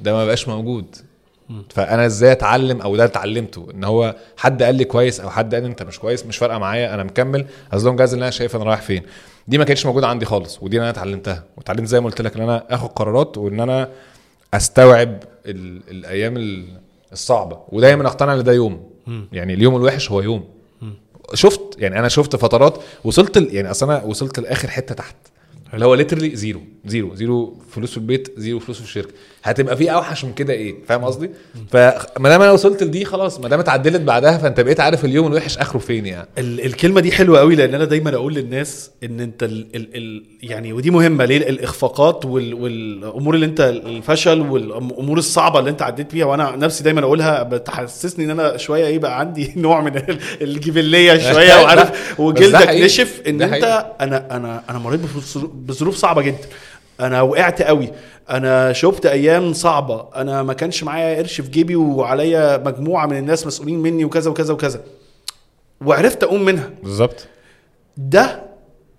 ده 0.00 0.12
ما 0.12 0.26
بقاش 0.26 0.48
موجود. 0.48 0.96
فأنا 1.70 2.06
إزاي 2.06 2.32
أتعلم 2.32 2.80
أو 2.80 2.96
ده 2.96 3.04
اتعلمته؟ 3.04 3.66
إن 3.74 3.84
هو 3.84 4.16
حد 4.36 4.62
قال 4.62 4.74
لي 4.74 4.84
كويس 4.84 5.20
أو 5.20 5.30
حد 5.30 5.54
قال 5.54 5.62
لي 5.62 5.68
أنت 5.68 5.82
مش 5.82 5.98
كويس 5.98 6.26
مش 6.26 6.36
فارقة 6.36 6.58
معايا 6.58 6.94
أنا 6.94 7.02
مكمل. 7.04 7.46
as 7.72 7.84
long 7.84 8.00
إن 8.00 8.08
أنا 8.12 8.30
شايف 8.30 8.56
أنا 8.56 8.64
رايح 8.64 8.80
فين. 8.80 9.02
دي 9.48 9.58
ما 9.58 9.64
كانتش 9.64 9.86
موجودة 9.86 10.06
عندي 10.06 10.24
خالص 10.24 10.62
ودي 10.62 10.80
أنا 10.80 10.90
اتعلمتها. 10.90 11.44
واتعلمت 11.56 11.88
زي 11.88 12.00
ما 12.00 12.06
قلت 12.06 12.20
لك 12.22 12.36
إن 12.36 12.42
أنا 12.42 12.64
آخد 12.70 12.88
قرارات 12.88 13.38
وإن 13.38 13.60
أنا 13.60 13.88
أستوعب 14.54 15.18
الأيام 15.46 16.36
ال- 16.36 16.80
الصعبة. 17.12 17.58
ودايما 17.68 18.06
أقتنع 18.08 18.34
إن 18.34 18.44
ده 18.44 18.52
يوم. 18.52 18.90
يعني 19.32 19.54
اليوم 19.54 19.76
الوحش 19.76 20.10
هو 20.10 20.20
يوم. 20.20 20.44
شفت 21.34 21.60
يعني 21.78 21.98
أنا 21.98 22.08
شفت 22.08 22.36
فترات 22.36 22.78
وصلت 23.04 23.36
يعني 23.36 23.70
أصل 23.70 23.90
أنا 23.90 24.04
وصلت 24.04 24.40
لآخر 24.40 24.68
حتة 24.68 24.94
تحت. 24.94 25.16
اللي 25.74 25.86
هو 25.86 25.94
literally 25.94 26.36
zero. 26.36 26.60
zero. 26.84 27.14
zero 27.14 27.58
فلوس 27.70 27.90
في 27.90 27.96
البيت 27.96 28.34
zero 28.40 28.58
فلوس 28.58 28.76
في 28.78 28.84
الشركة. 28.84 29.12
هتبقى 29.46 29.76
في 29.76 29.92
أوحش 29.92 30.24
من 30.24 30.32
كده 30.32 30.52
إيه؟ 30.52 30.74
فاهم 30.88 31.04
قصدي؟ 31.04 31.30
فما 31.70 32.28
دام 32.28 32.42
أنا 32.42 32.52
وصلت 32.52 32.82
لدي 32.82 33.04
خلاص 33.04 33.40
ما 33.40 33.48
دام 33.48 33.60
اتعدلت 33.60 34.00
بعدها 34.00 34.38
فأنت 34.38 34.60
بقيت 34.60 34.80
عارف 34.80 35.04
اليوم 35.04 35.26
الوحش 35.26 35.58
آخره 35.58 35.78
فين 35.78 36.06
يعني. 36.06 36.28
ال- 36.38 36.64
الكلمة 36.66 37.00
دي 37.00 37.12
حلوة 37.12 37.38
قوي 37.38 37.54
لأن 37.56 37.74
أنا 37.74 37.84
دايما 37.84 38.14
أقول 38.14 38.34
للناس 38.34 38.90
إن 39.04 39.20
أنت 39.20 39.42
ال 39.42 39.66
ال 39.76 39.88
ال 39.96 40.22
يعني 40.42 40.72
ودي 40.72 40.90
مهمة 40.90 41.24
ليه؟ 41.24 41.36
الإخفاقات 41.48 42.24
وال 42.24 42.54
والأمور 42.54 43.34
اللي 43.34 43.46
أنت 43.46 43.60
الفشل 43.60 44.40
والأمور 44.40 45.18
الصعبة 45.18 45.58
اللي 45.58 45.70
أنت 45.70 45.82
عديت 45.82 46.10
فيها 46.10 46.24
وأنا 46.26 46.56
نفسي 46.56 46.84
دايما 46.84 47.00
أقولها 47.00 47.42
بتحسسني 47.42 48.24
إن 48.24 48.30
أنا 48.30 48.56
شوية 48.56 48.86
إيه 48.86 48.98
بقى 48.98 49.18
عندي 49.20 49.52
نوع 49.56 49.80
من 49.80 49.96
ال- 49.96 50.18
الجبلية 50.42 51.32
شوية 51.32 51.54
وعارف؟ 51.62 51.90
وجلدك. 52.20 52.68
نشف 52.70 53.22
إن 53.26 53.42
أنت. 53.42 53.86
أنا 54.00 54.36
أنا 54.36 54.62
أنا 54.70 54.78
مريت 54.78 55.00
بظروف 55.54 55.96
صعبة 55.96 56.22
جدا. 56.22 56.38
أنا 57.00 57.22
وقعت 57.22 57.62
قوي. 57.62 57.92
أنا 58.30 58.72
شفت 58.72 59.06
أيام 59.06 59.52
صعبة. 59.52 60.06
أنا 60.16 60.42
ما 60.42 60.52
كانش 60.52 60.84
معايا 60.84 61.16
قرش 61.16 61.40
في 61.40 61.50
جيبي 61.50 61.76
وعليا 61.76 62.56
مجموعة 62.56 63.06
من 63.06 63.16
الناس 63.16 63.46
مسؤولين 63.46 63.78
مني 63.78 64.04
وكذا 64.04 64.30
وكذا 64.30 64.54
وكذا. 64.54 64.80
وعرفت 65.84 66.22
أقوم 66.22 66.42
منها. 66.42 66.70
بالظبط. 66.82 67.26
ده 67.96 68.42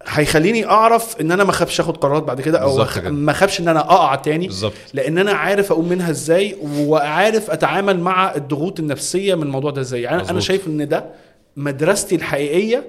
هيخليني 0.07 0.65
أعرف 0.65 1.21
إن 1.21 1.31
أنا 1.31 1.43
ما 1.43 1.49
اخافش 1.49 1.79
آخد 1.79 1.97
قرارات 1.97 2.23
بعد 2.23 2.41
كده 2.41 2.57
أو. 2.59 2.85
ما 3.05 3.31
اخافش 3.31 3.59
إن 3.59 3.67
أنا 3.67 3.79
أقع 3.79 4.15
تاني. 4.15 4.47
بالظبط. 4.47 4.73
لأن 4.93 5.17
أنا 5.17 5.31
عارف 5.31 5.71
أقوم 5.71 5.89
منها 5.89 6.09
إزاي 6.09 6.57
وعارف 6.63 7.51
أتعامل 7.51 7.99
مع 7.99 8.35
الضغوط 8.35 8.79
النفسية 8.79 9.35
من 9.35 9.43
الموضوع 9.43 9.71
ده 9.71 9.81
إزاي. 9.81 10.01
يعني 10.01 10.29
أنا. 10.29 10.39
شايف 10.39 10.67
إن 10.67 10.87
ده 10.87 11.05
مدرستي 11.55 12.15
الحقيقية 12.15 12.83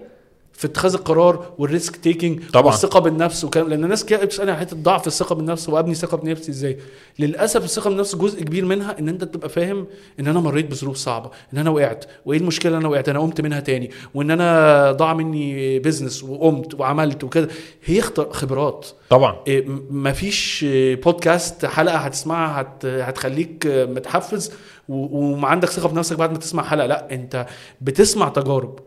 في 0.57 0.67
اتخاذ 0.67 0.95
القرار 0.95 1.53
وال 1.59 1.72
risk 1.72 1.97
taking 1.97 2.41
طبعا. 2.53 2.67
والثقه 2.67 3.01
بالنفس 3.01 3.45
وكلام. 3.45 3.69
لأن 3.69 3.85
الناس 3.85 4.05
كده 4.05 4.25
بتسألني 4.25 4.51
على 4.51 4.61
حتة 4.61 4.77
ضعف 4.77 5.07
الثقة 5.07 5.35
بالنفس 5.35 5.69
وأبني 5.69 5.95
ثقة 5.95 6.17
بنفسي 6.17 6.51
إزاي. 6.51 6.79
للأسف 7.19 7.65
الثقة 7.65 7.91
بالنفس 7.91 8.17
جزء 8.17 8.43
كبير 8.45 8.65
منها 8.65 8.99
إن 8.99 9.09
أنت 9.09 9.25
تبقى 9.25 9.49
فاهم 9.49 9.87
إن 10.21 10.27
أنا 10.27 10.41
مريت 10.41 10.71
بظروف 10.71 10.97
صعبة 10.97 11.31
إن 11.53 11.59
أنا 11.59 11.71
وقعت. 11.71 12.05
وإيه 12.27 12.39
المشكلة 12.39 12.71
اللي 12.73 12.81
أنا 12.81 12.89
وقعت؟ 12.89 13.09
أنا 13.09 13.19
قمت 13.19 13.41
منها 13.41 13.61
تاني. 13.61 13.91
وإن 14.15 14.31
أنا 14.31 14.93
ضاع 14.93 15.15
مني 15.15 15.79
business 15.79 16.25
وقمت 16.25 16.81
وعملت 16.81 17.25
وكده. 17.25 17.49
هي 17.85 18.01
خبرات. 18.31 18.87
طبعا. 19.11 19.37
م- 19.49 19.81
مفيش 19.91 20.65
بودكاست 21.05 21.67
حلقة 21.67 21.97
هتسمعها 21.97 22.61
هت 22.61 22.87
هتخليك 22.87 23.67
آه، 23.67 23.85
متحفز 23.85 24.53
و- 24.89 25.19
وما 25.19 25.49
عندك 25.49 25.69
ثقة 25.71 25.89
بنفسك 25.89 26.17
بعد 26.19 26.33
ما 26.33 26.39
تسمع 26.39 26.63
حلقة. 26.63 26.87
لأ 26.87 27.15
أنت 27.15 27.47
بتسمع 27.81 28.29
تجارب. 28.29 28.79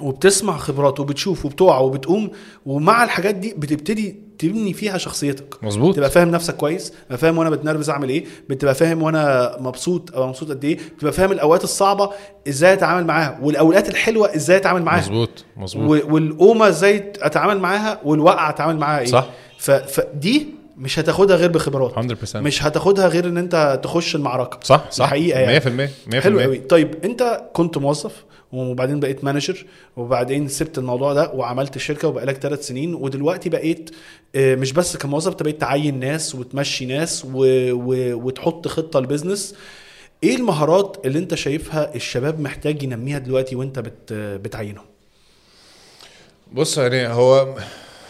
وبتسمع 0.00 0.56
خبرات 0.56 1.00
وبتشوف 1.00 1.44
وبتقع 1.44 1.78
وبتقوم 1.78 2.30
ومع 2.66 3.04
الحاجات 3.04 3.34
دي 3.34 3.54
بتبتدي 3.58 4.24
تبني 4.38 4.72
فيها 4.72 4.98
شخصيتك. 4.98 5.64
مظبوط. 5.64 5.96
تبقى 5.96 6.10
فاهم 6.10 6.30
نفسك 6.30 6.56
كويس 6.56 6.92
تبقى 7.06 7.18
فاهم 7.18 7.38
وأنا 7.38 7.50
بتنرفز 7.50 7.90
اعمل 7.90 8.08
إيه 8.08 8.24
بتبقى 8.48 8.74
فاهم 8.74 9.02
وأنا 9.02 9.56
مبسوط 9.60 10.14
أو 10.16 10.26
مبسوط 10.28 10.50
قد 10.50 10.64
إيه 10.64 10.78
بتبقى 10.96 11.12
فاهم 11.12 11.32
الاوقات 11.32 11.64
الصعبة 11.64 12.10
إزاي 12.48 12.72
اتعامل 12.72 13.06
معاها 13.06 13.38
والاوقات 13.42 13.88
الحلوة 13.88 14.34
إزاي 14.34 14.56
اتعامل 14.56 14.82
معاها. 14.82 15.00
مظبوط 15.00 15.44
مظبوط. 15.56 16.04
والقومة 16.04 16.68
إزاي 16.68 17.12
اتعامل 17.18 17.58
معاها 17.58 18.00
والوقعة 18.04 18.50
اتعامل 18.50 18.76
معاها 18.76 19.00
إيه. 19.00 19.06
صح. 19.06 19.26
ف... 19.58 19.70
فدي 19.70 20.46
مش 20.76 20.98
هتاخدها 20.98 21.36
غير 21.36 21.50
بخبرات. 21.50 21.94
100% 22.34 22.36
مش 22.36 22.64
هتاخدها 22.64 23.08
غير 23.08 23.28
ان 23.28 23.38
انت 23.38 23.80
تخش 23.82 24.14
المعركة. 24.16 24.58
صح 24.62 24.90
صح. 24.90 25.06
حقيقة 25.10 25.40
يعني. 25.40 25.60
100% 25.60 25.90
100% 26.12 26.14
حلو 26.16 26.40
قوي. 26.40 26.58
طيب 26.58 27.04
انت 27.04 27.42
كنت 27.52 27.78
موظف؟ 27.78 28.24
وبعدين 28.54 29.00
بقيت 29.00 29.24
manager 29.24 29.66
وبعدين 29.96 30.48
سبت 30.48 30.78
الموضوع 30.78 31.12
ده 31.12 31.30
وعملت 31.30 31.78
شركة 31.78 32.08
وبقالك 32.08 32.36
ثلاث 32.36 32.66
سنين. 32.66 32.94
ودلوقتي 32.94 33.48
بقيت 33.48 33.90
آه، 34.34 34.54
مش 34.54 34.72
بس 34.72 34.96
كموظف 34.96 35.32
انت 35.32 35.42
بقيت 35.42 35.60
تعين 35.60 36.00
ناس 36.00 36.34
وتمشي 36.34 36.86
ناس 36.86 37.24
و... 37.24 37.28
و... 37.72 38.14
وتحط 38.26 38.68
خطة 38.68 39.00
ل 39.00 39.05
business. 39.05 39.54
إيه 40.22 40.36
المهارات 40.36 40.96
اللي 41.04 41.18
انت 41.18 41.34
شايفها 41.34 41.94
الشباب 41.94 42.40
محتاج 42.40 42.82
ينميها 42.82 43.18
دلوقتي 43.18 43.56
وانت 43.56 43.78
بت... 43.78 44.12
بتعينهم؟ 44.12 44.84
بص 46.52 46.78
يعني 46.78 47.08
هو 47.08 47.58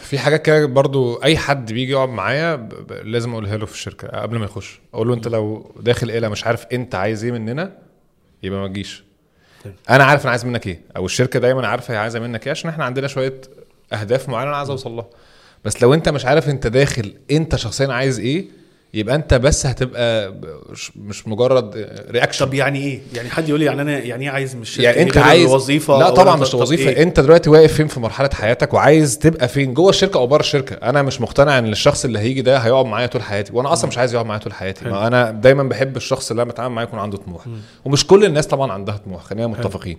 في 0.00 0.18
حاجات 0.18 0.42
كده 0.42 0.66
برضو 0.66 1.14
أي 1.22 1.36
حد 1.36 1.72
بيجي 1.72 1.92
يقعد 1.92 2.08
معايا 2.08 2.56
ب- 2.56 2.92
لازم 3.04 3.32
أقولها 3.32 3.56
له 3.56 3.66
في 3.66 3.72
الشركة 3.74 4.08
قبل 4.08 4.38
ما 4.38 4.44
يخش. 4.44 4.80
أقول 4.94 5.08
له 5.08 5.14
أنت 5.14 5.28
لو 5.28 5.72
داخل 5.80 6.10
إيه 6.10 6.28
مش 6.28 6.46
عارف 6.46 6.66
أنت 6.72 6.94
عايز 6.94 7.24
إيه 7.24 7.32
مننا 7.32 7.78
يبقى 8.42 8.60
ما 8.60 8.68
تجيش. 8.68 9.04
أنا 9.90 10.04
عارف 10.04 10.22
أنا 10.22 10.30
عايز 10.30 10.44
منك 10.44 10.66
إيه 10.66 10.80
أو 10.96 11.06
الشركة 11.06 11.38
دايما 11.40 11.66
عارفة 11.68 11.94
هي 11.94 11.98
عايزة 11.98 12.20
منك 12.20 12.46
إيه 12.46 12.50
عشان 12.50 12.70
إحنا 12.70 12.84
عندنا 12.84 13.08
شوية 13.08 13.40
اهداف 13.92 14.28
معينة 14.28 14.48
أنا 14.50 14.56
عايز 14.56 14.70
اوصل 14.70 14.90
لها. 14.90 15.06
بس 15.64 15.82
لو 15.82 15.94
انت 15.94 16.08
مش 16.08 16.24
عارف 16.26 16.48
انت 16.48 16.66
داخل 16.66 17.14
انت 17.30 17.56
شخصيا 17.56 17.92
عايز 17.92 18.18
إيه 18.20 18.44
يبقى 18.94 19.14
انت 19.14 19.34
بس 19.34 19.66
هتبقى 19.66 20.34
مش- 20.70 20.92
مش 20.96 21.28
مجرد 21.28 21.88
رياكشن 22.10 22.44
طب 22.46 22.54
يعني 22.54 22.78
إيه؟ 22.78 23.00
يعني 23.14 23.30
حد 23.30 23.48
يقول 23.48 23.60
لي 23.60 23.66
يعني 23.66 23.82
أنا 23.82 23.98
يعني 23.98 24.24
إيه 24.24 24.30
عايز 24.30 24.54
من 24.56 24.62
الشركة 24.62 24.84
يعني 24.84 25.02
انت 25.02 25.16
عايز 25.16 25.44
الوظيفة 25.48 25.98
لا 25.98 26.10
طبعا 26.10 26.36
مش 26.36 26.54
وظيفة. 26.54 26.90
إيه؟ 26.90 27.02
انت 27.02 27.20
دلوقتي 27.20 27.50
واقف 27.50 27.72
فين 27.72 27.86
في 27.88 28.00
مرحلة 28.00 28.30
حياتك 28.32 28.74
وعايز 28.74 29.18
تبقى 29.18 29.48
فين؟ 29.48 29.74
جوه 29.74 29.90
الشركة 29.90 30.18
أو 30.18 30.26
بره 30.26 30.40
الشركة. 30.40 30.74
أنا 30.74 31.02
مش 31.02 31.20
مقتنع 31.20 31.58
إن 31.58 31.72
الشخص 31.72 32.04
اللي 32.04 32.18
هيجي 32.18 32.42
ده 32.42 32.58
هيقعد 32.58 32.86
معايا 32.86 33.06
طول 33.06 33.22
حياتي 33.22 33.52
وأنا 33.52 33.72
أصلا 33.72 33.88
مش 33.88 33.98
عايز 33.98 34.14
يقعد 34.14 34.26
معايا 34.26 34.40
طول 34.40 34.52
حياتي. 34.52 34.84
ما 34.84 35.06
أنا 35.06 35.30
دايما 35.30 35.62
بحب 35.62 35.96
الشخص 35.96 36.30
اللي 36.30 36.42
أنا 36.42 36.50
بتعامل 36.50 36.74
معاه 36.74 36.84
يكون 36.84 36.98
عنده 36.98 37.16
طموح. 37.18 37.42
ومش 37.84 38.06
كل 38.06 38.24
الناس 38.24 38.46
طبعا 38.46 38.72
عندها 38.72 38.96
طموح 38.96 39.22
خلينا 39.22 39.46
متفقين. 39.46 39.98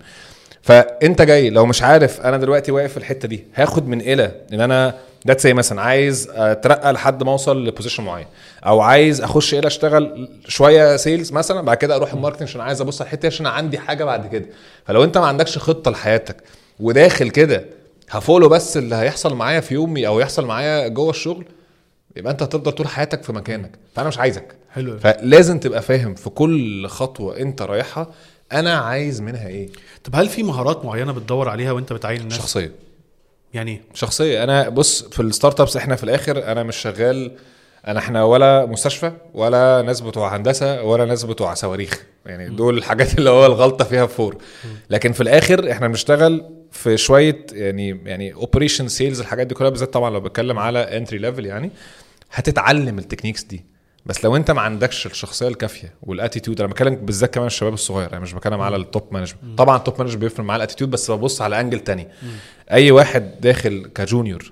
فأنت 0.62 1.22
جاي 1.22 1.50
لو 1.50 1.66
مش 1.66 1.82
عارف 1.84 2.22
أنا 2.22 2.38
دلوقتي 2.38 2.72
واقف 2.72 2.92
في 2.92 2.98
الحتة 2.98 3.28
دي 3.28 3.44
هاخد 3.56 3.88
من 3.88 4.02
ILLA 4.02 4.32
إن 4.54 4.62
أنا 4.62 4.96
ذات 5.28 5.40
زي 5.42 5.54
مثلا 5.54 5.82
عايز 5.82 6.30
أترقى 6.34 6.94
لحد 6.94 7.24
ما 7.24 7.32
أوصل 7.32 7.66
ل 7.68 7.72
position 7.72 8.04
معين 8.04 8.26
أو 8.66 8.82
عايز 8.82 9.22
أخش 9.22 9.54
ILLA 9.54 9.68
أشتغل 9.68 10.30
شوية 10.48 10.96
sales 10.98 11.32
مثلا 11.32 11.62
بعد 11.62 11.78
كده 11.78 11.96
أروح 11.96 12.14
ال 12.14 12.17
marketing 12.17 12.48
عشان 12.50 12.62
عايز 12.62 12.82
أبص 12.82 13.02
على 13.02 13.08
الحتة 13.08 13.26
عشان 13.28 13.46
عندي 13.48 13.80
حاجة 13.80 14.04
بعد 14.04 14.28
كده. 14.28 14.46
فلو 14.86 15.04
أنت 15.04 15.18
ما 15.18 15.26
عندكش 15.28 15.58
خطة 15.58 15.92
لحياتك 15.92 16.44
وداخل 16.80 17.30
كده 17.30 17.66
ه 18.10 18.15
follow 18.15 18.50
بس 18.50 18.78
اللي 18.78 18.96
هيحصل 18.96 19.34
معايا 19.36 19.60
في 19.60 19.74
يومي 19.74 20.08
أو 20.08 20.20
يحصل 20.20 20.46
معايا 20.46 20.88
جوه 20.88 21.10
الشغل 21.10 21.46
يبقى 22.16 22.32
أنت 22.32 22.44
هتفضل 22.44 22.72
طول 22.72 22.88
حياتك 22.88 23.24
في 23.24 23.34
مكانك. 23.34 23.72
فأنا 23.96 24.08
مش 24.08 24.18
عايزك. 24.20 24.56
حلو. 24.74 25.00
فلازم 25.00 25.60
تبقى 25.60 25.82
فاهم 25.82 26.16
في 26.16 26.30
كل 26.30 26.88
خطوة 26.88 27.38
أنت 27.38 27.62
رايحها 27.62 28.08
أنا 28.54 28.78
عايز 28.78 29.22
منها 29.22 29.48
إيه. 29.48 29.70
طب 30.04 30.16
هل 30.16 30.30
في 30.30 30.44
مهارات 30.44 30.86
معينة 30.86 31.12
بتدور 31.12 31.50
عليها 31.50 31.72
وأنت 31.72 31.94
بتعين 31.94 32.22
الناس؟ 32.22 32.38
شخصية. 32.38 32.72
يعني؟ 33.56 33.82
شخصية. 33.94 34.44
أنا 34.44 34.70
بص 34.70 35.04
في 35.04 35.22
ال 35.22 35.60
startups 35.60 35.78
إحنا 35.78 35.96
في 35.96 36.04
الآخر 36.04 36.52
أنا 36.52 36.64
مش 36.64 36.76
شغال 36.76 37.32
أنا 37.88 38.00
إحنا 38.00 38.24
ولا 38.24 38.66
مستشفى 38.66 39.12
ولا 39.34 39.82
ناس 39.82 40.02
بتوع 40.02 40.36
هندسة 40.36 40.84
ولا 40.84 41.06
ناس 41.06 41.24
بتوع 41.24 41.54
صواريخ. 41.54 42.04
يعني 42.26 42.50
دول 42.50 42.78
الحاجات 42.78 43.18
اللي 43.18 43.30
هو 43.30 43.46
الغلطة 43.46 43.86
فيها 43.86 44.06
فور. 44.06 44.38
لكن 44.90 45.12
في 45.12 45.22
الآخر 45.22 45.72
إحنا 45.72 45.88
بنشتغل 45.88 46.46
في 46.72 46.98
شوية 46.98 47.46
يعني 47.52 48.02
يعني 48.06 48.34
operation 48.34 48.88
sales 48.88 49.20
الحاجات 49.20 49.48
دي 49.48 49.56
كلها 49.56 49.70
بالذات 49.70 49.94
طبعا 49.94 50.10
لو 50.10 50.20
بتكلم 50.20 50.60
على 50.60 50.80
entry 50.80 51.18
level 51.18 51.46
يعني 51.46 51.72
هتتعلم 52.32 53.00
ال 53.00 53.04
techniques 53.04 53.44
دي. 53.44 53.66
بس 54.06 54.24
لو 54.26 54.36
انت 54.36 54.52
ما 54.52 54.62
عندكش 54.62 55.06
الشخصية 55.06 55.48
الكافية 55.48 55.94
وال 56.04 56.15
attitude 56.15 56.62
أنا 56.62 56.70
بتكلم 56.72 56.96
بالذات 56.96 57.34
كمان 57.34 57.48
الشباب 57.48 57.74
الصغير 57.74 58.12
أنا 58.12 58.20
مش 58.20 58.34
بتكلم 58.34 58.62
على 58.62 58.76
ال 58.76 58.83
top 58.83 59.04
management 59.12 59.58
طبعا 59.58 59.78
ال 59.78 59.82
top 59.82 59.96
management 60.00 60.22
بيفرق 60.22 60.46
معاه 60.46 60.58
ال 60.58 60.62
attitude 60.62 60.92
بس 60.92 61.12
ببص 61.12 61.42
على 61.42 61.60
angle 61.60 61.80
تاني. 61.80 62.08
أي 62.72 62.92
واحد 62.92 63.32
داخل 63.42 63.92
ك 63.96 64.04
junior 64.04 64.52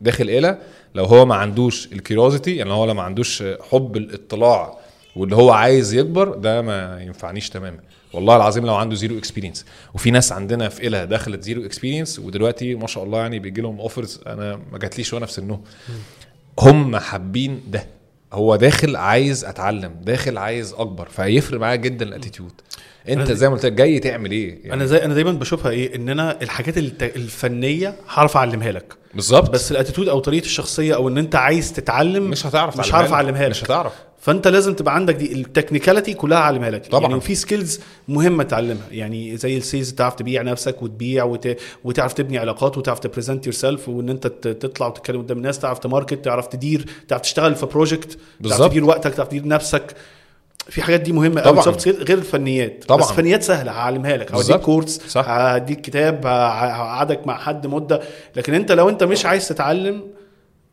داخل 0.00 0.30
ILLA 0.30 0.58
لو 0.94 1.04
هو 1.04 1.26
ما 1.26 1.34
عندوش 1.34 1.88
ال 1.92 1.98
curiosity 1.98 2.56
يعني 2.56 2.72
هو 2.72 2.84
لو 2.84 2.94
ما 2.94 3.02
عندوش 3.02 3.44
حب 3.70 3.96
الاطلاع 3.96 4.78
واللي 5.16 5.36
هو 5.36 5.50
عايز 5.50 5.94
يكبر 5.94 6.34
ده 6.34 6.62
ما 6.62 7.00
ينفعنيش 7.02 7.50
تماما. 7.50 7.78
والله 8.12 8.36
العظيم 8.36 8.66
لو 8.66 8.74
عنده 8.74 8.94
zero 8.94 9.18
experience 9.18 9.66
وفي 9.94 10.10
ناس 10.10 10.32
عندنا 10.32 10.68
في 10.68 10.86
ILLA 10.86 11.04
دخلت 11.04 11.42
zero 11.42 11.64
experience 11.64 12.18
ودلوقتي 12.18 12.74
ما 12.74 12.86
شاء 12.86 13.04
الله 13.04 13.18
يعني 13.18 13.38
بيجي 13.38 13.60
لهم 13.60 13.80
offers 13.80 14.20
أنا 14.26 14.60
ما 14.72 14.78
جاتليش 14.78 15.12
وأنا 15.12 15.26
في 15.26 15.32
سنهم. 15.32 15.62
هم 16.58 16.96
حابين 16.96 17.60
ده. 17.68 17.86
هو 18.32 18.56
داخل 18.56 18.96
عايز 18.96 19.44
أتعلم 19.44 19.94
داخل 20.02 20.38
عايز 20.38 20.72
أكبر 20.72 21.08
فهيفرق 21.08 21.60
معايا 21.60 21.76
جدا 21.76 22.04
ال 22.04 22.09
attitude 22.09 22.52
أنت 23.08 23.32
زي 23.32 23.48
ما 23.48 23.54
قلت 23.54 23.66
لك 23.66 23.72
جاي 23.72 23.98
تعمل 23.98 24.30
إيه؟ 24.30 24.58
يعني 24.60 24.74
أنا 24.74 24.86
زي 24.86 24.96
أنا 25.04 25.14
دايما 25.14 25.32
بشوفها 25.32 25.70
إيه؟ 25.70 25.96
إن 25.96 26.08
أنا 26.08 26.42
الحاجات 26.42 26.78
الفنية 27.02 27.94
هعرف 28.08 28.36
أعلمها 28.36 28.72
لك. 28.72 28.94
بالظبط. 29.14 29.50
بس 29.50 29.72
ال 29.72 29.76
attitude 29.76 30.08
أو 30.08 30.18
طريقة 30.20 30.44
الشخصية 30.44 30.94
أو 30.94 31.08
إن 31.08 31.18
أنت 31.18 31.34
عايز 31.34 31.72
تتعلم 31.72 32.30
مش 32.30 32.46
هتعرف 32.46 32.78
مش 32.78 32.94
هعرف. 32.94 33.12
أعلمها 33.12 33.44
لك. 33.44 33.50
مش 33.50 33.64
هتعرف. 33.64 33.92
فانت 34.22 34.48
لازم 34.48 34.74
تبقى 34.74 34.94
عندك 34.94 35.14
دي 35.14 35.32
ال 35.32 35.38
technicality 35.38 36.14
كلها 36.14 36.38
علمها 36.38 36.70
لك 36.70 36.86
طبعاً. 36.86 37.02
يعني 37.02 37.14
وفي 37.14 37.34
skills 37.34 37.80
مهمة 38.08 38.42
تعلمها 38.44 38.86
يعني 38.90 39.36
زي 39.36 39.56
ال 39.56 39.62
sales 39.62 39.92
تعرف 39.92 40.14
تبيع 40.14 40.42
نفسك 40.42 40.82
وتبيع 40.82 41.24
وت... 41.24 41.56
وتعرف 41.84 42.12
تبني 42.12 42.38
علاقات 42.38 42.78
وتعرف 42.78 42.98
ت 42.98 43.46
present 43.46 43.54
yourself 43.54 43.88
وإن 43.88 44.08
أنت 44.08 44.26
تطلع 44.26 44.86
وتتكلم 44.86 45.22
قدام 45.22 45.36
الناس 45.36 45.58
تعرف 45.58 45.78
ت 45.78 45.85
market 45.85 46.24
تعرف 46.24 46.46
تدير 46.46 46.86
تعرف 47.08 47.22
تشتغل 47.22 47.54
في 47.54 47.66
project 47.66 48.10
تعرف 48.12 48.18
بالظبط. 48.40 48.70
تدير 48.70 48.84
وقتك 48.84 49.14
تعرف 49.14 49.28
تدير 49.28 49.48
نفسك 49.48 49.94
في 50.68 50.82
حاجات 50.82 51.00
دي 51.00 51.12
مهمة 51.12 51.40
قوي. 51.40 51.62
soft 51.62 51.88
غير 51.88 52.18
الفنيات 52.18 52.84
طبعاً. 52.88 53.00
بس 53.00 53.12
فنيات 53.12 53.42
سهلة 53.42 53.72
هعلمها 53.72 54.16
لك 54.16 54.32
بالظبط. 54.32 54.60
كورس. 54.64 55.16
هديك 55.16 55.80
كتاب 55.80 56.26
هقعدك 56.26 57.26
مع 57.26 57.38
حد 57.38 57.66
مدة 57.66 58.00
لكن 58.36 58.54
أنت 58.54 58.72
لو 58.72 58.88
أنت 58.88 59.02
مش 59.04 59.26
عايز 59.26 59.48
تتعلم 59.48 60.02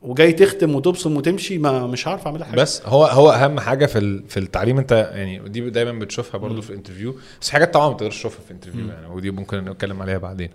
وجاي 0.02 0.34
تختم 0.34 0.76
وتبصم 0.76 1.18
وتمشي 1.18 1.58
ما 1.58 1.88
مش 1.88 2.08
عارف 2.08 2.26
أعمل 2.28 2.44
حاجة. 2.44 2.56
بس 2.62 2.82
هو 2.86 3.06
هو 3.06 3.32
أهم 3.32 3.60
حاجة 3.60 3.86
في 3.86 4.24
في 4.28 4.38
التعليم 4.38 4.78
أنت 4.78 5.12
يعني 5.14 5.50
دي 5.50 5.70
دايما 5.70 5.92
بتشوفها 6.00 6.38
برضو 6.38 6.62
في 6.62 6.70
ال 6.70 6.74
interview 6.74 7.16
بس 7.42 7.50
حاجات 7.50 7.74
طبعا 7.74 7.90
ما 7.90 7.94
تقدرش 7.94 8.18
تشوفها 8.18 8.40
في 8.46 8.52
ال 8.52 8.55
interview 8.55 8.88
يعني 8.88 9.08
ودي 9.08 9.32
ممكن 9.32 9.58
نتكلم 9.58 10.02
عليها 10.02 10.18
بعدين. 10.18 10.50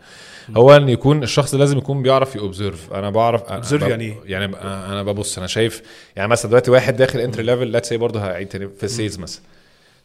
هو 0.56 0.76
إن 0.76 0.88
يكون 0.88 1.22
الشخص 1.22 1.54
لازم 1.54 1.78
يكون 1.78 2.02
بيعرف 2.02 2.36
ي 2.36 2.43
observe 2.43 2.92
أنا 2.92 3.10
بعرف 3.10 3.52
ب- 3.52 3.64
يعني 3.90 4.04
إيه؟ 4.04 4.14
يعني 4.24 4.56
أنا 4.62 5.02
ببص 5.02 5.38
أنا 5.38 5.46
شايف 5.46 5.82
يعني 6.16 6.28
مثلا 6.28 6.48
دلوقتي 6.48 6.70
واحد 6.70 6.96
داخل 6.96 7.18
entry 7.18 7.42
level 7.42 7.66
let's 7.66 7.88
see 7.88 7.96
برضه 7.96 8.20
هعيد 8.20 8.48
تاني 8.48 8.68
في 8.68 8.84
ال 8.84 8.90
sales 8.90 9.18
مثلا. 9.18 9.42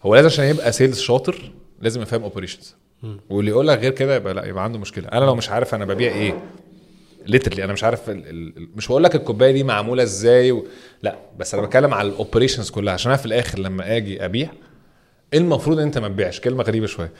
هو 0.03 0.15
لازم 0.15 0.27
عشان 0.27 0.45
يبقى 0.45 0.71
sales 0.71 0.99
شاطر 0.99 1.51
لازم 1.81 2.01
يفهم 2.01 2.23
operations 2.23 2.75
واللي 3.29 3.51
يقول 3.51 3.67
لك 3.67 3.79
غير 3.79 3.91
كده 3.91 4.15
يبقى 4.15 4.33
لأ 4.33 4.45
يبقى 4.45 4.63
عنده 4.63 4.79
مشكلة. 4.79 5.07
أنا 5.07 5.25
لو 5.25 5.35
مش 5.35 5.49
عارف 5.49 5.75
أنا 5.75 5.85
ببيع 5.85 6.11
إيه؟ 6.11 6.43
literally 7.25 7.63
أنا 7.63 7.73
مش 7.73 7.83
عارف 7.83 8.09
ال 8.09 8.29
ال 8.29 8.67
مش 8.75 8.87
بقول 8.87 9.03
لك 9.03 9.15
الكوباية 9.15 9.51
دي 9.51 9.63
معمولة 9.63 10.03
إزاي 10.03 10.51
و... 10.51 10.65
لا 11.03 11.15
بس 11.37 11.53
أنا 11.53 11.63
بتكلم 11.63 11.93
على 11.93 12.07
ال 12.07 12.13
operations 12.13 12.69
كلها 12.69 12.93
عشان 12.93 13.11
أنا 13.11 13.17
في 13.17 13.25
الآخر 13.25 13.59
لما 13.59 13.97
آجي 13.97 14.25
أبيع 14.25 14.49
المفروض 15.33 15.79
إن 15.79 15.85
أنت 15.85 15.97
ما 15.97 16.07
تبيعش 16.07 16.39
كلمة 16.39 16.63
غريبة 16.63 16.87
شوية. 16.87 17.11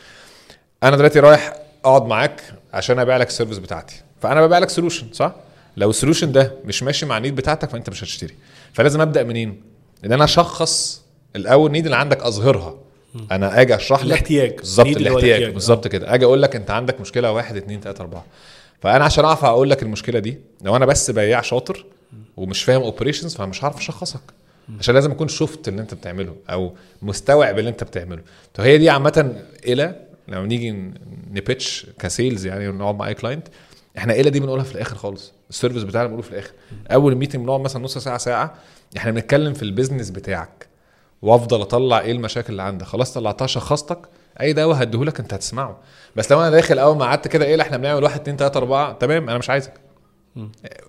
أنا 0.84 0.96
دلوقتي 0.96 1.20
رايح 1.20 1.54
أقعد 1.86 2.06
معاك 2.06 2.42
عشان 2.74 3.00
أبيع 3.00 3.18
لك 3.18 3.28
ال 3.28 3.31
service 3.32 3.58
بتاعتي 3.58 4.02
فأنا 4.22 4.46
ببيع 4.46 4.58
لك 4.58 4.70
solution 4.70 5.08
صح؟ 5.14 5.36
لو 5.78 5.90
ال 5.90 5.94
solution 5.94 6.32
ده 6.32 6.54
مش 6.66 6.84
ماشي 6.84 7.06
مع 7.06 7.18
ال 7.18 7.21
need 7.21 7.36
بتاعتك 7.36 7.70
فأنت 7.70 7.90
مش 7.90 8.04
هتشتري. 8.04 8.34
فلازم 8.74 9.02
أبدأ 9.02 9.24
منين؟ 9.24 9.62
إن 10.06 10.12
أنا 10.12 10.24
أشخص 10.24 11.02
الأول 11.36 11.72
need 11.72 11.86
اللي 11.86 11.98
عندك 11.98 12.24
أظهرها. 12.24 12.78
أنا 13.32 13.62
آجي 13.62 13.76
أشرح 13.76 14.00
لك 14.00 14.06
الاحتياج. 14.06 14.56
بالظبط 14.56 14.88
الاحتياج. 14.88 15.54
بالظبط 15.54 15.88
كده. 15.88 16.14
آجي 16.14 16.26
أقول 16.26 16.42
لك 16.42 16.56
أنت 16.56 16.72
عندك 16.72 17.02
مشكلة 17.02 17.32
واحد 17.32 17.58
اتنين 17.58 17.82
تلاتة 17.82 18.02
أربعة. 18.02 18.26
فأنا 18.82 19.06
عشان 19.06 19.26
أعرف 19.26 19.46
أقول 19.46 19.70
لك 19.70 19.84
المشكلة 19.84 20.20
دي 20.20 20.38
لو 20.62 20.76
أنا 20.76 20.86
بس 20.86 21.12
بياع 21.12 21.42
شاطر 21.42 21.86
ومش 22.38 22.64
فاهم 22.64 22.82
operations 22.82 23.36
فمش 23.36 23.64
هعرف 23.64 23.78
أشخصك. 23.78 24.22
عشان 24.80 24.96
لازم 24.96 25.12
أكون 25.12 25.28
شفت 25.28 25.68
اللي 25.68 25.82
أنت 25.82 25.94
بتعمله 25.94 26.36
أو 26.50 26.76
مستوعب 27.02 27.60
اللي 27.60 27.70
أنت 27.70 27.84
بتعمله. 27.84 28.22
فهي 28.54 28.78
دي 28.78 28.90
عامة 28.90 29.44
اللي 29.66 29.96
لما 30.28 30.46
نيجي 30.46 30.72
ن 31.32 31.41
pitch 31.41 31.86
ك 32.00 32.07
sales 32.07 32.46
يعني 32.46 32.68
ونقعد 32.68 32.96
مع 32.96 33.08
أي 33.08 33.14
client 33.14 33.48
إحنا 33.98 34.14
اللي 34.14 34.30
دي 34.30 34.40
بنقولها 34.40 34.64
في 34.64 34.76
الآخر 34.76 34.96
خالص. 34.96 35.34
ال 35.50 35.54
service 35.54 35.84
بتاعنا 35.84 36.08
بنقوله 36.08 36.24
في 36.24 36.32
الآخر. 36.32 36.52
أول 36.92 37.16
meeting 37.16 37.44
بنقعد 37.44 37.60
مثلا 37.60 37.84
نص 37.84 37.98
ساعة 37.98 38.18
ساعة 38.18 38.56
إحنا 38.98 39.12
بنتكلم 39.12 39.54
في 39.54 39.64
ال 39.64 39.69
business 39.69 40.10
بتاعك. 40.10 40.68
وأفضل 41.22 41.62
أطلع 41.62 42.00
إيه 42.00 42.12
المشاكل 42.12 42.52
اللي 42.52 42.64
عندك؟ 42.64 42.86
خلاص 42.86 43.14
طلعتها 43.14 43.48
شخصتك 43.48 44.00
أي 44.42 44.54
دواء 44.54 44.84
هديهولك 44.84 45.20
أنت 45.20 45.34
هتسمعه. 45.34 45.80
بس 46.16 46.32
لو 46.32 46.42
أنا 46.42 46.50
داخل 46.50 46.80
أول 46.80 46.98
ما 46.98 47.06
قعدت 47.06 47.28
كده 47.28 47.46
إيه 47.46 47.56
لا 47.56 47.64
إحنا 47.64 47.78
بنعمل 47.78 48.04
واحد 48.04 48.20
اتنين 48.20 48.38
تلاتة 48.38 48.58
أربعة 48.58 48.94
تمام 48.94 49.30
أنا 49.30 49.38
مش 49.38 49.50
عايزك. 49.50 49.74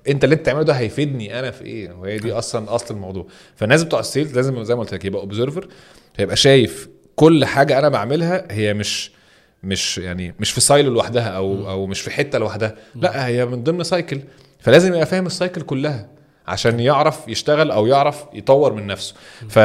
أنت 0.08 0.24
اللي 0.24 0.34
أنت 0.34 0.42
بتعمله 0.42 0.62
ده 0.64 0.72
هيفيدني 0.72 1.38
أنا 1.38 1.50
في 1.50 1.64
إيه؟ 1.64 1.92
وهي 1.92 2.18
دي 2.18 2.32
أصلا 2.32 2.74
أصل 2.74 2.94
الموضوع. 2.94 3.26
فالناس 3.56 3.84
بتوع 3.84 4.00
ال 4.00 4.06
sales 4.06 4.36
لازم 4.36 4.62
زي 4.62 4.74
ما 4.74 4.80
قلت 4.80 4.94
لك 4.94 5.04
يبقى 5.04 5.20
observer 5.20 5.68
هيبقى 6.16 6.36
شايف 6.36 6.88
كل 7.16 7.44
حاجة 7.44 7.78
أنا 7.78 7.88
بعملها 7.88 8.46
هي 8.50 8.74
مش 8.74 9.10
مش 9.62 9.98
يعني 9.98 10.34
مش 10.40 10.52
في 10.52 10.60
silo 10.60 10.92
لوحدها 10.92 11.28
أو 11.28 11.70
أو 11.70 11.86
مش 11.86 12.00
في 12.00 12.10
حتة 12.10 12.38
لوحدها. 12.38 12.74
لا 12.94 13.26
هي 13.26 13.46
من 13.46 13.64
ضمن 13.64 13.84
cycle 13.84 14.20
فلازم 14.60 14.92
يبقى 14.94 15.06
فاهم 15.06 15.26
ال 15.26 15.32
cycle 15.32 15.60
كلها 15.62 16.08
عشان 16.46 16.80
يعرف 16.80 17.28
يشتغل 17.28 17.70
أو 17.70 17.86
يعرف 17.86 18.24
يطور 18.34 18.72
من 18.72 18.86
نفسه. 18.86 19.14
ف 19.48 19.58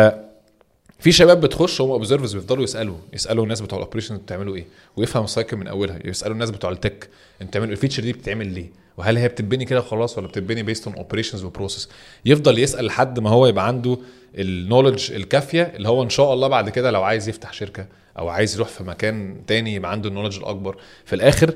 في 0.99 1.11
شباب 1.11 1.41
بتخش 1.41 1.81
هم 1.81 1.91
observers 1.91 2.35
بيفضلوا 2.35 2.63
يسألوا 2.63 2.97
يسألوا 3.13 3.43
الناس 3.43 3.61
بتوع 3.61 3.79
ال 3.79 3.83
operation 3.83 4.17
بتعملوا 4.17 4.55
إيه؟ 4.55 4.65
ويفهم 4.97 5.23
ال 5.23 5.29
cycle 5.29 5.57
من 5.57 5.67
أولها 5.67 5.99
يسألوا 6.05 6.33
الناس 6.33 6.49
بتوع 6.49 6.71
ال 6.71 6.79
tech 6.79 7.09
أنتوا 7.41 7.47
بتعملوا 7.47 7.71
ال 7.71 7.75
feature 7.75 8.03
دي 8.03 8.13
بتتعمل 8.13 8.47
ليه؟ 8.47 8.69
وهل 8.97 9.17
هي 9.17 9.27
بتتبني 9.27 9.65
كده 9.65 9.81
خلاص 9.81 10.17
ولا 10.17 10.27
بتتبني 10.27 10.63
based 10.63 10.87
on 10.87 10.95
operations 10.95 11.43
و 11.43 11.49
process 11.49 11.89
يفضل 12.25 12.59
يسأل 12.59 12.85
لحد 12.85 13.19
ما 13.19 13.29
هو 13.29 13.47
يبقى 13.47 13.67
عنده 13.67 13.97
ال 14.35 14.43
knowledge 14.43 15.11
الكافية 15.11 15.63
اللي 15.63 15.89
هو 15.89 16.03
إن 16.03 16.09
شاء 16.09 16.33
الله 16.33 16.47
بعد 16.47 16.69
كده 16.69 16.91
لو 16.91 17.03
عايز 17.03 17.29
يفتح 17.29 17.53
شركة 17.53 17.87
أو 18.19 18.29
عايز 18.29 18.55
يروح 18.55 18.67
في 18.67 18.83
مكان 18.83 19.37
تاني 19.47 19.73
يبقى 19.75 19.91
عنده 19.91 20.09
ال 20.09 20.12
knowledge 20.12 20.37
الأكبر. 20.37 20.77
في 21.05 21.15
الآخر 21.15 21.53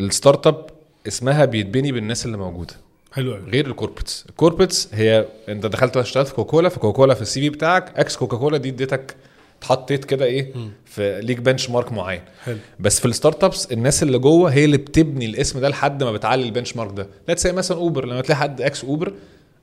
ال 0.00 0.46
startup 0.46 0.66
اسمها 1.08 1.44
بيتبني 1.44 1.92
بالناس 1.92 2.26
اللي 2.26 2.36
موجودة. 2.36 2.74
حلو 3.14 3.34
قوي. 3.34 3.50
غير 3.50 3.66
ال 3.66 3.71
corporates. 3.71 4.24
ال 4.28 4.34
corporates 4.34 4.88
هي 4.92 5.26
انت 5.48 5.66
دخلت 5.66 5.96
اشتغلت 5.96 6.28
في 6.28 6.34
كوكاكولا 6.34 6.68
في 6.68 6.78
كوكاكولا 6.78 7.14
في 7.14 7.22
ال 7.22 7.40
CV 7.40 7.50
بتاعك 7.50 7.92
ex 7.96 8.16
كوكاكولا 8.16 8.58
دي 8.58 8.68
اديتك 8.68 9.16
اتحطيت 9.58 10.04
كده 10.04 10.24
إيه 10.24 10.52
في 10.84 11.20
ليك 11.20 11.38
benchmark 11.38 11.92
معين. 11.92 12.20
حلو. 12.44 12.56
بس 12.80 13.00
في 13.00 13.06
ال 13.06 13.44
startups 13.44 13.72
الناس 13.72 14.02
اللي 14.02 14.18
جوه 14.18 14.50
هي 14.52 14.64
اللي 14.64 14.76
بتبني 14.76 15.26
الاسم 15.26 15.60
ده 15.60 15.68
لحد 15.68 16.02
ما 16.02 16.12
بتعلي 16.12 16.42
ال 16.44 16.76
benchmark 16.76 16.92
ده. 16.92 17.06
لا 17.28 17.34
تسمي 17.34 17.52
مثلا 17.52 17.76
اوبر 17.78 18.06
لما 18.06 18.20
تلاقي 18.20 18.38
حد 18.38 18.60
ex 18.60 18.84
اوبر 18.84 19.12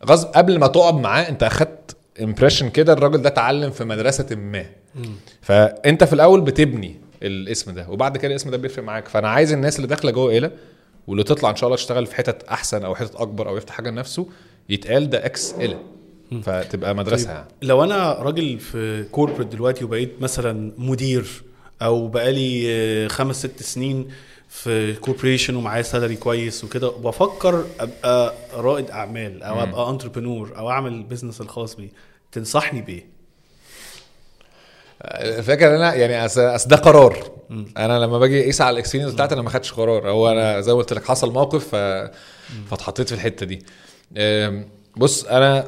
غصب 0.05 0.27
قبل 0.27 0.59
ما 0.59 0.67
تقعد 0.67 0.93
معاه 0.95 1.29
انت 1.29 1.43
اخدت 1.43 1.95
impression 2.21 2.69
كده 2.69 2.93
الراجل 2.93 3.21
ده 3.21 3.29
اتعلم 3.29 3.71
في 3.71 3.83
مدرسة 3.83 4.35
ما. 4.35 4.65
فانت 5.41 6.03
في 6.03 6.13
الأول 6.13 6.41
بتبني 6.41 6.95
الاسم 7.23 7.71
ده 7.71 7.89
وبعد 7.89 8.17
كده 8.17 8.31
الاسم 8.31 8.49
ده 8.51 8.57
بيفرق 8.57 8.83
معاك. 8.83 9.07
فأنا 9.07 9.29
عايز 9.29 9.53
الناس 9.53 9.75
اللي 9.75 9.87
داخلة 9.87 10.11
جوه 10.11 10.31
إيلا 10.31 10.51
واللي 11.07 11.23
تطلع 11.23 11.49
إن 11.49 11.55
شاء 11.55 11.67
الله 11.67 11.77
تشتغل 11.77 12.05
في 12.05 12.15
حتت 12.15 12.43
أحسن 12.43 12.85
أو 12.85 12.95
حتت 12.95 13.15
أكبر 13.15 13.49
أو 13.49 13.57
يفتح 13.57 13.73
حاجة 13.75 13.89
لنفسه 13.89 14.27
يتقال 14.69 15.09
ده 15.09 15.25
ex 15.25 15.53
ايلا 15.53 15.77
فتبقى 16.43 16.95
مدرسة 16.95 17.31
يعني. 17.31 17.47
لو 17.61 17.83
أنا 17.83 18.13
راجل 18.13 18.59
في 18.59 19.03
corporate 19.03 19.47
دلوقتي 19.47 19.85
وبقيت 19.85 20.21
مثلا 20.21 20.71
مدير 20.77 21.43
أو 21.81 22.07
بقالي 22.07 22.63
آه، 22.69 23.07
خمس 23.07 23.39
ست 23.39 23.63
سنين 23.63 24.07
في 24.49 24.93
corporation 24.93 25.55
ومعايا 25.55 25.81
salary 25.81 26.15
كويس 26.15 26.63
وكده 26.63 26.87
وبفكر 26.87 27.65
أبقى 27.79 28.33
رائد 28.53 28.91
أعمال 28.91 29.43
أو 29.43 29.63
أبقى 29.63 29.89
entrepreneur 29.89 30.57
أو 30.57 30.69
أعمل 30.69 30.93
ال 30.93 30.98
business 30.98 31.41
الخاص 31.41 31.75
بي 31.75 31.91
تنصحني 32.31 32.81
بإيه؟ 32.81 33.05
الفكرة 35.05 35.69
إن 35.69 35.73
أنا 35.73 35.93
يعني 35.93 36.25
أصل 36.25 36.69
ده 36.69 36.75
قرار. 36.75 37.31
أنا 37.77 37.99
لما 37.99 38.19
باجي 38.19 38.41
أقيس 38.43 38.61
على 38.61 38.73
ال 38.73 38.77
experience 38.77 39.13
بتاعتي 39.13 39.33
أنا 39.33 39.41
ما 39.41 39.49
خدتش 39.49 39.73
قرار. 39.73 40.09
هو 40.09 40.31
أنا 40.31 40.61
زي 40.61 40.71
ما 40.71 40.77
قلت 40.77 40.93
لك 40.93 41.05
حصل 41.05 41.33
موقف 41.33 41.75
ف... 41.75 41.75
فاتحطيت 42.69 43.07
في 43.09 43.15
الحتة 43.15 43.45
دي. 43.45 43.65
بص 44.97 45.25
أنا 45.25 45.65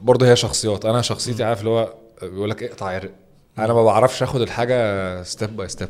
برضه 0.00 0.30
هي 0.30 0.36
شخصيات. 0.36 0.84
أنا 0.84 1.02
شخصيتي 1.02 1.44
عارف 1.44 1.60
اللي 1.60 1.70
هو 1.70 1.94
بيقول 2.22 2.50
لك 2.50 2.62
اقطع 2.62 2.86
عرق. 2.86 3.10
أنا 3.58 3.72
ما 3.74 3.84
بعرفش 3.84 4.22
آخد 4.22 4.40
الحاجة 4.40 5.22
step 5.22 5.56
by 5.56 5.68
step 5.68 5.88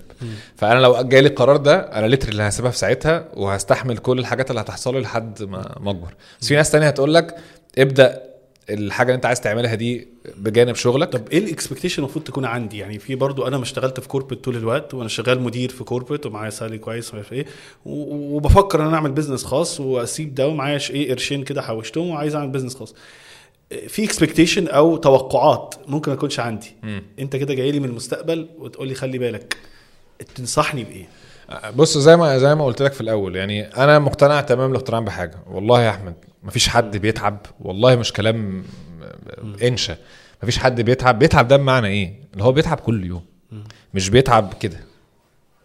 فأنا 0.57 0.79
لو 0.81 1.03
جالي 1.03 1.29
القرار 1.29 1.57
ده 1.57 1.77
أنا 1.79 2.07
literally 2.07 2.43
هسيبها 2.43 2.71
في 2.71 2.79
ساعتها 2.79 3.29
وهستحمل 3.35 3.99
كل 3.99 4.19
الحاجات 4.19 4.51
اللي 4.51 4.61
هتحصل 4.61 4.95
لي 4.95 5.01
لحد 5.01 5.43
ما 5.43 5.75
ما 5.81 5.91
أكبر. 5.91 6.15
بس 6.41 6.49
في 6.49 6.57
ناس 6.57 6.71
تانية 6.71 6.87
هتقول 6.87 7.15
لك 7.15 7.35
ابدأ 7.79 8.23
الحاجة 8.71 9.07
اللي 9.07 9.17
انت 9.17 9.27
عايز 9.27 9.41
تعملها 9.41 9.75
دي 9.75 10.09
بجانب 10.37 10.75
شغلك؟ 10.75 11.13
طب 11.13 11.29
إيه 11.29 11.39
ال 11.39 11.44
expectation 11.44 12.03
المفروض 12.03 12.25
تكون 12.25 12.45
عندي؟ 12.45 12.79
يعني 12.79 12.99
في 12.99 13.15
برضو 13.15 13.47
أنا 13.47 13.57
ما 13.57 13.63
اشتغلت 13.63 14.01
في 14.01 14.09
corporate 14.09 14.45
طول 14.45 14.57
الوقت 14.57 14.95
وأنا 14.95 15.09
شغال 15.09 15.41
مدير 15.41 15.71
في 15.71 15.85
corporate 15.85 16.27
ومعايا 16.27 16.51
salary 16.51 16.79
كويس 16.79 17.15
ومش 17.15 17.33
إيه 17.33 17.47
وبفكر 17.87 18.83
إن 18.83 18.87
أنا 18.87 18.97
أعمل 18.97 19.13
business 19.13 19.45
خاص 19.45 19.81
وأسيب 19.81 20.35
ده 20.35 20.49
ومعايا 20.49 20.81
إيه 20.91 21.11
قرشين 21.11 21.45
كده 21.45 21.63
حوشتهم 21.63 22.09
وعايز 22.09 22.35
أعمل 22.35 22.49
business 22.51 22.75
خاص. 22.77 22.95
في 23.89 24.05
expectation 24.05 24.69
أو 24.69 24.97
توقعات 24.97 25.75
ممكن 25.89 26.11
ما 26.11 26.17
تكونش 26.17 26.41
عندي. 26.41 26.73
مم. 26.83 27.03
انت 27.19 27.37
كده 27.37 27.55
جاي 27.55 27.71
لي 27.73 27.81
من 27.81 27.89
المستقبل 27.89 28.49
وتقول 28.59 28.89
لي 28.89 28.95
خلي 28.95 29.19
بالك. 29.19 29.57
تنصحني 30.35 30.85
بإيه؟ 30.85 31.09
بص 31.77 31.99
زي 31.99 32.17
ما 32.17 32.39
زي 32.39 32.55
ما 32.55 32.65
قلت 32.65 32.83
لك 32.83 32.93
في 32.93 33.01
الأول 33.01 33.37
يعني 33.37 33.63
أنا 33.67 33.99
مقتنع 33.99 34.41
تمام 34.41 34.71
الاقتناع 34.71 35.01
بحاجة. 35.01 35.39
والله 35.51 35.83
يا 35.83 35.91
أحمد 35.91 36.15
مفيش 36.43 36.69
حد 36.69 36.97
بيتعب. 36.97 37.39
والله 37.61 37.97
مش 37.97 38.13
كلام 38.13 38.65
انشا. 39.63 39.97
مفيش 40.43 40.59
حد 40.59 40.81
بيتعب. 40.81 41.19
بيتعب 41.19 41.49
ده 41.49 41.57
بمعنى 41.57 41.87
إيه؟ 41.89 42.15
اللي 42.33 42.45
هو 42.45 42.53
بيتعب 42.53 42.81
كل 42.81 43.05
يوم. 43.05 43.23
مش 43.95 44.11
بيتعب 44.11 44.55
كده. 44.61 44.81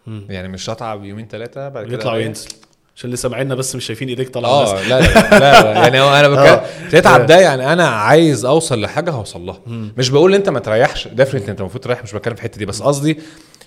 يعني 0.06 0.48
مش 0.48 0.70
هتعب 0.70 1.04
يومين 1.04 1.28
ثلاثة 1.28 1.68
بعد 1.68 1.86
كده 1.86 1.94
يطلع 1.94 2.12
أريح. 2.12 2.24
وينزل. 2.26 2.48
عشان 2.96 3.06
اللي 3.08 3.16
سامعيننا 3.16 3.54
بس 3.54 3.76
مش 3.76 3.84
شايفين 3.86 4.08
إيديك 4.08 4.28
طالعة 4.28 4.50
آه 4.50 4.82
لا 4.88 5.00
لا, 5.00 5.38
لا, 5.38 5.38
لا. 5.62 5.72
يعني 5.82 6.00
هو 6.00 6.14
أنا 6.14 6.26
آه. 6.26 6.56
بتكلم 6.56 6.90
تتعب 6.90 7.26
ده 7.26 7.40
يعني 7.40 7.72
أنا 7.72 7.88
عايز 7.88 8.44
أوصل 8.44 8.80
لحاجة 8.80 9.10
هوصل 9.10 9.46
لها. 9.46 9.60
مش 9.96 10.10
بقول 10.10 10.34
أنت 10.34 10.48
ما 10.48 10.60
تريحش. 10.60 11.08
ديفنتلي 11.08 11.50
أنت 11.50 11.60
المفروض 11.60 11.84
تريح 11.84 12.02
مش 12.02 12.12
بتكلم 12.12 12.34
في 12.34 12.40
الحتة 12.40 12.58
دي. 12.58 12.66
بس 12.66 12.82
قصدي 12.82 13.18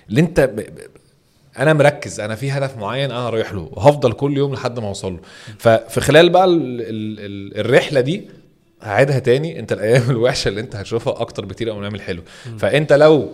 اللي 0.08 0.20
أنت. 0.20 0.50
أنا 1.58 1.72
مركز 1.72 2.20
أنا 2.20 2.34
في 2.34 2.50
هدف 2.50 2.76
معين 2.76 3.10
أنا 3.10 3.30
رايح 3.30 3.52
له 3.52 3.68
وهفضل 3.72 4.12
كل 4.12 4.36
يوم 4.36 4.54
لحد 4.54 4.78
ما 4.80 4.88
اوصل 4.88 5.12
له. 5.12 5.18
ففي 5.58 6.00
خلال 6.00 6.28
بقى 6.28 6.44
ال... 6.44 6.80
ال... 6.80 7.20
ال... 7.20 7.60
الرحلة 7.60 8.00
دي 8.00 8.28
هعيدها 8.82 9.18
تاني 9.18 9.58
انت 9.58 9.72
الأيام 9.72 10.10
الوحشة 10.10 10.48
اللي 10.48 10.60
انت 10.60 10.76
هتشوفها 10.76 11.20
أكتر 11.20 11.44
بكتير 11.44 11.68
قوي 11.68 11.78
من 11.78 11.84
الأيام 11.84 11.94
الحلوه 11.94 12.24
فأنت 12.58 12.92
لو 12.92 13.28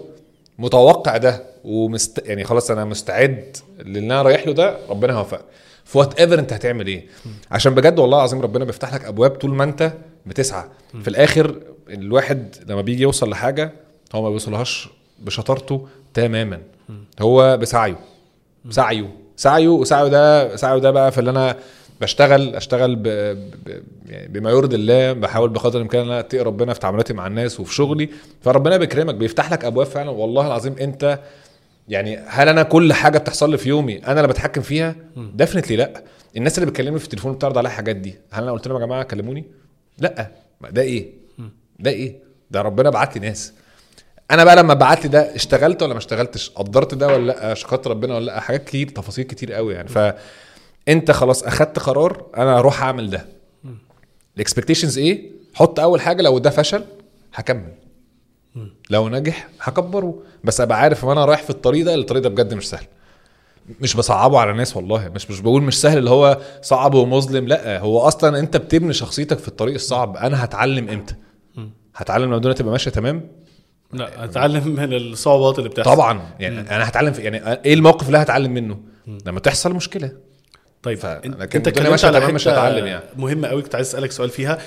متوقع 0.59 1.17
ده 1.17 1.43
ومست 1.65 2.23
يعني 2.27 2.45
خلاص 2.45 2.71
أنا 2.71 2.85
مستعد 2.85 3.57
للي 3.85 3.99
أنا 3.99 4.23
رايح 4.23 4.47
له 4.47 4.53
ده 4.53 4.77
ربنا 4.91 5.17
هيوفقك 5.17 5.45
في 5.85 5.99
وات 5.99 6.21
إيفر 6.21 6.39
أنت 6.39 6.53
هتعمل 6.53 6.87
إيه؟ 6.87 7.07
عشان 7.51 7.75
بجد 7.75 7.99
والله 7.99 8.19
العظيم 8.19 8.41
ربنا 8.43 8.65
بيفتح 8.65 8.95
لك 8.95 9.05
أبواب 9.05 9.31
طول 9.31 9.51
ما 9.55 9.65
أنت 9.65 9.93
بتسعى. 10.27 10.65
في 11.03 11.09
الآخر 11.09 11.61
الواحد 11.91 12.57
لما 12.69 12.81
بيجي 12.81 13.03
يوصل 13.03 13.31
لحاجة 13.31 13.73
هو 14.15 14.23
ما 14.23 14.29
بيوصلهاش 14.29 14.89
بشطارته 15.19 15.89
تماما. 16.15 16.59
هو 17.21 17.57
بسعيه. 17.57 17.99
سعيه. 18.71 19.15
سعيه 19.37 19.69
وسعيه 19.69 20.09
ده 20.09 20.57
سعيه 20.57 20.79
ده 20.79 20.91
بقى 20.91 21.13
في 21.13 21.19
اللي 21.19 21.31
أنا 21.31 21.57
بشتغل 22.01 22.55
أشتغل 22.57 22.97
ب... 22.97 23.03
ب... 23.03 23.83
يعني 24.07 24.29
بما 24.29 24.51
يرضي 24.51 24.77
الله 24.77 25.13
بحاول 25.13 25.51
بقدر 25.51 25.77
الإمكان 25.77 26.03
إن 26.03 26.09
أنا 26.09 26.21
أتقي 26.21 26.43
ربنا 26.43 26.73
في 26.75 26.81
تعاملاتي 26.81 27.13
مع 27.13 27.27
الناس 27.27 27.61
وفي 27.61 27.75
شغلي. 27.75 28.09
فربنا 28.41 28.77
بيكرمك 28.77 29.15
بيفتح 29.15 29.53
لك 29.53 29.65
أبواب 29.65 29.87
فعلا. 29.87 30.11
والله 30.11 30.47
العظيم 30.47 30.75
أنت 30.81 31.19
يعني 31.89 32.17
هل 32.27 32.49
أنا 32.49 32.63
كل 32.63 32.93
حاجة 32.93 33.19
بتحصل 33.19 33.51
لي 33.51 33.59
في 33.59 33.69
يومي 33.69 34.07
أنا 34.07 34.21
اللي 34.21 34.29
بتحكم 34.29 34.61
فيها؟ 34.61 34.95
ديفنتلي 35.17 35.77
لأ. 35.77 36.03
الناس 36.37 36.59
اللي 36.59 36.71
بتكلمني 36.71 36.99
في 36.99 37.05
التليفون 37.05 37.33
بتعرض 37.33 37.59
عليا 37.59 37.71
الحاجات 37.71 37.97
دي. 37.97 38.15
هل 38.31 38.43
أنا 38.43 38.53
قلت 38.53 38.69
لهم 38.69 38.81
يا 38.81 38.87
جماعة 38.87 39.03
كلموني؟ 39.03 39.45
لأ. 39.99 40.31
ده 40.71 40.83
إيه؟ 40.83 41.07
ده 41.79 41.91
إيه؟ 41.91 42.17
ده 42.51 42.63
ربنا 42.63 42.91
بعت 42.91 43.19
لي 43.19 43.29
ناس. 43.29 43.53
أنا 44.33 44.45
بقى 44.45 44.57
لما 44.57 44.75
بعت 44.75 45.03
لي 45.03 45.09
ده 45.09 45.35
اشتغلت 45.35 45.83
ولا 45.83 45.93
ما 45.93 45.99
اشتغلتش؟ 45.99 46.51
قدرت 46.51 46.95
ده 46.95 47.07
ولا 47.07 47.27
لأ؟ 47.27 47.55
شكرت 47.55 47.87
ربنا 47.87 48.15
ولا 48.15 48.25
لأ؟ 48.25 48.41
حاجات 48.41 48.65
كتير 48.65 48.89
تفاصيل 48.89 49.25
كتير 49.25 49.53
قوي 49.53 49.75
يعني. 49.75 49.89
فأنت 49.89 51.11
خلاص 51.11 51.43
أخدت 51.43 51.79
قرار 51.79 52.27
أنا 52.37 52.59
هروح 52.59 52.83
أعمل 52.83 53.11
ده. 53.11 53.27
الاكسبكتيشنز 54.37 54.99
إيه؟ 54.99 55.31
حط 55.55 55.81
أول 55.81 56.01
حاجة 56.01 56.23
لو 56.23 56.39
ده 56.39 56.51
فشل 56.51 56.85
هكمل. 57.35 57.73
لو 58.91 59.09
نجح 59.09 59.49
هكبره. 59.61 60.23
بس 60.45 60.61
أبقى 60.61 60.81
عارف 60.81 61.05
إن 61.05 61.11
أنا 61.11 61.25
رايح 61.25 61.43
في 61.43 61.51
الطريق 61.51 61.85
ده 61.85 61.95
الطريق 61.95 62.23
ده 62.23 62.29
بجد 62.29 62.55
مش 62.55 62.69
سهل. 62.69 62.87
مش 63.81 63.97
بصعبه 63.97 64.39
على 64.39 64.51
الناس 64.51 64.77
والله. 64.77 65.09
مش 65.09 65.31
مش 65.31 65.41
بقول 65.41 65.63
مش 65.63 65.81
سهل 65.81 65.99
اللي 65.99 66.11
هو 66.11 66.39
صعب 66.63 66.95
ومظلم 66.95 67.49
لأ. 67.49 67.79
هو 67.79 67.99
أصلا 68.01 68.39
أنت 68.39 68.57
بتبني 68.57 68.93
شخصيتك 68.93 69.39
في 69.39 69.49
الطريق 69.49 69.75
الصعب. 69.75 70.17
أنا 70.17 70.45
هتعلم 70.45 70.89
إمتى؟ 70.89 71.15
هتعلم 71.97 72.25
لما 72.25 72.37
الدنيا 72.37 72.55
تبقى 72.55 72.73
ماشية 72.73 72.91
تمام؟ 72.91 73.29
لا 73.93 74.25
اتعلم 74.25 74.69
من 74.69 74.93
الصعوبات 74.95 75.59
اللي 75.59 75.69
بتحصل. 75.69 75.91
طبعا. 75.91 76.21
يعني 76.41 76.61
أنا 76.61 76.89
هتعلم 76.89 77.13
في 77.13 77.23
يعني 77.23 77.53
إيه 77.65 77.75
الموقف 77.75 78.07
اللي 78.07 78.19
هتعلم 78.19 78.53
منه؟ 78.55 78.79
لما 79.27 79.41
تحصل 79.41 79.75
مشكلة. 79.75 80.13
طيب 80.83 80.99
ف- 80.99 81.07
أنت 81.07 81.43
اتكلمت 81.43 81.89
ماشية 81.91 82.09
على 82.09 82.21
تمام 82.21 82.35
مش 82.35 82.49
هتعلم 82.49 82.87
يعني. 82.87 83.05
مهمة 83.17 83.49
قوي 83.49 83.63
كنت 83.63 83.75
عايز 83.75 83.87
أسألك 83.89 84.13
سؤال 84.13 84.31
فيها. 84.31 84.59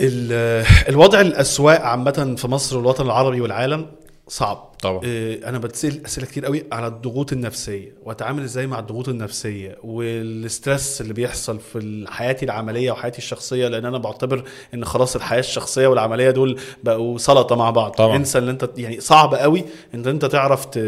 ال- 0.00 0.66
الوضع 0.88 1.20
الأسواق 1.20 1.80
عامة 1.80 2.34
في 2.38 2.48
مصر 2.48 2.76
والوطن 2.76 3.06
العربي 3.06 3.40
والعالم 3.40 3.86
صعب. 4.28 4.72
طبعا. 4.82 5.00
آه، 5.04 5.48
أنا 5.48 5.58
بتسأل 5.58 6.04
أسئلة 6.06 6.26
كتير 6.26 6.44
قوي 6.46 6.64
على 6.72 6.86
الضغوط 6.86 7.32
النفسية 7.32 7.94
وأتعامل 8.02 8.42
إزاي 8.42 8.66
مع 8.66 8.78
الضغوط 8.78 9.08
النفسية 9.08 9.78
والستريس 9.82 11.00
اللي 11.00 11.12
بيحصل 11.12 11.60
في 11.60 12.04
حياتي 12.08 12.44
العملية 12.44 12.90
وحياتي 12.90 13.18
الشخصية 13.18 13.68
لأن 13.68 13.84
أنا 13.84 13.98
بعتبر 13.98 14.44
إن 14.74 14.84
خلاص 14.84 15.16
الحياة 15.16 15.40
الشخصية 15.40 15.86
والعملية 15.86 16.30
دول 16.30 16.60
بقوا 16.84 17.18
سلطة 17.18 17.56
مع 17.56 17.70
بعض. 17.70 17.90
طبعا. 17.90 18.16
انسى 18.16 18.38
ان 18.38 18.48
انت 18.48 18.70
يعني 18.76 19.00
صعب 19.00 19.34
قوي 19.34 19.64
إن 19.94 20.06
انت 20.06 20.24
تعرف 20.24 20.64
ت... 20.64 20.78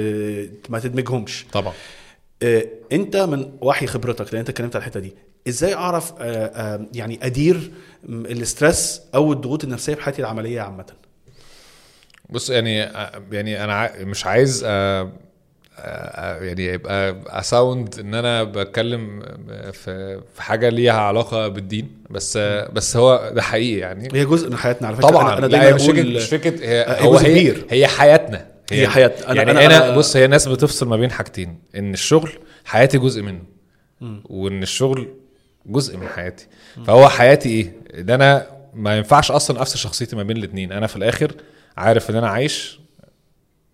ما 0.69 0.79
تدمجهمش. 0.79 1.47
طبعا. 1.53 1.73
آه، 2.43 2.65
انت 2.93 3.17
من 3.17 3.51
وحي 3.61 3.87
خبرتك 3.87 4.27
لأن 4.27 4.39
انت 4.39 4.49
اتكلمت 4.49 4.77
على 4.77 4.83
الحتة 4.83 5.01
دي 5.01 5.15
إزاي 5.49 5.75
أعرف 5.75 6.13
آه، 6.21 6.25
آه، 6.47 6.87
يعني 6.95 7.19
أدير 7.23 7.71
الاسترس 8.09 9.03
أو 9.15 9.33
الضغوط 9.33 9.65
النفسية 9.65 9.95
في 9.95 10.03
حياتي 10.03 10.23
العملية 10.23 10.61
عامة؟ 10.61 10.87
بص 12.31 12.51
يعني 12.51 12.77
يعني 13.33 13.65
أنا 13.65 13.91
مش 14.01 14.27
عايز 14.27 14.63
آه، 14.67 15.13
آه، 15.79 16.43
يعني 16.43 16.65
يبقى 16.65 17.17
أساوند 17.27 17.99
إن 17.99 18.15
أنا 18.15 18.43
بتكلم 18.45 19.23
في 19.73 20.21
في 20.35 20.43
حاجة 20.43 20.69
ليها 20.69 20.93
علاقة 21.01 21.49
بالدين 21.49 21.91
بس 22.11 22.37
بس 22.73 22.97
هو 22.97 23.31
ده 23.35 23.43
حقيقي 23.43 23.79
يعني. 23.79 24.09
هي 24.13 24.25
جزء 24.25 24.51
من 24.51 24.57
حياتنا 24.57 24.89
على 24.89 24.97
فكرة. 24.97 25.09
طبعا. 25.09 25.29
أنا, 25.29 25.39
أنا 25.39 25.47
دايما 25.47 25.67
هي 25.69 25.73
مش 25.75 25.83
فكره 25.87 26.03
مش 26.03 26.25
فكرة 26.29 26.65
هي 26.65 26.81
آه، 26.83 27.03
هو 27.03 27.17
هي. 27.17 27.55
هي 27.71 27.87
حياتنا. 27.87 28.47
هي 28.73 28.89
حياتنا. 28.89 29.27
أنا- 29.27 29.37
يعني 29.37 29.53
أنا- 29.53 29.57
أنا, 29.63 29.95
أنا- 29.95 29.97
بص 29.99 30.17
هي 30.17 30.25
الناس 30.25 30.49
بتفصل 30.49 30.89
ما 30.89 30.97
بين 30.97 31.11
حاجتين 31.11 31.59
إن 31.77 31.93
الشغل 31.93 32.31
حياتي 32.65 32.99
جزء 32.99 33.23
منه 33.23 33.43
وإن 34.25 34.63
الشغل 34.63 35.09
جزء 35.67 35.97
من 35.97 36.09
حياتي. 36.09 36.47
فهو 36.87 37.09
حياتي 37.09 37.49
إيه؟ 37.49 37.73
ده 38.03 38.15
أنا 38.15 38.47
ما 38.75 38.97
ينفعش 38.97 39.31
أصلا 39.31 39.63
أفصل 39.63 39.79
شخصيتي 39.79 40.17
ما 40.17 40.23
بين 40.23 40.37
الاثنين 40.37 40.73
أنا 40.73 40.87
في 40.87 40.97
الآخر 40.97 41.33
عارف 41.79 42.11
ان 42.11 42.17
أنا 42.17 42.29
عايش؟ 42.29 42.81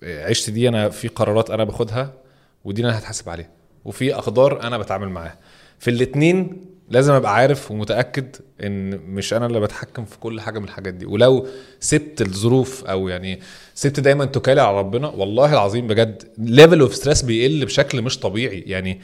عيشتي 0.03 0.51
دي 0.51 0.69
أنا 0.69 0.89
في 0.89 1.09
قرارات 1.09 1.51
أنا 1.51 1.65
باخدها 1.65 2.13
ودي 2.65 2.83
أنا 2.85 2.99
هتحاسب 2.99 3.29
عليها. 3.29 3.51
وفي 3.85 4.15
أقدار 4.15 4.63
أنا 4.63 4.79
بتعامل 4.79 5.09
معاها. 5.09 5.39
في 5.79 5.91
الاتنين 5.91 6.65
لازم 6.89 7.13
أبقى 7.13 7.35
عارف 7.35 7.71
ومتأكد 7.71 8.37
إن 8.63 8.91
مش 8.99 9.35
أنا 9.35 9.47
اللي 9.47 9.61
بتحكم 9.61 10.05
في 10.05 10.19
كل 10.19 10.41
حاجة 10.41 10.59
من 10.59 10.65
الحاجات 10.65 10.95
دي. 10.95 11.07
ولو 11.07 11.47
سبت 11.81 12.21
الظروف 12.21 12.85
أو 12.85 13.09
يعني 13.09 13.41
سبت 13.75 14.01
دايما 14.01 14.25
توكلي 14.25 14.61
على 14.61 14.79
ربنا 14.79 15.09
والله 15.09 15.53
العظيم 15.53 15.87
بجد 15.87 16.23
level 16.39 16.81
of 16.81 16.95
stress 16.95 17.23
بيقل 17.23 17.65
بشكل 17.65 18.03
مش 18.03 18.19
طبيعي. 18.19 18.61
يعني 18.61 19.01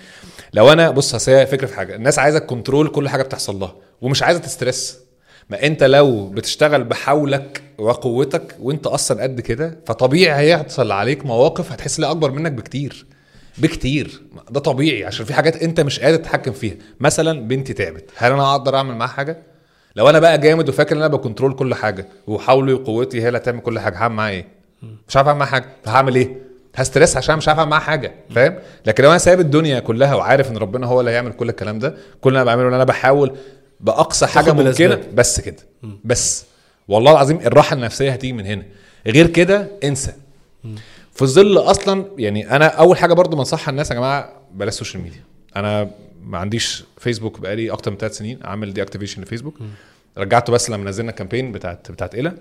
لو 0.54 0.72
أنا 0.72 0.90
بص 0.90 1.28
هي 1.28 1.46
فكرة 1.46 1.66
في 1.66 1.74
حاجة. 1.76 1.94
الناس 1.94 2.18
عايزة 2.18 2.38
control 2.38 2.88
كل 2.88 3.08
حاجة 3.08 3.22
بتحصل 3.22 3.58
لها 3.60 3.76
ومش 4.00 4.22
عايزة 4.22 4.40
ت 4.40 4.48
stress. 4.48 4.98
ما 5.50 5.66
انت 5.66 5.82
لو 5.84 6.26
بتشتغل 6.26 6.84
بحولك 6.84 7.62
وقوتك 7.78 8.56
وانت 8.60 8.86
أصلا 8.86 9.22
قد 9.22 9.40
كده 9.40 9.78
فطبيعي 9.86 10.34
هيحصل 10.40 10.92
عليك 10.92 11.26
مواقف 11.26 11.72
هتحس 11.72 12.00
لها 12.00 12.10
أكبر 12.10 12.30
منك 12.30 12.52
بكتير 12.52 13.06
بكتير. 13.58 14.22
ده 14.50 14.60
طبيعي 14.60 15.04
عشان 15.04 15.26
في 15.26 15.34
حاجات 15.34 15.62
انت 15.62 15.80
مش 15.80 16.00
قادر 16.00 16.16
تتحكم 16.16 16.52
فيها. 16.52 16.74
مثلا 17.00 17.48
بنتي 17.48 17.72
تعبت 17.72 18.04
هل 18.16 18.32
أنا 18.32 18.50
أقدر 18.52 18.76
أعمل 18.76 18.94
معاها 18.94 19.08
حاجة؟ 19.10 19.38
لو 19.96 20.10
أنا 20.10 20.18
بقى 20.18 20.38
جامد 20.38 20.68
وفاكر 20.68 20.96
إن 20.96 21.02
أنا 21.02 21.08
بكنترول 21.14 21.52
كل 21.54 21.74
حاجة 21.74 22.06
وحاولي 22.26 22.72
وقوتي 22.72 23.22
هي 23.22 23.28
اللي 23.28 23.38
هتعمل 23.38 23.60
كل 23.60 23.78
حاجة 23.78 23.96
هعمل 23.96 24.14
معاها 24.14 24.30
إيه؟ 24.32 24.46
مش 25.08 25.16
عارف 25.16 25.28
أعمل 25.28 25.38
معاها 25.38 25.50
حاجة. 25.50 25.66
فهعمل 25.84 26.14
إيه؟ 26.14 26.36
ه 26.74 26.80
stress 26.80 27.16
عشان 27.16 27.36
مش 27.36 27.48
عارف 27.48 27.58
أعمل 27.58 27.70
معاها 27.70 27.80
حاجة 27.82 28.12
فاهم؟ 28.30 28.54
لكن 28.86 29.02
لو 29.04 29.10
أنا 29.10 29.18
سايب 29.18 29.40
الدنيا 29.40 29.80
كلها 29.80 30.14
وعارف 30.14 30.50
إن 30.50 30.56
ربنا 30.56 30.86
هو 30.86 31.00
اللي 31.00 31.10
هيعمل 31.10 31.32
كل 31.32 31.48
الكلام 31.48 31.78
ده 31.78 31.94
كل 32.20 32.28
اللي 32.30 32.36
أنا 32.42 32.44
بعمله 32.44 32.68
إن 32.68 32.74
أنا 32.74 32.84
بحاول 32.84 33.32
بأقصى 33.80 34.26
حاجة 34.26 34.52
ممكنة. 34.52 35.00
بس 35.14 35.40
كده. 35.40 35.56
بس. 36.04 36.44
والله 36.88 37.12
العظيم 37.12 37.36
الراحة 37.36 37.74
النفسية 37.76 38.10
هتيجي 38.12 38.32
من 38.32 38.46
هنا. 38.46 38.64
غير 39.06 39.26
كده 39.26 39.68
انسى. 39.84 40.12
في 41.14 41.26
ظل 41.26 41.58
أصلا 41.58 42.04
يعني 42.18 42.56
أنا 42.56 42.66
أول 42.66 42.96
حاجة 42.98 43.12
برضو 43.12 43.36
بنصحها 43.36 43.70
الناس 43.70 43.90
يا 43.90 43.94
جماعة 43.96 44.32
بلاش 44.54 44.74
social 44.74 45.02
media 45.02 45.20
أنا 45.56 45.90
ما 46.24 46.38
عنديش 46.38 46.84
فيسبوك 46.98 47.40
بقالي 47.40 47.70
أكتر 47.70 47.90
من 47.90 47.96
ثلاث 47.96 48.16
سنين 48.16 48.38
عامل 48.42 48.72
deactivation 48.72 49.22
لفيسبوك 49.22 49.54
رجعته 50.18 50.52
بس 50.52 50.70
لما 50.70 50.90
نزلنا 50.90 51.12
campaign 51.12 51.52
بتاعت 51.52 51.90
بتاعت 51.90 52.14
إيلا. 52.14 52.34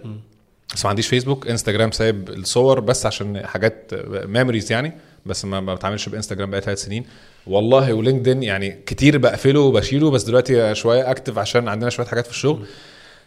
بس 0.75 0.85
ما 0.85 0.89
عنديش 0.89 1.07
فيسبوك 1.07 1.47
انستجرام 1.47 1.91
سايب 1.91 2.29
الصور 2.29 2.79
بس 2.79 3.05
عشان 3.05 3.45
حاجات 3.45 3.91
memories 4.26 4.72
يعني. 4.71 4.93
بس 5.26 5.45
ما 5.45 5.76
بتعاملش 5.76 6.09
بإنستجرام 6.09 6.49
بقالي 6.49 6.65
ثلاث 6.65 6.84
سنين. 6.84 7.05
والله 7.47 7.93
ولينكدين 7.93 8.43
يعني 8.43 8.72
كتير 8.86 9.17
بقفله 9.17 9.59
وبشيله 9.59 10.11
بس 10.11 10.24
دلوقتي 10.24 10.76
شوية 10.76 11.11
active 11.11 11.38
عشان 11.38 11.67
عندنا 11.67 11.89
شوية 11.89 12.07
حاجات 12.07 12.26
في 12.26 12.32
الشغل. 12.32 12.65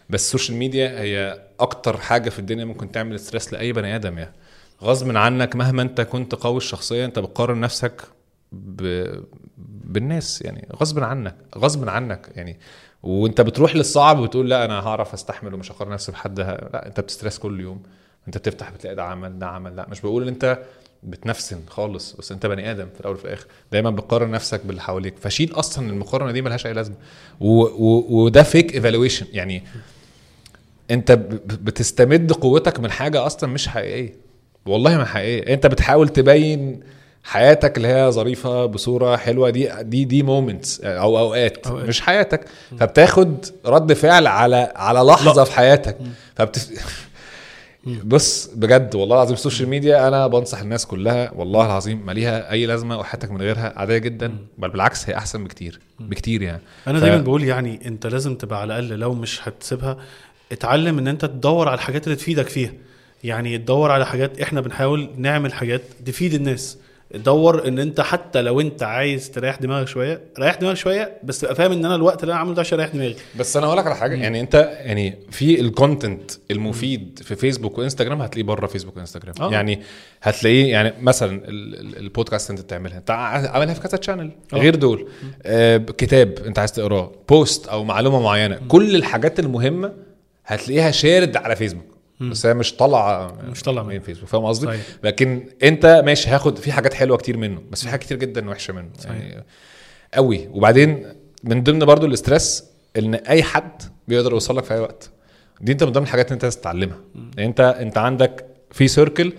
بس 0.09 0.25
ال 0.25 0.30
social 0.30 0.57
media 0.57 0.99
هي 0.99 1.41
أكتر 1.59 1.97
حاجة 1.97 2.29
في 2.29 2.39
الدنيا 2.39 2.65
ممكن 2.65 2.91
تعمل 2.91 3.19
stress 3.19 3.53
لأي 3.53 3.73
بني 3.73 3.95
آدم 3.95 4.17
يعني. 4.17 4.33
غصب 4.83 5.17
عنك 5.17 5.55
مهما 5.55 5.81
أنت 5.81 6.01
كنت 6.01 6.35
قوي 6.35 6.57
الشخصيه 6.57 7.05
أنت 7.05 7.19
بتقارن 7.19 7.59
نفسك 7.59 8.01
ب... 8.51 9.07
بالناس 9.85 10.41
يعني. 10.41 10.67
غصب 10.75 11.03
عنك 11.03 11.35
غصب 11.57 11.89
عنك 11.89 12.29
يعني. 12.35 12.59
وأنت 13.03 13.41
بتروح 13.41 13.75
للصعب 13.75 14.19
وتقول 14.19 14.49
لا 14.49 14.65
أنا 14.65 14.79
هعرف 14.79 15.13
أستحمل 15.13 15.53
ومش 15.53 15.71
هقارن 15.71 15.91
نفسي 15.91 16.11
بحد. 16.11 16.39
لا 16.39 16.87
أنت 16.87 16.99
بت 16.99 17.09
stress 17.09 17.39
كل 17.39 17.59
يوم. 17.59 17.83
أنت 18.27 18.37
بتفتح 18.37 18.71
بتلاقي 18.71 18.95
ده 18.95 19.03
عمل 19.03 19.39
ده 19.39 19.47
عمل. 19.47 19.75
لا 19.75 19.87
مش 19.89 20.01
بقول 20.01 20.21
إن 20.21 20.27
أنت 20.27 20.59
بتنفسن 21.05 21.59
خالص. 21.67 22.15
بس 22.19 22.31
انت 22.31 22.45
بني 22.45 22.71
آدم 22.71 22.87
في 22.93 22.99
الأول 22.99 23.15
وفي 23.15 23.25
الآخر. 23.25 23.45
دايما 23.71 23.89
بتقارن 23.89 24.31
نفسك 24.31 24.61
باللي 24.65 24.81
حواليك. 24.81 25.13
فشيل 25.21 25.51
أصلا 25.53 25.89
المقارنة 25.89 26.31
دي 26.31 26.41
ملهاش 26.41 26.65
أي 26.65 26.73
لازمة. 26.73 26.95
وده 27.39 28.43
fake 28.43 28.75
evaluation 28.75 29.25
يعني 29.33 29.63
انت 30.91 31.11
بتستمد 31.61 32.31
قوتك 32.31 32.79
من 32.79 32.91
حاجة 32.91 33.25
أصلا 33.25 33.49
مش 33.49 33.67
حقيقية. 33.67 34.13
والله 34.65 34.97
ما 34.97 35.05
حقيقية. 35.05 35.53
انت 35.53 35.67
بتحاول 35.67 36.09
تبين 36.09 36.79
حياتك 37.23 37.77
اللي 37.77 37.87
هي 37.87 38.11
ظريفة 38.11 38.65
بصورة 38.65 39.15
حلوة. 39.15 39.49
دي 39.49 39.69
دي 39.83 40.05
دي 40.05 40.23
moments 40.23 40.81
أو 40.81 41.19
أوقات. 41.19 41.67
مش 41.67 42.01
حياتك. 42.01 42.45
فبتاخد 42.79 43.45
رد 43.65 43.93
فعل 43.93 44.27
على 44.27 44.71
على 44.75 44.99
لحظة 44.99 45.43
في 45.43 45.51
حياتك. 45.51 45.97
فبت 46.35 46.69
بص 48.03 48.47
بجد 48.55 48.95
والله 48.95 49.15
العظيم 49.15 49.33
ال 49.33 49.38
social 49.38 49.69
media 49.69 50.07
أنا 50.07 50.27
بنصح 50.27 50.59
الناس 50.61 50.85
كلها 50.85 51.31
والله 51.35 51.65
العظيم 51.65 52.05
ما 52.05 52.11
ليها 52.11 52.51
أي 52.51 52.65
لازمة 52.65 52.97
وحياتك 52.97 53.31
من 53.31 53.41
غيرها 53.41 53.73
عادية 53.79 53.97
جدا 53.97 54.37
بل 54.57 54.69
بالعكس 54.69 55.09
هي 55.09 55.15
أحسن 55.17 55.43
بكتير 55.43 55.79
بكتير 55.99 56.41
يعني. 56.41 56.61
أنا 56.87 56.99
ف- 56.99 57.01
دايما 57.03 57.17
بقول 57.17 57.43
يعني 57.43 57.87
أنت 57.87 58.07
لازم 58.07 58.35
تبقى 58.35 58.61
على 58.61 58.79
الأقل 58.79 58.99
لو 58.99 59.13
مش 59.13 59.47
هتسيبها 59.47 59.97
اتعلم 60.51 60.97
إن 60.97 61.07
أنت 61.07 61.25
تدور 61.25 61.67
على 61.67 61.75
الحاجات 61.75 62.03
اللي 62.07 62.15
تفيدك 62.15 62.47
فيها. 62.49 62.71
يعني 63.23 63.57
تدور 63.57 63.91
على 63.91 64.05
حاجات 64.05 64.39
إحنا 64.41 64.61
بنحاول 64.61 65.09
نعمل 65.17 65.53
حاجات 65.53 65.81
تفيد 66.05 66.33
الناس. 66.33 66.77
دور 67.15 67.67
إن 67.67 67.79
أنت 67.79 68.01
حتى 68.01 68.41
لو 68.41 68.61
أنت 68.61 68.83
عايز 68.83 69.31
تريح 69.31 69.55
دماغك 69.55 69.87
شوية 69.87 70.21
ريح 70.39 70.55
دماغك 70.55 70.75
شوية 70.77 71.17
بس 71.23 71.39
تبقى 71.39 71.55
فاهم 71.55 71.71
إن 71.71 71.85
أنا 71.85 71.95
الوقت 71.95 72.23
اللي 72.23 72.31
أنا 72.31 72.39
عامله 72.39 72.53
ده 72.55 72.59
عشان 72.61 72.79
أريح 72.79 72.93
دماغي. 72.93 73.15
بس 73.39 73.57
أنا 73.57 73.65
أقول 73.65 73.77
لك 73.77 73.85
على 73.85 73.95
حاجة 73.95 74.15
يعني 74.15 74.39
أنت 74.41 74.77
يعني 74.79 75.17
في 75.31 75.59
ال 75.61 75.70
content 75.70 76.31
المفيد 76.51 77.19
في 77.23 77.35
فيسبوك 77.35 77.77
وإنستجرام 77.77 78.21
هتلاقيه 78.21 78.43
بره 78.47 78.67
فيسبوك 78.67 78.97
وإنستجرام. 78.97 79.33
آه. 79.41 79.51
يعني 79.51 79.79
هتلاقيه 80.21 80.71
يعني 80.71 80.93
مثلا 81.01 81.31
ال- 81.47 81.79
ال- 81.79 81.97
البودكاست 81.97 82.49
أنت 82.49 82.61
بتعملها 82.61 82.97
انت 82.97 83.11
عاملها 83.11 83.73
في 83.73 83.81
كذا 83.81 83.97
channel 83.97 84.31
آه. 84.53 84.57
غير 84.57 84.75
دول. 84.75 85.07
آه 85.43 85.77
كتاب 85.77 86.39
أنت 86.45 86.59
عايز 86.59 86.71
تقراه 86.71 87.11
post 87.29 87.67
أو 87.67 87.83
معلومة 87.83 88.21
معينة 88.21 88.59
كل 88.67 88.95
الحاجات 88.95 89.39
المهمة 89.39 89.93
هتلاقيها 90.45 90.91
shared 90.91 91.37
على 91.37 91.55
فيسبوك 91.55 91.92
بس 92.21 92.45
هي 92.45 92.53
مش 92.53 92.75
طالعة 92.75 93.37
مش 93.51 93.63
طالعة 93.63 93.83
من 93.83 93.99
فيسبوك 93.99 94.29
فاهم 94.29 94.45
قصدي؟ 94.45 94.65
صحيح. 94.65 94.81
لكن 95.03 95.47
انت 95.63 96.01
ماشي 96.05 96.29
هاخد 96.29 96.57
في 96.57 96.71
حاجات 96.71 96.93
حلوة 96.93 97.17
كتير 97.17 97.37
منه 97.37 97.61
بس 97.71 97.81
في 97.81 97.89
حاجات 97.89 98.03
كتير 98.03 98.17
جدا 98.17 98.49
وحشة 98.49 98.73
منه 98.73 98.89
يعني 99.05 99.43
قوي. 100.13 100.47
وبعدين 100.51 101.05
من 101.43 101.63
ضمن 101.63 101.79
برضو 101.79 102.05
ال 102.05 102.13
stress 102.13 102.63
إن 102.97 103.15
أي 103.15 103.43
حد 103.43 103.81
بيقدر 104.07 104.31
يوصل 104.31 104.57
لك 104.57 104.63
في 104.63 104.73
أي 104.73 104.79
وقت. 104.79 105.09
دي 105.61 105.71
أنت 105.71 105.83
من 105.83 105.91
ضمن 105.91 106.03
الحاجات 106.03 106.25
اللي 106.25 106.33
أنت 106.33 106.43
لازم 106.43 106.59
تتعلمها. 106.59 106.97
يعني 107.15 107.49
أنت 107.49 107.59
أنت 107.59 107.97
عندك 107.97 108.45
في 108.71 108.87
circle 108.87 109.33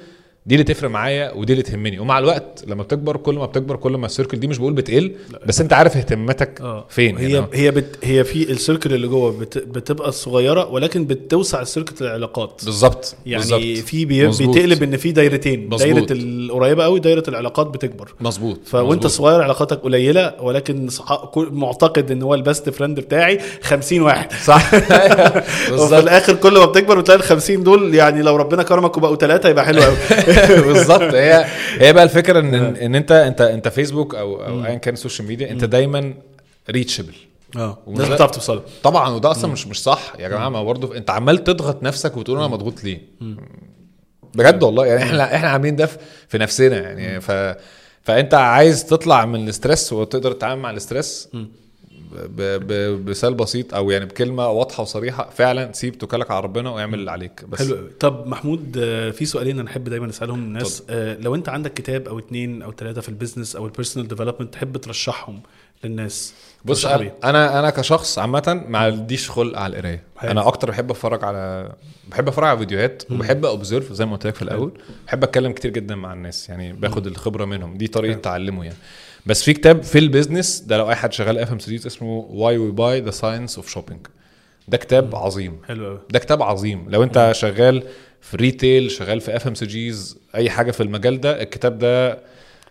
دي 0.46 0.54
اللي 0.54 0.64
تفرق 0.64 0.90
معايا 0.90 1.32
ودي 1.32 1.52
اللي 1.52 1.62
تهمني. 1.62 1.98
ومع 1.98 2.18
الوقت 2.18 2.64
لما 2.66 2.82
بتكبر 2.82 3.16
كل 3.16 3.34
ما 3.34 3.46
بتكبر 3.46 3.76
كل 3.76 3.92
ما 3.92 4.06
ال 4.06 4.11
circle 4.11 4.40
دي 4.40 4.46
مش 4.46 4.58
بقول 4.58 4.72
بتقل 4.72 5.12
بس 5.46 5.60
انت 5.60 5.72
عارف 5.72 5.96
اهتماماتك 5.96 6.60
آه. 6.60 6.86
فين 6.88 7.16
هي 7.18 7.32
يعني 7.32 7.46
هي 7.52 7.70
بت 7.70 7.98
هي 8.02 8.24
في 8.24 8.50
ال 8.50 8.57
circle 8.57 8.94
اللي 8.94 9.08
جوه 9.08 9.32
بت 9.40 9.58
بتبقى 9.58 10.12
صغيرة 10.12 10.66
ولكن 10.70 11.04
بتوسع 11.04 11.62
ال 11.62 11.68
circle 11.68 12.04
العلاقات. 12.04 12.62
بالظبط 12.64 13.16
يعني. 13.26 13.74
في 13.76 14.04
بي. 14.04 14.26
بتقلب 14.26 14.82
إن 14.82 14.96
في 14.96 15.12
دايرتين 15.12 15.68
مظبوط. 15.68 15.80
دايرة 15.82 16.06
القريبة 16.10 16.84
قوي 16.84 17.00
دايرة 17.00 17.24
العلاقات 17.28 17.66
بتكبر. 17.66 18.14
مظبوط 18.20 18.60
فوأنت. 18.66 19.06
صغير 19.06 19.42
علاقاتك 19.42 19.78
قليلة 19.78 20.34
ولكن 20.42 20.88
معتقد 21.36 22.10
إن 22.10 22.22
هو 22.22 22.34
ال 22.34 22.41
best 22.41 22.70
friend 22.70 23.00
بتاعي 23.00 23.40
50 23.62 24.00
واحد. 24.00 24.32
صح. 24.46 24.74
وفي 25.72 25.98
الآخر 25.98 26.34
كل 26.34 26.58
ما 26.58 26.64
بتكبر 26.64 27.00
بتلاقي 27.00 27.18
ال 27.18 27.24
50 27.24 27.62
دول 27.62 27.94
يعني 27.94 28.22
لو 28.22 28.36
ربنا 28.36 28.62
كرمك 28.62 28.96
وبقوا 28.96 29.16
ثلاثة 29.16 29.48
يبقى 29.48 29.64
حلو 29.64 29.82
قوي 29.82 29.96
بالظبط. 30.66 31.14
هي 31.14 31.44
هي 31.78 31.92
بقى 31.92 32.04
الفكرة 32.04 32.40
ان 32.40 32.54
إن 32.54 32.94
انت 32.94 33.12
انت 33.12 33.40
أنت 33.40 33.68
فيسبوك 33.68 34.14
أو 34.14 34.44
أو 34.46 34.64
ايا 34.64 34.74
كان 34.74 34.94
ال 34.94 34.99
social 34.99 35.28
media 35.28 35.50
أنت 35.50 35.64
دايما 35.64 36.14
reachable 36.70 37.14
آه. 37.56 37.78
الناس 37.88 38.08
بتعرف 38.08 38.30
توصل. 38.30 38.62
طبعا 38.82 39.08
وده 39.10 39.30
أصلا 39.30 39.52
مش 39.52 39.66
مش 39.66 39.82
صح. 39.82 40.12
يا 40.18 40.28
جماعة 40.28 40.48
ما 40.48 40.62
برضه 40.62 40.96
أنت 40.96 41.10
عمال 41.10 41.44
تضغط 41.44 41.82
نفسك 41.82 42.16
وتقول 42.16 42.38
أنا 42.38 42.48
مضغوط 42.48 42.84
ليه؟ 42.84 43.00
بجد 44.34 44.62
والله. 44.62 44.86
يعني 44.86 45.02
إحنا 45.02 45.34
إحنا 45.36 45.48
عاملين 45.48 45.76
ده 45.76 45.86
في- 45.86 45.98
في 46.28 46.38
نفسنا. 46.38 46.76
يعني 46.76 47.20
ف 47.20 47.30
فأنت 48.02 48.34
عايز 48.34 48.86
تطلع 48.86 49.24
من 49.26 49.44
ال 49.44 49.51
stress 49.51 49.92
وتقدر 49.92 50.32
تتعامل 50.32 50.62
مع 50.62 50.70
ال 50.70 50.79
stress 50.79 51.28
ب... 52.12 52.40
ب... 52.42 53.04
بمثال 53.04 53.34
بسيط 53.34 53.74
أو 53.74 53.90
يعني 53.90 54.04
بكلمة 54.04 54.48
واضحة 54.48 54.82
وصريحة 54.82 55.30
فعلا 55.30 55.72
سيب 55.72 55.98
توكلك 55.98 56.30
على 56.30 56.40
ربنا 56.40 56.70
واعمل 56.70 56.98
اللي 56.98 57.10
عليك. 57.10 57.44
بس 57.48 57.58
حلو. 57.58 57.88
طب 58.00 58.26
محمود 58.26 58.78
آه، 58.78 59.10
في 59.10 59.24
سؤالين 59.24 59.58
أنا 59.58 59.70
أحب 59.70 59.84
دايما 59.84 60.10
أسألهم 60.10 60.38
الناس. 60.38 60.82
آه، 60.90 61.16
لو 61.16 61.34
أنت 61.34 61.48
عندك 61.48 61.74
كتاب 61.74 62.08
أو 62.08 62.18
اتنين 62.18 62.62
أو 62.62 62.72
ثلاثة 62.72 63.00
في 63.00 63.08
ال 63.08 63.14
business 63.14 63.56
أو 63.56 63.66
ال 63.66 63.71
personal 63.71 64.08
development 64.08 64.52
تحب 64.52 64.76
ترشحهم 64.76 65.40
للناس؟ 65.84 66.34
بص؟ 66.64 66.86
أنا 66.86 67.58
أنا 67.58 67.70
كشخص 67.70 68.18
عامة 68.18 68.64
ما 68.68 68.78
عنديش 68.78 69.30
خلق 69.30 69.58
على 69.58 69.76
القراية. 69.76 70.02
أنا 70.22 70.48
أكتر 70.48 70.70
بحب 70.70 70.90
أتفرج 70.90 71.24
على 71.24 71.72
بحب 72.10 72.28
أتفرج 72.28 72.48
على 72.48 72.58
فيديوهات 72.58 73.02
وبحب 73.10 73.44
observe 73.44 73.92
زي 73.92 74.06
ما 74.06 74.12
قلت 74.12 74.26
لك 74.26 74.34
في 74.34 74.42
الأول. 74.42 74.72
بحب 75.06 75.24
أتكلم 75.24 75.52
كتير 75.52 75.70
جدا 75.70 75.94
مع 75.94 76.12
الناس 76.12 76.48
يعني 76.48 76.72
باخد 76.72 77.06
الخبرة 77.06 77.44
منهم. 77.44 77.76
دي 77.76 77.86
طريقة. 77.86 78.20
تعلمه 78.20 78.64
يعني. 78.64 78.76
بس 79.26 79.42
في 79.42 79.52
كتاب 79.52 79.82
في 79.82 79.98
ال 79.98 80.05
business 80.05 80.60
ده 80.60 80.76
لو 80.76 80.90
أي 80.90 80.94
حد 80.94 81.12
شغال 81.12 81.38
FMCG 81.38 81.76
اسمه 81.76 82.26
Why 82.30 82.58
We 82.58 82.70
Buy 82.70 83.00
the 83.00 83.10
science 83.10 83.56
of 83.56 83.68
shopping 83.68 84.06
ده 84.68 84.76
كتاب 84.76 85.16
عظيم. 85.16 85.58
حلو 85.68 85.86
قوي 85.86 85.98
ده 86.10 86.18
كتاب 86.18 86.42
عظيم. 86.42 86.86
لو 86.88 87.02
أنت 87.02 87.30
شغال 87.34 87.82
في 88.20 88.36
retail 88.36 88.90
شغال 88.90 89.20
في 89.20 89.36
FMCGs 89.36 90.18
أي 90.34 90.50
حاجة 90.50 90.70
في 90.70 90.82
المجال 90.82 91.20
ده 91.20 91.42
الكتاب 91.42 91.78
ده 91.78 92.18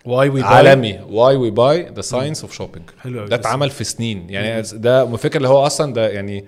Why 0.05 0.29
We 0.29 0.41
عالمي. 0.41 0.99
Why 1.09 1.35
We 1.35 1.49
Buy 1.51 1.91
the 1.95 2.01
science 2.01 2.41
of 2.41 2.53
shopping 2.53 2.85
ده 3.29 3.35
اتعمل 3.35 3.69
في 3.69 3.83
سنين. 3.83 4.29
يعني 4.29 4.61
ده 4.73 5.03
الفكرة 5.03 5.37
اللي 5.37 5.47
هو 5.47 5.65
أصلا 5.65 5.93
ده 5.93 6.09
يعني 6.09 6.45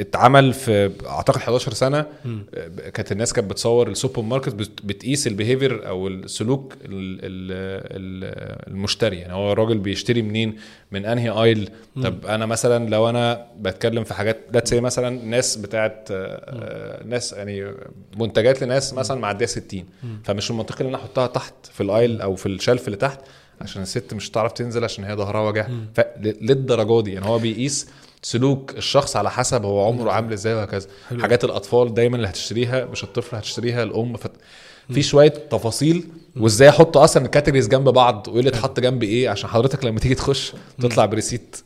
اتعمل 0.00 0.52
في 0.52 0.90
أعتقد 1.06 1.36
11 1.36 1.72
سنة 1.74 2.06
كانت 2.94 3.12
الناس 3.12 3.32
كانت 3.32 3.50
بتصور 3.50 3.88
السوبر 3.88 4.22
ماركت 4.22 4.54
بت- 4.54 4.84
بتقيس 4.84 5.26
ال 5.26 5.33
behavior 5.33 5.88
أو 5.88 6.08
السلوك 6.08 6.72
ال- 6.74 6.80
ال- 6.84 7.20
ال- 7.96 8.70
المشتري. 8.72 9.16
يعني 9.16 9.32
هو 9.32 9.52
الراجل 9.52 9.78
بيشتري 9.78 10.22
منين؟ 10.22 10.56
من 10.92 11.06
أنهي 11.06 11.30
aisle 11.30 11.70
طب 12.02 12.26
أنا 12.26 12.46
مثلا 12.46 12.88
لو 12.90 13.08
أنا 13.08 13.46
بتكلم 13.60 14.04
في 14.04 14.14
حاجات 14.14 14.38
لا 14.52 14.62
سي 14.64 14.80
مثلا 14.80 15.24
ناس 15.24 15.56
بتاعت 15.56 16.08
آه، 16.10 16.14
آه، 16.14 17.04
ناس 17.04 17.32
يعني 17.32 17.72
منتجات 18.16 18.62
لناس 18.62 18.94
مثلا 18.94 19.20
معدية 19.20 19.46
60 19.46 19.84
فمش 20.24 20.50
المنطقي 20.50 20.80
إن 20.84 20.88
أنا 20.88 20.96
أحطها 20.96 21.26
تحت 21.26 21.54
في 21.72 21.82
ال 21.82 21.88
aisle 21.88 22.20
أو 22.20 22.34
في 22.36 22.46
ال 22.46 22.53
shelf 22.53 22.86
اللي 22.86 22.96
تحت 22.96 23.20
عشان 23.60 23.82
الست 23.82 24.14
مش 24.14 24.30
هتعرف 24.30 24.52
تنزل 24.52 24.84
عشان 24.84 25.04
هي 25.04 25.14
ظهرها 25.16 25.40
وجع 25.48 25.68
فللدرجه 25.94 27.00
دي. 27.02 27.12
يعني 27.12 27.26
هو 27.26 27.38
بيقيس 27.38 27.88
سلوك 28.22 28.76
الشخص 28.76 29.16
على 29.16 29.30
حسب 29.30 29.64
هو 29.64 29.84
عمره 29.86 30.10
عامل 30.10 30.32
إزاي 30.32 30.54
وهكذا. 30.54 30.88
حاجات 31.20 31.44
الأطفال 31.44 31.94
دايما 31.94 32.16
اللي 32.16 32.28
هتشتريها 32.28 32.84
مش 32.84 33.04
الطفل 33.04 33.36
هتشتريها 33.36 33.82
الأم. 33.82 34.16
فت... 34.16 34.32
في 34.92 35.02
شوية 35.02 35.28
تفاصيل. 35.28 36.08
وإزاي 36.36 36.68
أحط 36.68 36.96
أصلا 36.96 37.24
ال 37.24 37.28
categories 37.28 37.68
جنب 37.68 37.88
بعض؟ 37.88 38.28
وإيه 38.28 38.38
اللي 38.38 38.50
اتحط 38.50 38.80
جنب 38.80 39.02
إيه؟ 39.02 39.28
عشان 39.28 39.50
حضرتك 39.50 39.84
لما 39.84 40.00
تيجي 40.00 40.14
تخش 40.14 40.52
تطلع 40.80 41.06
بريسيت. 41.06 41.56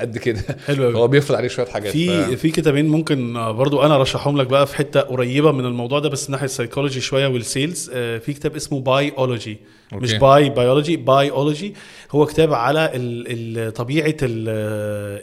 قد 0.00 0.18
كده. 0.18 0.40
حلو 0.66 0.90
هو 0.90 1.08
بيفرض 1.08 1.36
عليك 1.36 1.50
شوية 1.50 1.66
حاجات 1.66 1.92
في 1.92 2.06
ف... 2.08 2.30
في 2.40 2.50
كتابين 2.50 2.88
ممكن 2.88 3.32
برضو 3.52 3.82
أنا 3.82 3.94
أرشحهم 3.96 4.40
لك 4.40 4.46
بقى 4.46 4.66
في 4.66 4.76
حتة 4.76 5.00
قريبة 5.00 5.52
من 5.52 5.64
الموضوع 5.66 5.98
ده 5.98 6.08
بس 6.08 6.30
ناحية 6.30 6.44
السايكولوجي 6.44 7.00
شوية 7.00 7.26
وال 7.26 7.44
sales 7.44 7.90
آه، 7.94 8.18
في 8.18 8.32
كتاب 8.32 8.56
اسمه 8.56 8.80
Buyology 8.80 9.58
مش 9.92 10.12
okay. 10.14 10.18
باي 10.20 10.48
بيولوجي 10.50 10.96
Buyology 10.96 11.74
هو 12.10 12.26
كتاب 12.26 12.52
على 12.52 12.90
ال 12.94 13.24
ال 13.66 13.72
طبيعة 13.72 14.14
ال 14.22 14.48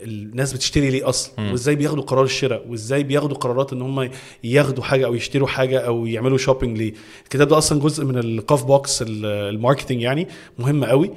الناس 0.04 0.52
بتشتري 0.52 0.90
ليه 0.90 1.08
أصلا 1.08 1.50
وإزاي 1.50 1.74
بياخدوا 1.76 2.02
قرار 2.02 2.24
الشراء 2.24 2.64
وإزاي 2.68 3.02
بياخدوا 3.02 3.36
قرارات 3.36 3.72
إن 3.72 3.82
هم 3.82 4.10
ياخدوا 4.44 4.84
حاجة 4.84 5.06
أو 5.06 5.14
يشتروا 5.14 5.48
حاجة 5.48 5.78
أو 5.78 6.06
يعملوا 6.06 6.38
shopping 6.38 6.78
ليه. 6.78 6.92
الكتاب 7.24 7.48
ده 7.48 7.58
أصلا 7.58 7.80
جزء 7.80 8.04
من 8.04 8.18
ال 8.18 8.30
top 8.30 8.64
books 8.64 9.02
ال- 9.02 9.26
ال 9.26 9.34
marketing 9.34 10.02
يعني 10.02 10.28
مهم 10.58 10.84
قوي 10.84 11.10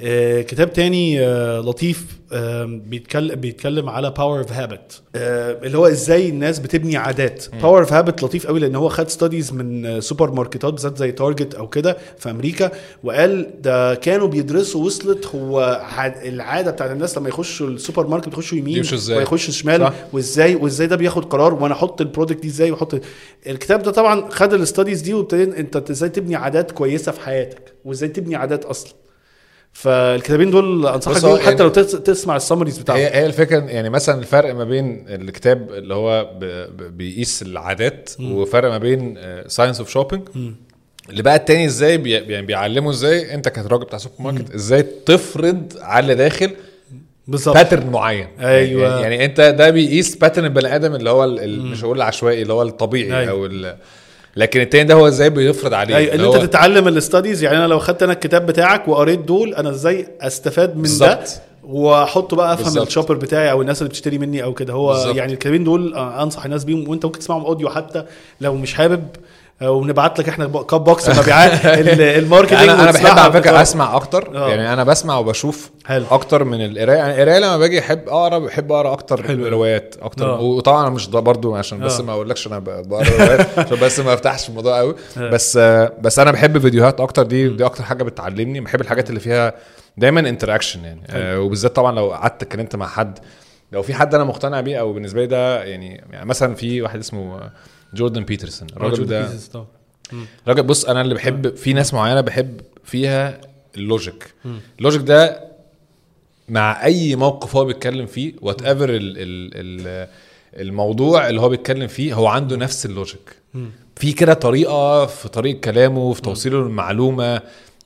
آه 0.00 0.42
كتاب 0.42 0.72
تاني 0.72 1.20
آه 1.20 1.60
لطيف 1.60 2.06
آه 2.32 2.64
بيتكلم 3.02 3.34
بيتكلم 3.40 3.88
على 3.88 4.10
Power 4.10 4.38
of 4.38 4.52
Habit 4.52 5.00
اللي 5.16 5.78
هو 5.78 5.86
إزاي 5.86 6.28
الناس 6.28 6.58
بتبني 6.58 6.96
عادات 6.96 7.44
Power 7.62 7.80
of 7.80 7.92
Habit 7.92 8.22
لطيف 8.22 8.46
قوي 8.46 8.60
لأن 8.60 8.74
هو 8.74 8.88
خد 8.88 9.08
studies 9.08 9.52
من 9.52 10.00
سوبر 10.00 10.30
ماركتات 10.30 10.72
بالذات 10.72 10.98
زي 10.98 11.12
Target 11.12 11.54
أو 11.54 11.68
كده 11.68 11.96
في 12.18 12.30
أمريكا 12.30 12.70
وقال 13.04 13.50
ده 13.62 13.94
كانوا 13.94 14.26
بيدرسوا 14.28 14.84
وصلت 14.84 15.26
هو 15.26 15.80
عاد- 15.96 16.26
العادة 16.26 16.70
بتاعت 16.70 16.90
الناس 16.90 17.18
لما 17.18 17.28
يخشوا 17.28 17.68
السوبر 17.68 18.06
ماركت 18.06 18.28
يخشوا 18.32 18.58
يمين؟ 18.58 18.76
ويخشوا 19.18 19.52
شمال. 19.52 19.80
وازاي 20.12 20.54
وإزاي 20.54 20.86
ده 20.86 20.96
بياخد 20.96 21.24
قرار 21.24 21.54
وأنا 21.54 21.74
أحط 21.74 22.00
ال 22.00 22.05
product 22.05 22.40
دي 22.42 22.48
إزاي 22.48 22.70
وأحط 22.70 23.00
الكتاب 23.46 23.82
ده 23.82 23.90
طبعا 23.90 24.30
خد 24.30 24.52
ال 24.54 24.60
studies 24.60 25.00
دي 25.00 25.14
وابتدينا 25.14 25.58
أنت 25.58 25.90
إزاي 25.90 26.08
تبني 26.08 26.36
عادات 26.36 26.70
كويسة 26.70 27.12
في 27.12 27.20
حياتك 27.20 27.72
وإزاي 27.84 28.08
تبني 28.08 28.36
عادات 28.36 28.64
أصلا 28.64 28.92
فالكتابين 29.72 30.50
دول 30.50 30.86
أنصحك 30.86 31.24
بيهم 31.24 31.36
حتى 31.38 31.46
يعني- 31.50 31.58
لو 31.62 31.68
تس- 31.68 31.90
تسمع 31.92 32.36
ال 32.36 32.40
summaries 32.40 32.78
بتاعهم. 32.78 32.98
هي 33.00 33.06
هي 33.14 33.26
الفكرة 33.26 33.58
يعني 33.58 33.90
مثلا 33.90 34.18
الفرق 34.18 34.54
ما 34.54 34.64
بين 34.64 35.04
الكتاب 35.08 35.70
اللي 35.72 35.94
هو 35.94 36.30
بيقيس 36.78 37.42
العادات 37.42 38.10
وفرق 38.20 38.68
ما 38.70 38.78
بين 38.78 39.18
Science 39.46 39.78
of 39.80 39.88
Shopping 39.90 40.22
اللي 41.10 41.22
بقى 41.22 41.36
التاني 41.36 41.66
إزاي 41.66 41.98
بي 41.98 42.10
يعني 42.10 42.46
بيعلموا 42.46 42.90
إزاي 42.90 43.34
أنت 43.34 43.48
كراجل 43.48 43.84
بتاع 43.84 43.98
سوبر 43.98 44.14
ماركت 44.18 44.54
إزاي 44.54 44.82
تفرض 44.82 45.72
على 45.80 46.14
داخل 46.14 46.50
بالظبط. 47.28 47.54
pattern 47.56 47.86
معين. 47.90 48.26
أيوة. 48.40 48.82
يعني, 48.88 49.02
يعني 49.02 49.24
أنت 49.24 49.40
ده 49.40 49.70
بيقيس 49.70 50.16
pattern 50.16 50.44
البني 50.44 50.74
آدم 50.76 50.94
اللي 50.94 51.10
هو 51.10 51.26
مش 51.46 51.84
هقول 51.84 51.96
العشوائي 51.96 52.42
اللي 52.42 52.52
هو 52.52 52.62
الطبيعي 52.62 53.20
أيوة. 53.20 53.30
أو 53.30 53.46
لكن 54.36 54.60
التاني 54.60 54.84
ده 54.84 54.94
هو 54.94 55.08
إزاي 55.08 55.30
بيفرض 55.30 55.74
عليه 55.74 55.96
اللي 55.96 56.14
إن 56.14 56.20
أنت 56.20 56.36
هو- 56.36 56.44
تتعلم 56.46 56.88
ال 56.88 56.95
studies 56.95 57.42
يعني 57.42 57.58
أنا 57.58 57.66
لو 57.66 57.78
خدت 57.78 58.02
أنا 58.02 58.12
الكتاب 58.12 58.46
بتاعك 58.46 58.88
وقريت 58.88 59.18
دول 59.18 59.54
أنا 59.54 59.70
إزاي 59.70 60.08
أستفاد 60.20 60.68
من 60.68 60.82
ده 60.82 60.88
بالظبط. 60.88 61.40
واحطه 61.64 62.36
بقى 62.36 62.52
أفهم 62.54 62.64
بالظبط. 62.64 62.86
ال 62.86 62.89
shopper 62.89 63.14
بتاعي 63.14 63.50
أو 63.50 63.62
الناس 63.62 63.78
اللي 63.82 63.88
بتشتري 63.88 64.18
مني 64.18 64.42
أو 64.44 64.54
كده 64.54 64.72
هو 64.72 64.88
بالظبط. 64.92 65.16
يعني 65.16 65.32
الكتابين 65.32 65.64
دول 65.64 65.94
آه، 65.94 66.22
أنصح 66.22 66.44
الناس 66.44 66.64
بيهم 66.64 66.88
وأنت 66.88 67.04
ممكن 67.04 67.18
تسمعهم 67.18 67.44
audio 67.44 67.68
حتى 67.70 68.04
لو 68.40 68.54
مش 68.54 68.74
حابب 68.74 69.06
ونبعت 69.62 70.18
لك 70.18 70.28
إحنا 70.28 70.62
top 70.62 70.84
books 70.84 71.08
مبيعات 71.18 71.66
ال- 71.66 72.00
ال 72.00 72.06
marketing 72.06 72.58
أنا 72.68 72.82
أنا 72.82 72.90
بحب 72.90 73.18
على 73.18 73.32
فكرة. 73.32 73.62
أسمع 73.62 73.96
أكتر 73.96 74.36
آه. 74.36 74.48
يعني 74.48 74.72
أنا 74.72 74.84
بسمع 74.84 75.18
وبشوف 75.18 75.70
حلو. 75.86 76.04
أكتر 76.10 76.44
من 76.44 76.64
القراية 76.64 76.96
يعني 76.96 77.12
القراية 77.14 77.38
لما 77.38 77.56
باجي 77.58 77.78
أحب 77.78 78.08
أقرأ 78.08 78.38
بحب 78.38 78.72
أقرأ 78.72 78.92
أكتر 78.92 79.22
حلو. 79.22 79.46
روايات 79.48 79.94
أكتر 80.02 80.30
آه. 80.34 80.40
وطبعا 80.40 80.88
مش 80.90 81.08
ده 81.10 81.20
برضو 81.20 81.54
عشان 81.56 81.80
بس 81.80 82.00
آه. 82.00 82.04
ما 82.04 82.12
أقولكش 82.12 82.46
أنا 82.46 82.58
بقرأ 82.58 83.08
روايات 83.08 83.58
عشان 83.58 83.78
بس 83.80 84.00
ما 84.00 84.14
أفتحش 84.14 84.48
الموضوع 84.48 84.78
قوي 84.78 84.94
آه. 85.18 85.30
بس 85.30 85.56
آه، 85.56 85.92
بس 86.00 86.18
أنا 86.18 86.30
بحب 86.30 86.58
فيديوهات 86.58 87.00
أكتر 87.00 87.22
دي 87.22 87.48
دي 87.48 87.64
أكتر 87.66 87.82
حاجة 87.84 88.02
بتعلمني 88.04 88.60
بحب 88.60 88.80
الحاجات 88.80 89.08
اللي 89.10 89.20
فيها 89.20 89.54
دايما 89.96 90.20
interaction 90.20 90.84
يعني 90.84 91.02
آه، 91.10 91.40
وبالذات 91.40 91.76
طبعا 91.76 91.92
لو 91.96 92.10
قعدت 92.12 92.42
اتكلمت 92.42 92.76
مع 92.76 92.86
حد 92.86 93.18
لو 93.72 93.82
في 93.82 93.94
حد 93.94 94.14
أنا 94.14 94.24
مقتنع 94.24 94.60
بيه 94.60 94.80
أو 94.80 94.92
بالنسبة 94.92 95.20
لي 95.20 95.26
ده 95.26 95.64
يعني, 95.64 96.04
يعني 96.10 96.26
مثلا 96.26 96.54
في 96.54 96.82
واحد 96.82 96.98
اسمه 96.98 97.34
آه، 97.38 97.52
جوردن 97.94 98.24
بيترسون. 98.24 98.68
الراجل 98.76 99.06
ده 99.06 99.28
راجل 100.48 100.62
بص 100.62 100.84
أنا 100.84 101.00
اللي 101.00 101.14
بحب 101.14 101.56
في 101.56 101.72
ناس 101.72 101.94
معينة 101.94 102.20
بحب 102.20 102.60
فيها 102.84 103.40
ال 103.76 103.84
logic. 103.84 104.34
ال 104.78 104.82
logic 104.82 105.02
ده 105.02 105.40
مع 106.48 106.84
أي 106.84 107.16
موقف 107.16 107.56
هو 107.56 107.64
بيتكلم 107.64 108.06
فيه 108.06 108.32
whatever 108.40 108.88
الموضوع 110.56 111.28
اللي 111.28 111.40
هو 111.40 111.48
بيتكلم 111.48 111.86
فيه 111.86 112.14
هو 112.14 112.26
عنده 112.26 112.56
نفس 112.56 112.86
ال 112.86 112.93
logic. 112.93 113.36
في 113.96 114.12
كده 114.12 114.34
طريقة 114.34 115.06
في 115.06 115.28
طريقة 115.28 115.60
كلامه 115.60 116.12
في 116.12 116.22
توصيله 116.22 116.62
للمعلومة 116.62 117.40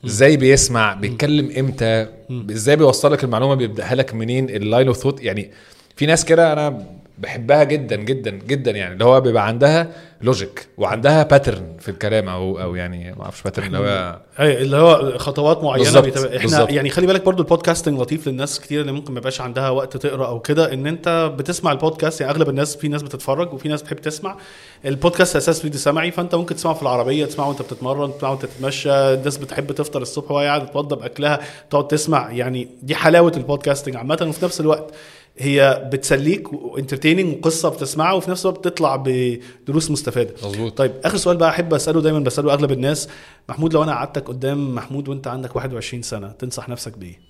إزاي 0.06 0.36
بيسمع 0.36 0.94
بيتكلم 0.94 1.50
إمتى 1.58 2.06
إزاي 2.50 2.76
بيوصل 2.76 3.12
لك 3.12 3.24
المعلومة 3.24 3.54
بيبدأها 3.54 3.94
لك 3.94 4.14
منين 4.14 4.50
ال 4.50 4.57
line 4.57 4.86
of 4.86 4.96
thought 4.96 5.22
يعني 5.22 5.50
في 5.96 6.06
ناس 6.06 6.24
كده 6.24 6.52
أنا 6.52 6.86
بحبها 7.18 7.64
جدا 7.64 7.96
جدا 7.96 8.30
جدا 8.30 8.70
يعني. 8.70 8.92
اللي 8.92 9.04
هو 9.04 9.20
بيبقى 9.20 9.46
عندها 9.46 9.88
logic 10.22 10.68
وعندها 10.78 11.22
pattern 11.22 11.76
في 11.78 11.88
الكلام 11.88 12.28
أو 12.28 12.60
أو 12.62 12.74
يعني 12.74 13.12
ما 13.12 13.22
أعرفش 13.22 13.42
pattern 13.42 13.66
اللي 13.66 13.78
هو 13.78 14.18
اي 14.40 14.62
اللي 14.62 14.76
هو 14.76 15.18
خطوات 15.18 15.64
معينة 15.64 15.84
بالظبط، 15.84 16.04
بيتبع... 16.04 16.26
إحنا 16.26 16.38
بالظبط. 16.38 16.70
يعني 16.70 16.90
خلي 16.90 17.06
بالك 17.06 17.24
برضو 17.24 17.42
ال 17.42 17.47
podcasting 17.47 18.00
لطيف 18.00 18.28
للناس 18.28 18.60
كتير 18.60 18.80
اللي 18.80 18.92
ممكن 18.92 19.12
ما 19.12 19.18
يبقاش 19.18 19.40
عندها 19.40 19.70
وقت 19.70 19.96
تقرأ 19.96 20.26
أو 20.26 20.40
كده 20.40 20.72
إن 20.72 20.86
أنت 20.86 21.32
بتسمع 21.38 21.72
البودكاست 21.72 22.20
يعني 22.20 22.32
أغلب 22.32 22.48
الناس 22.48 22.76
في 22.76 22.88
ناس 22.88 23.02
بتتفرج 23.02 23.52
وفي 23.54 23.68
ناس 23.68 23.82
بتحب 23.82 23.96
تسمع. 23.96 24.36
البودكاست 24.84 25.36
أساس 25.36 25.60
فيديو 25.60 25.80
سمعي 25.80 26.10
فأنت 26.10 26.34
ممكن 26.34 26.56
تسمعه 26.56 26.74
في 26.74 26.82
العربية 26.82 27.24
تسمعه 27.26 27.48
وأنت 27.48 27.62
بتتمرن 27.62 28.12
تسمعه 28.16 28.30
وأنت 28.30 28.46
تتمشى 28.46 28.90
الناس 28.90 29.36
بتحب 29.36 29.72
تفطر 29.72 30.02
الصبح 30.02 30.30
وهي 30.30 30.46
قاعدة 30.46 30.64
بتوضب 30.64 30.96
أكلها 30.96 31.40
تقعد 31.70 31.88
تسمع. 31.88 32.30
يعني 32.32 32.68
دي 32.82 32.94
حلاوة 32.94 33.32
ال 33.36 33.42
podcasting 33.42 33.96
عامة 33.96 34.26
وفي 34.28 34.44
نفس 34.44 34.60
الوقت 34.60 34.94
هي 35.38 35.88
بتسليك 35.92 36.52
و 36.52 36.59
entertaining 36.59 37.36
وقصة 37.36 37.68
بتسمعها 37.68 38.12
وفي 38.12 38.30
نفس 38.30 38.46
الوقت 38.46 38.58
بتطلع 38.58 38.96
بدروس 38.96 39.90
مستفادة. 39.90 40.34
مظبوط. 40.44 40.78
طيب 40.78 40.92
آخر 41.04 41.16
سؤال 41.16 41.36
بقى 41.36 41.48
أحب 41.48 41.74
أسأله 41.74 42.02
دايما 42.02 42.18
بسأله 42.18 42.52
أغلب 42.52 42.72
الناس. 42.72 43.08
محمود 43.48 43.74
لو 43.74 43.82
أنا 43.82 43.92
قعدتك 43.92 44.28
قدام 44.28 44.74
محمود 44.74 45.08
وأنت 45.08 45.26
عندك 45.26 45.56
21 45.56 46.02
سنة 46.02 46.28
تنصح 46.28 46.68
نفسك 46.68 46.98
بإيه؟ 46.98 47.20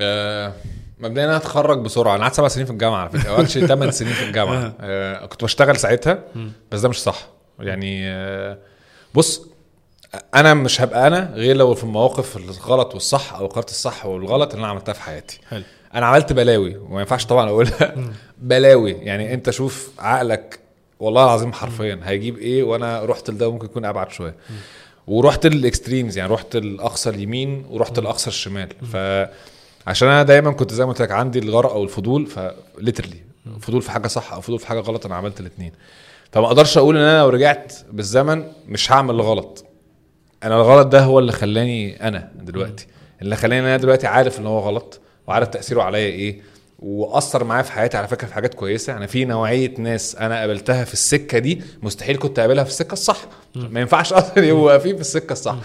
آه، 0.00 0.52
مبدئيا 0.98 1.24
أنا 1.26 1.36
اتخرج 1.36 1.78
بسرعة. 1.80 2.14
أنا 2.14 2.22
قعدت 2.22 2.34
سبع 2.34 2.48
سنين 2.48 2.66
في 2.66 2.72
الجامعة 2.72 3.00
على 3.00 3.10
فكرة. 3.10 3.30
أو 3.30 3.40
actually 3.40 3.66
ثمان 3.66 3.90
سنين 3.90 4.12
في 4.12 4.24
الجامعة. 4.24 4.74
آه، 4.80 5.26
كنت 5.26 5.44
بشتغل 5.44 5.76
ساعتها 5.76 6.24
بس 6.72 6.80
ده 6.80 6.88
مش 6.88 7.02
صح. 7.02 7.28
يعني 7.60 8.10
آه، 8.10 8.58
بص 9.14 9.46
أنا 10.34 10.54
مش 10.54 10.80
هبقى 10.80 11.06
أنا 11.06 11.32
غير 11.34 11.56
لو 11.56 11.74
في 11.74 11.84
المواقف 11.84 12.36
الغلط 12.36 12.94
والصح 12.94 13.34
أو 13.34 13.46
القرارات 13.46 13.70
الصح 13.70 14.06
والغلط 14.06 14.50
اللي 14.52 14.64
أنا 14.64 14.70
عملتها 14.70 14.92
في 14.92 15.02
حياتي. 15.02 15.40
حلو. 15.48 15.62
أنا 15.94 16.06
عملت 16.06 16.32
بلاوي 16.32 16.76
وما 16.76 17.00
ينفعش 17.00 17.26
طبعا 17.26 17.48
أقولها. 17.48 17.94
بلاوي 18.38 18.92
يعني 18.92 19.34
أنت 19.34 19.50
شوف 19.50 19.90
عقلك 19.98 20.58
والله 21.00 21.24
العظيم 21.24 21.52
حرفيا 21.52 22.00
هيجيب 22.04 22.38
إيه 22.38 22.62
وأنا 22.62 23.04
رحت 23.04 23.30
لده 23.30 23.52
ممكن 23.52 23.64
يكون 23.66 23.84
أبعد 23.84 24.10
شوية. 24.10 24.34
ورحت 25.06 25.46
ال 25.46 25.54
extremes 25.54 26.18
يعني 26.18 26.32
رحت 26.32 26.56
الأقصى 26.56 27.10
اليمين 27.10 27.66
ورحت 27.70 27.98
الأقصى 27.98 28.28
الشمال. 28.28 28.68
فعشان 28.92 30.08
أنا 30.08 30.22
دايما 30.22 30.52
كنت 30.52 30.74
زي 30.74 30.84
ما 30.84 30.90
قلت 30.90 31.02
لك 31.02 31.10
عندي 31.10 31.38
الغرق 31.38 31.72
أو 31.72 31.84
الفضول 31.84 32.26
ف 32.26 32.35
literally 32.35 33.20
فضول 33.60 33.82
في 33.82 33.90
حاجة 33.90 34.06
صح 34.06 34.32
أو 34.32 34.40
فضول 34.40 34.58
في 34.58 34.66
حاجة 34.66 34.80
غلط 34.80 35.06
أنا 35.06 35.14
عملت 35.14 35.40
الاثنين 35.40 35.72
فما 36.32 36.46
أقدرش 36.46 36.78
أقول 36.78 36.96
إن 36.96 37.02
أنا 37.02 37.18
لو 37.18 37.28
رجعت 37.28 37.74
بالزمن 37.92 38.44
مش 38.68 38.92
هعمل 38.92 39.14
الغلط. 39.14 39.64
أنا 40.42 40.56
الغلط 40.56 40.86
ده 40.86 41.00
هو 41.00 41.18
اللي 41.18 41.32
خلاني 41.32 42.08
أنا 42.08 42.32
دلوقتي. 42.34 42.86
اللي 43.22 43.36
خلاني 43.36 43.60
أنا 43.60 43.76
دلوقتي 43.76 44.06
عارف 44.06 44.38
إن 44.38 44.46
هو 44.46 44.58
غلط. 44.58 45.00
وعارف 45.26 45.48
تأثيره 45.48 45.82
عليا 45.82 46.06
إيه 46.06 46.40
وأثر 46.78 47.44
معايا 47.44 47.62
في 47.62 47.72
حياتي 47.72 47.96
على 47.96 48.08
فكرة 48.08 48.26
في 48.26 48.34
حاجات 48.34 48.54
كويسة. 48.54 48.96
أنا 48.96 49.06
في 49.06 49.24
نوعية 49.24 49.74
ناس 49.78 50.16
أنا 50.16 50.40
قابلتها 50.40 50.84
في 50.84 50.92
السكة 50.92 51.38
دي 51.38 51.62
مستحيل 51.82 52.16
كنت 52.16 52.38
أقابلها 52.38 52.64
في 52.64 52.70
السكة 52.70 52.92
الصح. 52.92 53.18
ما 53.54 53.80
ينفعش 53.80 54.12
أصلا 54.22 54.44
يبقوا 54.44 54.66
واقفين 54.66 54.94
في 54.94 55.00
السكة 55.00 55.32
الصح. 55.32 55.56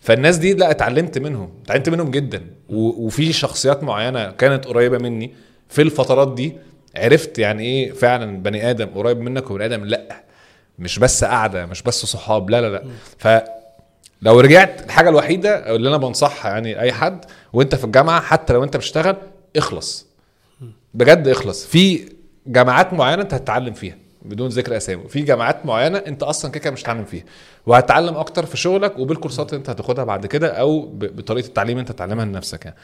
فالناس 0.00 0.36
دي 0.36 0.52
لا 0.54 0.70
اتعلمت 0.70 1.18
منهم 1.18 1.50
اتعلمت 1.64 1.88
منهم 1.88 2.10
جدا. 2.10 2.46
وفي 2.68 3.32
شخصيات 3.32 3.82
معينة 3.82 4.30
كانت 4.30 4.64
قريبة 4.66 4.98
مني 4.98 5.34
في 5.68 5.82
الفترات 5.82 6.34
دي 6.34 6.56
عرفت 6.96 7.38
يعني 7.38 7.62
إيه 7.64 7.92
فعلا 7.92 8.42
بني 8.42 8.70
آدم 8.70 8.86
قريب 8.86 9.20
منك 9.20 9.50
وبني 9.50 9.64
آدم 9.64 9.84
لأ. 9.84 10.24
مش 10.78 10.98
بس 10.98 11.24
قاعدة 11.24 11.66
مش 11.66 11.82
بس 11.82 12.06
صحاب 12.06 12.50
لا 12.50 12.60
لا 12.60 12.68
لا. 12.68 12.84
ف 13.18 13.28
لو 14.24 14.40
رجعت 14.40 14.84
الحاجة 14.86 15.08
الوحيدة 15.08 15.74
اللي 15.76 15.88
أنا 15.88 15.96
بنصحها 15.96 16.50
يعني 16.50 16.80
أي 16.80 16.92
حد 16.92 17.24
وأنت 17.52 17.74
في 17.74 17.84
الجامعة 17.84 18.20
حتى 18.20 18.52
لو 18.52 18.64
أنت 18.64 18.76
بتشتغل 18.76 19.16
اخلص. 19.56 20.06
بجد 20.94 21.28
اخلص. 21.28 21.66
في 21.66 22.08
جامعات 22.46 22.92
معينة 22.92 23.22
أنت 23.22 23.34
هتتعلم 23.34 23.74
فيها 23.74 23.96
بدون 24.22 24.48
ذكر 24.48 24.76
أسامي. 24.76 25.08
في 25.08 25.22
جامعات 25.22 25.66
معينة 25.66 25.98
أنت 25.98 26.22
أصلا 26.22 26.50
كده 26.50 26.70
مش 26.70 26.80
هتتعلم 26.80 27.04
فيها. 27.04 27.24
وهتتعلم 27.66 28.16
أكتر 28.16 28.46
في 28.46 28.56
شغلك 28.56 28.98
وبالكورسات 28.98 29.48
اللي 29.50 29.58
أنت 29.58 29.70
هتاخدها 29.70 30.04
بعد 30.04 30.26
كده 30.26 30.48
أو 30.48 30.88
بطريقة 30.92 31.46
التعليم 31.46 31.78
أنت 31.78 31.92
تتعلمها 31.92 32.24
لنفسك 32.24 32.64
يعني. 32.64 32.76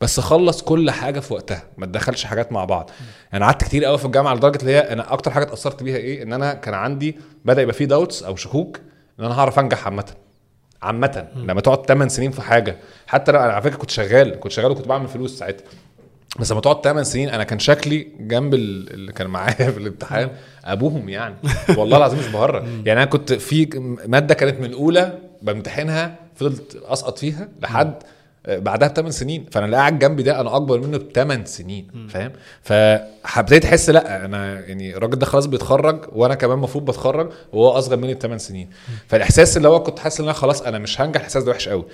بس 0.00 0.20
خلص 0.20 0.62
كل 0.62 0.90
حاجة 0.90 1.20
في 1.20 1.34
وقتها 1.34 1.62
ما 1.78 1.86
تدخلش 1.86 2.24
حاجات 2.24 2.52
مع 2.52 2.64
بعض. 2.64 2.90
أنا 3.34 3.44
قعدت 3.44 3.64
كتير 3.64 3.84
قوي 3.84 3.98
في 3.98 4.04
الجامعة 4.04 4.34
لدرجة 4.34 4.58
اللي 4.60 4.72
هي 4.72 4.80
أنا 4.80 5.12
أكتر 5.12 5.30
حاجة 5.30 5.44
اتأثرت 5.44 5.82
بيها 5.82 5.96
إيه؟ 5.96 6.22
إن 6.22 6.32
أنا 6.32 6.54
كان 6.54 6.74
عندي 6.74 7.16
بدأ 7.44 7.62
يبقى 7.62 7.74
في 7.74 7.86
داوتس 7.86 8.22
أو 8.22 8.36
شكوك 8.36 8.80
إن 9.20 9.24
أنا 9.24 9.38
هعرف 9.38 9.58
أنجح 9.58 9.84
عامة. 9.84 10.04
عامة 10.82 11.28
لما 11.36 11.60
تقعد 11.60 11.86
8 11.86 12.08
سنين 12.08 12.30
في 12.30 12.42
حاجة 12.42 12.76
حتى 13.06 13.32
لو 13.32 13.38
أنا 13.40 13.52
على 13.52 13.62
فكرة 13.62 13.76
كنت 13.76 13.90
شغال 13.90 14.40
كنت 14.40 14.52
شغال 14.52 14.70
وكنت 14.70 14.88
بعمل 14.88 15.08
فلوس 15.08 15.38
ساعتها. 15.38 15.64
بس 16.40 16.52
لما 16.52 16.60
تقعد 16.60 16.84
8 16.84 17.02
سنين 17.02 17.28
أنا 17.28 17.44
كان 17.44 17.58
شكلي 17.58 18.06
جنب 18.20 18.54
ال- 18.54 18.92
اللي 18.94 19.12
كان 19.12 19.26
معايا 19.26 19.70
في 19.70 19.78
الامتحان 19.78 20.30
أبوهم 20.64 21.08
يعني. 21.08 21.34
والله 21.78 21.96
العظيم 21.96 22.18
مش 22.18 22.26
بهرج. 22.26 22.62
يعني 22.64 22.92
أنا 22.92 23.04
كنت 23.04 23.32
في 23.32 23.68
مادة 24.06 24.34
كانت 24.34 24.60
من 24.60 24.72
اولى 24.72 25.18
بمتحنها 25.42 26.14
فضلت 26.36 26.76
أسقط 26.84 27.18
فيها 27.18 27.48
لحد 27.62 27.94
بعدها 28.58 28.88
بثمان 28.88 29.10
سنين. 29.10 29.46
فأنا 29.52 29.66
اللي 29.66 29.76
قاعد 29.76 29.98
جنبي 29.98 30.22
ده 30.22 30.40
أنا 30.40 30.56
أكبر 30.56 30.80
منه 30.80 30.98
بثمان 30.98 31.44
سنين 31.44 32.06
فاهم؟ 32.08 32.32
فابتديت 32.62 33.64
أحس 33.64 33.90
لأ 33.90 34.24
أنا 34.24 34.60
يعني 34.60 34.96
الراجل 34.96 35.18
ده 35.18 35.26
خلاص 35.26 35.46
بيتخرج 35.46 36.04
وأنا 36.12 36.34
كمان 36.34 36.56
المفروض 36.56 36.84
بتخرج 36.84 37.32
وهو 37.52 37.70
أصغر 37.70 37.96
مني 37.96 38.14
بثمان 38.14 38.38
سنين. 38.38 38.70
فالإحساس 39.08 39.56
اللي 39.56 39.68
هو 39.68 39.82
كنت 39.82 39.98
حاسس 39.98 40.20
إن 40.20 40.24
أنا 40.24 40.32
خلاص 40.32 40.62
أنا 40.62 40.78
مش 40.78 41.00
هنجح 41.00 41.16
الإحساس 41.16 41.44
ده 41.44 41.50
وحش 41.50 41.68
قوي 41.68 41.84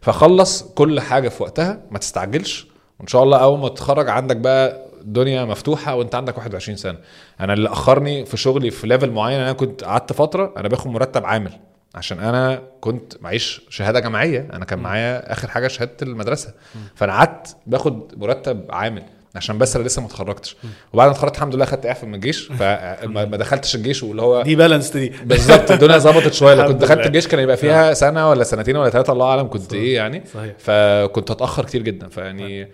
فخلص 0.00 0.62
كل 0.62 1.00
حاجة 1.00 1.28
في 1.28 1.42
وقتها 1.42 1.80
ما 1.90 1.98
تستعجلش. 1.98 2.66
وإن 3.00 3.06
شاء 3.06 3.22
الله 3.22 3.38
أول 3.38 3.58
ما 3.58 3.68
تتخرج 3.68 4.08
عندك 4.08 4.36
بقى 4.36 4.86
الدنيا 5.00 5.44
مفتوحة 5.44 5.94
وأنت 5.94 6.14
عندك 6.14 6.38
21 6.38 6.76
سنة. 6.76 6.98
أنا 7.40 7.52
اللي 7.52 7.68
أخرني 7.68 8.24
في 8.24 8.36
شغلي 8.36 8.70
في 8.70 8.86
ليفل 8.86 9.10
معين 9.10 9.40
أنا 9.40 9.52
كنت 9.52 9.84
قعدت 9.84 10.12
فترة 10.12 10.54
أنا 10.56 10.68
باخد 10.68 10.90
مرتب 10.90 11.24
عامل. 11.24 11.52
عشان 11.96 12.20
أنا 12.20 12.62
كنت 12.80 13.14
معيش 13.20 13.62
شهادة 13.68 14.00
جامعية. 14.00 14.48
أنا 14.52 14.64
كان 14.64 14.78
معايا 14.78 15.32
آخر 15.32 15.48
حاجة 15.48 15.68
شهادة 15.68 15.96
المدرسة. 16.02 16.54
فأنا 16.94 17.12
قعدت 17.12 17.56
باخد 17.66 18.12
مرتب 18.16 18.64
عامل 18.70 19.02
عشان 19.34 19.58
بس 19.58 19.76
أنا 19.76 19.84
لسه 19.84 20.02
ما 20.02 20.08
اتخرجتش. 20.08 20.56
وبعد 20.92 21.06
ما 21.08 21.12
اتخرجت 21.12 21.36
الحمد 21.36 21.54
لله 21.54 21.64
خدت 21.64 21.86
إعفاء 21.86 22.06
من 22.06 22.14
الجيش. 22.14 22.46
فما 22.58 23.24
ما 23.24 23.36
دخلتش 23.36 23.74
الجيش 23.74 24.02
واللي 24.02 24.22
هو 24.22 24.42
دي 24.42 24.56
بالانس 24.56 24.90
دي. 24.90 25.08
بالظبط. 25.24 25.70
الدنيا 25.70 25.98
ظبطت 25.98 26.32
شوية. 26.32 26.54
لو 26.54 26.68
كنت 26.68 26.80
دخلت. 26.80 27.06
الجيش 27.06 27.28
كان 27.28 27.40
يبقى 27.40 27.56
فيها 27.56 27.94
سنة 27.94 28.30
ولا 28.30 28.44
سنتين 28.44 28.76
ولا 28.76 28.90
ثلاثة 28.90 29.12
الله 29.12 29.26
أعلم 29.26 29.48
كنت 29.48 29.62
صحيح. 29.62 29.82
إيه 29.82 29.94
يعني. 29.96 30.22
صحيح. 30.34 30.54
فكنت 30.58 31.30
هتأخر 31.30 31.64
كتير 31.64 31.82
جدا. 31.82 32.08
فيعني 32.08 32.68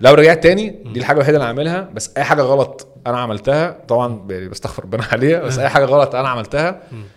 لو 0.00 0.14
رجعت 0.14 0.42
تاني 0.42 0.82
دي 0.92 1.00
الحاجة 1.00 1.16
الوحيدة 1.16 1.36
اللي 1.36 1.48
هعملها. 1.48 1.90
بس 1.94 2.10
أي 2.16 2.24
حاجة 2.24 2.42
غلط 2.42 2.88
أنا 3.06 3.18
عملتها 3.18 3.76
طبعا 3.88 4.26
يعني 4.30 4.48
بستغفر 4.48 4.84
ربنا 4.84 5.04
عليها 5.12 5.40
بس 5.40 5.58
أي 5.58 5.68
حاجة 5.68 5.84
غلط 5.84 6.14
أنا 6.14 6.28
عملتها 6.28 6.68
آه 6.68 7.15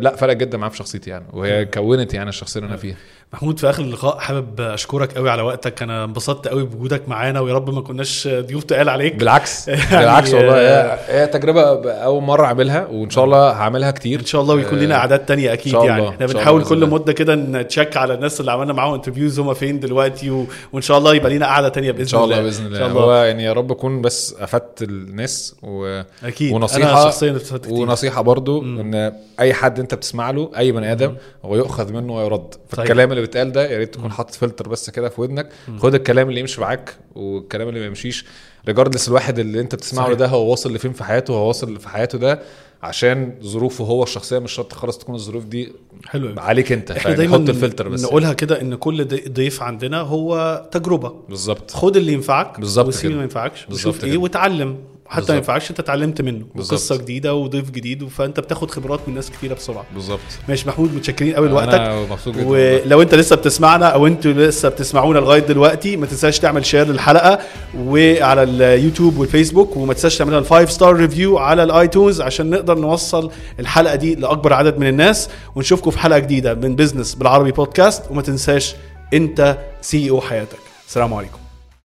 لا 0.00 0.16
فرق 0.16 0.32
جدا 0.32 0.58
معايا 0.58 0.70
في 0.70 0.76
شخصيتي 0.76 1.10
يعني 1.10 1.24
وهي 1.32 1.64
كونت 1.64 2.14
يعني 2.14 2.28
الشخصية 2.28 2.60
اللي 2.60 2.68
أنا 2.68 2.76
فيها. 2.76 2.96
محمود 3.32 3.58
في 3.58 3.70
آخر 3.70 3.82
اللقاء 3.82 4.18
حابب 4.18 4.60
أشكرك 4.60 5.12
قوي 5.16 5.30
على 5.30 5.42
وقتك. 5.42 5.82
أنا 5.82 6.04
انبسطت 6.04 6.48
قوي 6.48 6.64
بوجودك 6.64 7.08
معانا 7.08 7.40
ويا 7.40 7.54
رب 7.54 7.70
ما 7.74 7.80
كناش 7.80 8.28
ضيوف 8.32 8.64
تقال 8.64 8.88
عليك. 8.88 9.14
بالعكس. 9.14 9.68
يعني، 9.68 9.80
بالعكس 9.90 10.34
والله. 10.34 10.54
آه، 10.54 10.94
هي 10.94 11.20
هي 11.22 11.26
تجربة 11.26 11.90
أول 11.92 12.22
مرة 12.22 12.44
أعملها 12.46 12.86
وإن 12.86 13.10
شاء 13.10 13.24
الله 13.24 13.50
هعملها 13.50 13.90
كتير. 13.90 14.20
إن 14.20 14.24
شاء 14.24 14.40
الله 14.42 14.54
ويكون 14.54 14.78
لنا 14.78 14.94
آه، 14.94 14.98
أعداد 14.98 15.18
تانية 15.26 15.52
أكيد 15.52 15.72
يعني. 15.74 15.98
الله، 15.98 16.08
إحنا 16.08 16.26
بنحاول 16.26 16.56
الله 16.56 16.68
كل 16.68 16.82
الله. 16.84 16.94
مدة 16.94 17.12
كده 17.12 17.34
ن 17.34 17.44
check 17.44 17.96
على 17.96 18.14
الناس 18.14 18.40
اللي 18.40 18.52
عملنا 18.52 18.72
معاهم 18.72 18.94
interviews 18.94 19.40
هم 19.40 19.54
فين 19.54 19.80
دلوقتي 19.80 20.30
و... 20.30 20.46
وإن 20.72 20.82
شاء 20.82 20.98
الله 20.98 21.14
يبقى 21.14 21.34
لنا 21.36 21.46
قعدة 21.46 21.68
تانية 21.68 21.90
بإذن 21.90 22.00
إن 22.02 22.08
شاء 22.08 22.24
الله 22.24 22.38
الله. 22.38 22.50
بإذن 22.50 22.66
الله. 22.66 22.78
شاء 22.78 22.88
هو 22.88 23.02
الله 23.04 23.24
يعني 23.26 23.44
يا 23.44 23.52
رب 23.52 23.72
أكون 23.72 24.00
بس 24.02 24.36
أفدت 24.40 24.82
الناس 24.82 25.54
و... 25.62 26.00
أكيد. 26.24 26.52
ونصيحة- 26.52 26.74
أنا 26.74 27.04
شخصيا 27.04 27.38
كتير. 27.38 27.72
ونصيحة 27.72 28.22
برضو 28.22 28.62
إن 28.62 29.12
أي 29.40 29.54
حد 29.54 29.80
أنت 29.80 29.94
بتسمع 29.94 30.30
له 30.30 30.50
أي 30.58 30.72
بني 30.72 30.92
آدم 30.92 31.14
هو 31.44 31.56
يؤخذ 31.56 31.92
منه 31.92 32.16
ويرد. 32.16 32.54
فالكلام 32.68 33.19
اللي 33.20 33.26
بيتقال 33.26 33.52
ده 33.52 33.70
يا 33.70 33.78
ريت 33.78 33.94
تكون 33.94 34.10
حاطط 34.12 34.34
فلتر 34.34 34.68
بس 34.68 34.90
كده 34.90 35.08
في 35.08 35.20
ودنك 35.20 35.48
خد 35.78 35.94
الكلام 35.94 36.28
اللي 36.28 36.40
يمشي 36.40 36.60
معاك 36.60 36.96
والكلام 37.14 37.68
اللي 37.68 37.80
ما 37.80 37.86
يمشيش 37.86 38.24
regardless 38.66 39.08
الواحد 39.08 39.38
اللي 39.38 39.60
انت 39.60 39.74
بتسمعه 39.74 40.04
صحيح. 40.06 40.18
ده 40.18 40.26
هو 40.26 40.50
واصل 40.50 40.74
لفين 40.74 40.92
في 40.92 41.04
حياته 41.04 41.34
هو 41.34 41.48
واصل 41.48 41.76
في 41.80 41.88
حياته 41.88 42.18
ده 42.18 42.42
عشان 42.82 43.32
ظروفه 43.42 43.84
هو 43.84 44.02
الشخصية 44.02 44.38
مش 44.38 44.52
شرط 44.52 44.72
خلاص 44.72 44.98
تكون 44.98 45.14
الظروف 45.14 45.44
دي 45.44 45.72
حلو 46.06 46.34
عليك 46.40 46.72
انت 46.72 46.90
إحنا؟ 46.90 47.12
دايما 47.14 47.34
حط 47.38 47.48
الفلتر 47.48 47.88
بس 47.88 48.02
نقولها 48.04 48.32
كده 48.32 48.60
إن 48.60 48.74
كل 48.74 49.04
ضي- 49.04 49.28
ضيف 49.28 49.62
عندنا 49.62 50.00
هو 50.00 50.64
تجربة 50.72 51.14
بالظبط 51.28 51.70
خد 51.70 51.96
اللي 51.96 52.12
ينفعك 52.12 52.60
بالظبط 52.60 52.88
وسيب. 52.88 53.04
اللي 53.06 53.16
ما 53.16 53.22
ينفعش 53.22 53.66
بالظبط 53.66 53.94
وشوف 53.94 54.04
إيه. 54.04 54.16
وتعلم 54.18 54.78
حتى. 55.10 55.32
ما 55.32 55.36
ينفعش 55.36 55.70
انت 55.70 55.80
اتعلمت 55.80 56.22
منه. 56.22 56.46
وقصة 56.54 56.96
جديدة 56.96 57.34
وضيف 57.34 57.70
جديد 57.70 58.08
فانت 58.08 58.40
بتاخد 58.40 58.70
خبرات 58.70 59.00
من 59.08 59.14
ناس 59.14 59.30
كتيرة 59.30 59.54
بسرعة. 59.54 59.84
بالظبط. 59.94 60.20
ماشي 60.48 60.68
محمود 60.68 60.94
متشكرين 60.94 61.34
قوي 61.34 61.48
لوقتك. 61.48 62.06
ولو 62.36 63.02
انت 63.02 63.14
لسه 63.14 63.36
بتسمعنا 63.36 63.86
أو 63.86 64.06
أنتوا 64.06 64.32
لسه 64.32 64.68
بتسمعونا 64.68 65.18
لغاية 65.18 65.40
دلوقتي 65.40 65.96
ما 65.96 66.06
تنساش 66.06 66.38
تعمل 66.38 66.66
share 66.66 66.86
للحلقة 66.86 67.38
وعلى 67.78 68.42
اليوتيوب 68.42 69.18
والفيسبوك 69.18 69.76
وما 69.76 69.94
تنساش 69.94 70.18
تعمل 70.18 70.32
لنا 70.32 70.42
5 70.42 70.70
star 70.70 70.96
review 70.96 71.38
على 71.38 71.62
ال 71.62 71.70
iTunes 71.70 72.20
عشان 72.20 72.50
نقدر 72.50 72.78
نوصل 72.78 73.30
الحلقة 73.60 73.94
دي 73.94 74.14
لأكبر 74.14 74.52
عدد 74.52 74.78
من 74.78 74.86
الناس. 74.86 75.28
ونشوفكم 75.54 75.90
في 75.90 75.98
حلقة 75.98 76.18
جديدة 76.18 76.54
من 76.54 76.76
business 76.76 77.14
بالعربي 77.14 77.52
بودكاست 77.52 78.02
وما 78.10 78.22
تنساش 78.22 78.74
انت 79.14 79.58
CEO 79.80 80.20
حياتك. 80.20 80.58
السلام 80.88 81.14
عليكم. 81.14 81.38